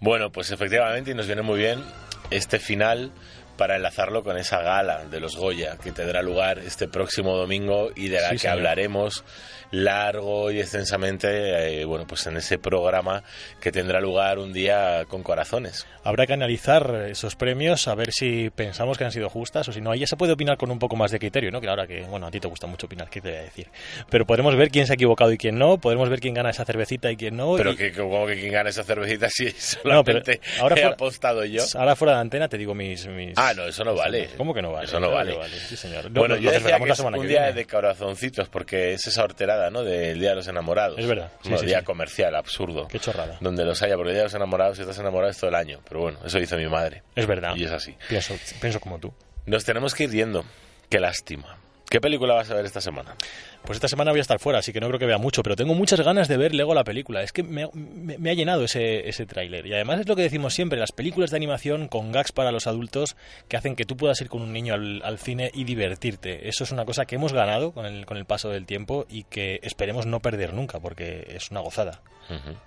Bueno, 0.00 0.30
pues 0.30 0.50
efectivamente, 0.50 1.10
y 1.10 1.14
nos 1.14 1.26
viene 1.26 1.42
muy 1.42 1.58
bien 1.58 1.80
este 2.30 2.58
final 2.58 3.12
para 3.62 3.76
enlazarlo 3.76 4.24
con 4.24 4.36
esa 4.36 4.60
gala 4.60 5.04
de 5.04 5.20
los 5.20 5.36
Goya 5.36 5.76
que 5.80 5.92
tendrá 5.92 6.20
lugar 6.20 6.58
este 6.58 6.88
próximo 6.88 7.36
domingo 7.36 7.92
y 7.94 8.08
de 8.08 8.20
la 8.20 8.30
Sí, 8.30 8.32
que 8.34 8.38
señor. 8.40 8.56
hablaremos 8.56 9.22
largo 9.70 10.50
y 10.50 10.58
extensamente, 10.60 11.80
eh, 11.80 11.84
bueno, 11.84 12.06
pues 12.08 12.26
en 12.26 12.36
ese 12.36 12.58
programa 12.58 13.22
que 13.60 13.70
tendrá 13.70 14.00
lugar 14.00 14.38
un 14.40 14.52
día 14.52 15.04
con 15.08 15.22
corazones. 15.22 15.86
Habrá 16.04 16.26
que 16.26 16.32
analizar 16.32 17.06
esos 17.08 17.36
premios, 17.36 17.86
a 17.86 17.94
ver 17.94 18.10
si 18.12 18.50
pensamos 18.50 18.98
que 18.98 19.04
han 19.04 19.12
sido 19.12 19.30
justas 19.30 19.68
o 19.68 19.72
si 19.72 19.80
no. 19.80 19.92
Ahí 19.92 20.00
ya 20.00 20.06
se 20.08 20.16
puede 20.16 20.32
opinar 20.32 20.56
con 20.58 20.70
un 20.72 20.80
poco 20.80 20.96
más 20.96 21.12
de 21.12 21.20
criterio, 21.20 21.52
¿no? 21.52 21.60
Que 21.60 21.68
ahora 21.68 21.86
que, 21.86 22.02
bueno, 22.02 22.26
a 22.26 22.30
ti 22.32 22.40
te 22.40 22.48
gusta 22.48 22.66
mucho 22.66 22.86
opinar, 22.86 23.08
¿qué 23.08 23.20
te 23.20 23.28
voy 23.30 23.38
a 23.38 23.42
decir? 23.42 23.68
Pero 24.10 24.26
podremos 24.26 24.56
ver 24.56 24.70
quién 24.70 24.86
se 24.86 24.92
ha 24.92 24.96
equivocado 24.96 25.32
y 25.32 25.38
quién 25.38 25.56
no, 25.56 25.78
podremos 25.78 26.08
ver 26.10 26.18
quién 26.20 26.34
gana 26.34 26.50
esa 26.50 26.64
cervecita 26.64 27.10
y 27.12 27.16
quién 27.16 27.36
no. 27.36 27.54
Pero 27.56 27.70
y- 27.72 27.76
que 27.76 27.92
como 27.92 28.26
que 28.26 28.38
quien 28.40 28.52
gana 28.52 28.70
esa 28.70 28.82
cervecita 28.82 29.28
si 29.30 29.44
No, 29.84 30.02
pero 30.04 30.18
solamente 30.24 30.40
ahora 30.60 30.74
he 30.74 30.80
fuera- 30.80 30.94
apostado 30.94 31.44
yo. 31.44 31.62
Ahora 31.76 31.94
fuera 31.96 32.14
de 32.14 32.20
antena 32.20 32.48
te 32.48 32.58
digo 32.58 32.74
mis... 32.74 33.06
mis- 33.06 33.38
Ah, 33.38 33.51
no, 33.54 33.64
eso 33.66 33.84
no 33.84 33.94
vale. 33.94 34.30
¿Cómo 34.36 34.52
que 34.54 34.62
no 34.62 34.72
vale? 34.72 34.86
Eso 34.86 34.98
no 35.00 35.10
vale. 35.10 35.36
Sí, 35.68 35.76
señor. 35.76 36.10
Bueno, 36.10 36.36
yo 36.36 36.50
decía 36.50 36.78
que 36.78 36.90
es 36.90 36.98
un 37.00 37.12
que 37.12 37.26
día 37.28 37.42
viene. 37.44 37.52
de 37.52 37.66
corazoncitos 37.66 38.48
porque 38.48 38.92
es 38.94 39.06
esa 39.06 39.24
horterada, 39.24 39.70
¿no? 39.70 39.82
Del 39.84 40.18
Día 40.18 40.30
de 40.30 40.36
los 40.36 40.48
Enamorados. 40.48 40.98
Es 40.98 41.06
verdad. 41.06 41.30
Sí, 41.42 41.50
No, 41.50 41.58
sí, 41.58 41.66
día 41.66 41.82
comercial, 41.84 42.34
absurdo. 42.34 42.88
Qué 42.88 42.98
chorrada. 42.98 43.36
Donde 43.40 43.64
los 43.64 43.82
haya, 43.82 43.96
porque 43.96 44.10
el 44.10 44.14
Día 44.14 44.22
de 44.22 44.26
los 44.26 44.34
Enamorados, 44.34 44.76
si 44.76 44.82
estás 44.82 44.98
enamorado 44.98 45.30
es 45.30 45.38
todo 45.38 45.48
el 45.50 45.56
año. 45.56 45.80
Pero 45.88 46.00
bueno, 46.00 46.18
eso 46.24 46.38
dice 46.38 46.56
mi 46.56 46.66
madre. 46.68 47.02
Es 47.14 47.26
verdad. 47.26 47.54
Y 47.56 47.64
es 47.64 47.70
así. 47.70 47.94
Pienso, 48.08 48.34
pienso 48.60 48.80
como 48.80 48.98
tú. 48.98 49.12
Nos 49.46 49.64
tenemos 49.64 49.94
que 49.94 50.04
ir 50.04 50.10
yendo. 50.10 50.44
Qué 50.88 51.00
lástima. 51.00 51.58
¿Qué 51.88 52.00
película 52.00 52.32
vas 52.34 52.50
a 52.50 52.54
ver 52.54 52.64
esta 52.64 52.80
semana? 52.80 53.14
Pues 53.64 53.76
esta 53.76 53.86
semana 53.86 54.12
voy 54.12 54.20
a 54.20 54.22
estar 54.22 54.38
fuera, 54.38 54.60
así 54.60 54.72
que 54.72 54.80
no 54.80 54.88
creo 54.88 54.98
que 54.98 55.04
vea 55.04 55.18
mucho, 55.18 55.42
pero 55.42 55.56
tengo 55.56 55.74
muchas 55.74 56.00
ganas 56.00 56.26
de 56.26 56.38
ver 56.38 56.54
Lego 56.54 56.72
la 56.74 56.84
película. 56.84 57.22
Es 57.22 57.32
que 57.32 57.42
me, 57.42 57.68
me- 57.74 58.16
me 58.16 58.30
ha 58.30 58.34
llenado 58.34 58.64
ese, 58.64 59.08
ese 59.10 59.26
tráiler. 59.26 59.66
Y 59.66 59.74
además 59.74 60.00
es 60.00 60.08
lo 60.08 60.16
que 60.16 60.22
decimos 60.22 60.54
siempre, 60.54 60.78
las 60.78 60.92
películas 60.92 61.30
de 61.30 61.36
animación 61.36 61.88
con 61.88 62.10
gags 62.10 62.32
para 62.32 62.50
los 62.50 62.66
adultos 62.66 63.14
que 63.48 63.58
hacen 63.58 63.76
que 63.76 63.84
tú 63.84 63.96
puedas 63.98 64.18
ir 64.22 64.28
con 64.30 64.40
un 64.40 64.52
niño 64.54 64.72
al, 64.72 65.02
al 65.04 65.18
cine 65.18 65.50
y 65.52 65.64
divertirte. 65.64 66.48
Eso 66.48 66.64
es 66.64 66.72
una 66.72 66.86
cosa 66.86 67.04
que 67.04 67.16
hemos 67.16 67.34
ganado 67.34 67.72
con 67.72 67.84
el, 67.84 68.06
con 68.06 68.16
el 68.16 68.24
paso 68.24 68.48
del 68.48 68.64
tiempo 68.64 69.04
y 69.10 69.24
que 69.24 69.60
esperemos 69.62 70.06
no 70.06 70.20
perder 70.20 70.54
nunca, 70.54 70.80
porque 70.80 71.26
es 71.28 71.50
una 71.50 71.60
gozada, 71.60 72.00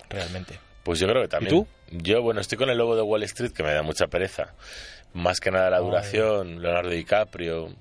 realmente. 0.10 0.60
Pues 0.84 1.00
yo 1.00 1.08
creo 1.08 1.24
que 1.24 1.28
también. 1.30 1.56
¿Y 1.56 1.58
tú? 1.58 1.68
Yo, 1.92 2.22
bueno, 2.22 2.42
estoy 2.42 2.60
con 2.60 2.70
el 2.70 2.78
lobo 2.78 2.96
de 2.96 3.02
Wall 3.02 3.24
Street, 3.24 3.52
que 3.54 3.64
me 3.64 3.74
da 3.74 3.82
mucha 3.82 4.06
pereza. 4.06 4.54
Más 5.14 5.40
que 5.40 5.50
nada 5.50 5.70
la 5.72 5.80
duración, 5.80 6.62
Leonardo 6.62 6.90
DiCaprio, 6.92 7.74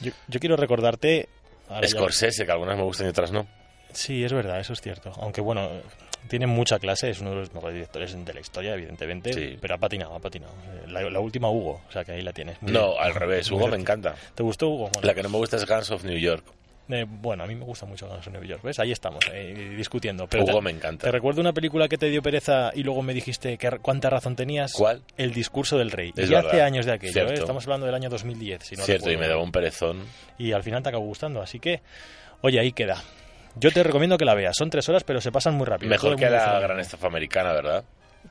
Yo, 0.00 0.12
yo 0.28 0.40
quiero 0.40 0.56
recordarte... 0.56 1.28
ahora 1.68 1.82
ya- 1.86 1.88
Scorsese, 1.88 2.44
que 2.46 2.52
algunas 2.52 2.76
me 2.76 2.82
gustan 2.84 3.06
y 3.06 3.10
otras 3.10 3.32
no. 3.32 3.46
Sí, 3.92 4.22
es 4.24 4.32
verdad, 4.32 4.60
eso 4.60 4.72
es 4.74 4.80
cierto. 4.82 5.12
Aunque 5.16 5.40
bueno, 5.40 5.70
tiene 6.28 6.46
mucha 6.46 6.78
clase, 6.78 7.08
es 7.10 7.20
uno 7.20 7.30
de 7.30 7.36
los 7.36 7.54
mejores 7.54 7.74
directores 7.74 8.24
de 8.24 8.34
la 8.34 8.40
historia, 8.40 8.74
evidentemente, 8.74 9.32
Sí. 9.32 9.58
pero 9.60 9.74
ha 9.76 9.78
patinado, 9.78 10.14
ha 10.14 10.20
patinado. 10.20 10.52
Eh, 10.74 10.88
La, 10.88 11.08
la 11.08 11.20
última 11.20 11.50
Hugo, 11.50 11.80
o 11.88 11.92
sea 11.92 12.04
que 12.04 12.12
ahí 12.12 12.22
la 12.22 12.32
tienes. 12.32 12.60
Muy 12.60 12.72
No, 12.72 12.90
bien. 12.92 13.02
al 13.02 13.14
revés, 13.14 13.50
Hugo 13.50 13.66
me 13.68 13.76
encanta. 13.78 14.14
¿Te 14.34 14.42
gustó 14.42 14.68
Hugo? 14.68 14.90
Bueno, 14.92 15.06
La 15.06 15.14
que 15.14 15.22
no 15.22 15.30
me 15.30 15.38
gusta 15.38 15.56
es 15.56 15.66
Guns 15.66 15.90
of 15.90 16.04
New 16.04 16.18
York. 16.18 16.44
Eh, 16.88 17.04
bueno, 17.08 17.44
a 17.44 17.46
mí 17.46 17.54
me 17.54 17.64
gusta 17.64 17.86
mucho 17.86 18.06
Guns 18.08 18.26
N' 18.26 18.38
New 18.38 18.48
York, 18.48 18.62
¿ves? 18.62 18.78
Ahí 18.78 18.92
estamos, 18.92 19.20
eh, 19.32 19.74
discutiendo. 19.76 20.26
Pero 20.26 20.44
Hugo 20.44 20.54
te- 20.54 20.62
me 20.62 20.70
encanta. 20.70 21.04
Te 21.06 21.10
recuerdo 21.12 21.40
una 21.40 21.52
película 21.52 21.88
que 21.88 21.98
te 21.98 22.06
dio 22.10 22.22
pereza 22.22 22.70
y 22.74 22.82
luego 22.82 23.02
me 23.02 23.14
dijiste 23.14 23.56
que, 23.58 23.70
cuánta 23.82 24.10
razón 24.10 24.36
tenías. 24.36 24.72
¿Cuál? 24.72 25.02
El 25.16 25.32
discurso 25.32 25.78
del 25.78 25.90
rey. 25.90 26.12
Es 26.16 26.30
y 26.30 26.34
hace 26.34 26.46
verdad, 26.46 26.66
años 26.66 26.86
de 26.86 26.92
aquello. 26.92 27.28
¿eh? 27.28 27.34
Estamos 27.34 27.64
hablando 27.64 27.86
del 27.86 27.94
año 27.94 28.08
2010, 28.08 28.62
si 28.64 28.76
no 28.76 28.84
Cierto, 28.84 29.10
y 29.10 29.16
me 29.16 29.28
daba 29.28 29.42
un 29.42 29.52
perezón. 29.52 30.04
Y 30.38 30.52
al 30.52 30.62
final 30.62 30.82
te 30.82 30.88
acabó 30.88 31.04
gustando, 31.04 31.40
así 31.42 31.60
que, 31.60 31.80
oye, 32.40 32.58
ahí 32.60 32.72
queda. 32.72 33.02
Yo 33.56 33.72
te 33.72 33.82
recomiendo 33.82 34.16
que 34.16 34.24
la 34.24 34.34
veas. 34.34 34.54
Son 34.56 34.70
tres 34.70 34.88
horas, 34.88 35.02
pero 35.04 35.20
se 35.20 35.32
pasan 35.32 35.54
muy 35.54 35.66
rápido. 35.66 35.90
Mejor 35.90 36.16
que 36.16 36.30
la 36.30 36.60
gran 36.60 36.78
estafa 36.78 37.08
americana, 37.08 37.52
¿verdad? 37.52 37.84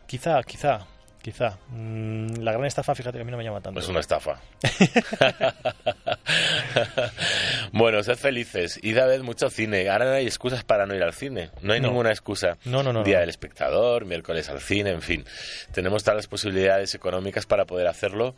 Quizá, 0.05 0.41
quizá, 0.43 0.85
quizá. 1.27 1.57
Mm, 1.71 2.37
la 2.41 2.53
gran 2.53 2.63
estafa, 2.63 2.95
fíjate 2.95 3.17
que 3.17 3.21
a 3.23 3.25
mí 3.25 3.31
no 3.31 3.37
me 3.37 3.43
llama 3.43 3.59
tanto. 3.59 3.81
Es 3.81 3.87
una 3.89 3.99
estafa. 3.99 4.39
bueno, 7.73 8.01
sed 8.01 8.15
felices. 8.15 8.79
Id 8.81 8.97
a 8.97 9.05
ver 9.05 9.23
mucho 9.23 9.49
cine. 9.49 9.89
Ahora 9.89 10.05
no 10.05 10.11
hay 10.11 10.25
excusas 10.25 10.63
para 10.63 10.85
no 10.85 10.95
ir 10.95 11.03
al 11.03 11.13
cine. 11.13 11.49
No 11.61 11.73
hay 11.73 11.81
No. 11.81 11.89
ninguna 11.89 12.11
excusa. 12.11 12.57
No, 12.65 12.81
no, 12.81 12.93
no, 12.93 13.03
Día 13.03 13.15
no. 13.15 13.19
del 13.21 13.29
espectador, 13.29 14.05
miércoles 14.05 14.47
al 14.49 14.61
cine, 14.61 14.91
en 14.91 15.01
fin. 15.01 15.25
Tenemos 15.73 16.03
todas 16.03 16.15
las 16.15 16.27
posibilidades 16.27 16.95
económicas 16.95 17.45
para 17.45 17.65
poder 17.65 17.87
hacerlo. 17.87 18.35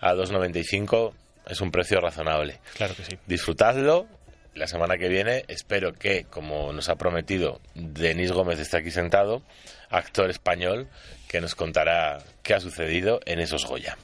A 0.00 0.12
2,95 0.14 1.12
es 1.46 1.60
un 1.60 1.70
precio 1.70 2.00
razonable. 2.00 2.58
Claro 2.74 2.94
que 2.96 3.04
sí. 3.04 3.18
Disfrutadlo. 3.26 4.06
La 4.54 4.66
semana 4.66 4.98
que 4.98 5.08
viene 5.08 5.46
espero 5.48 5.94
que, 5.94 6.24
como 6.24 6.74
nos 6.74 6.90
ha 6.90 6.96
prometido, 6.96 7.60
Denis 7.74 8.32
Gómez 8.32 8.58
está 8.58 8.78
aquí 8.78 8.90
sentado, 8.90 9.42
actor 9.88 10.28
español, 10.28 10.88
que 11.32 11.40
nos 11.40 11.54
contará 11.54 12.18
qué 12.42 12.52
ha 12.52 12.60
sucedido 12.60 13.20
en 13.24 13.40
esos 13.40 13.64
Goya. 13.66 13.96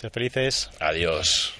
Ser 0.00 0.10
felices. 0.12 0.70
Adiós. 0.78 1.54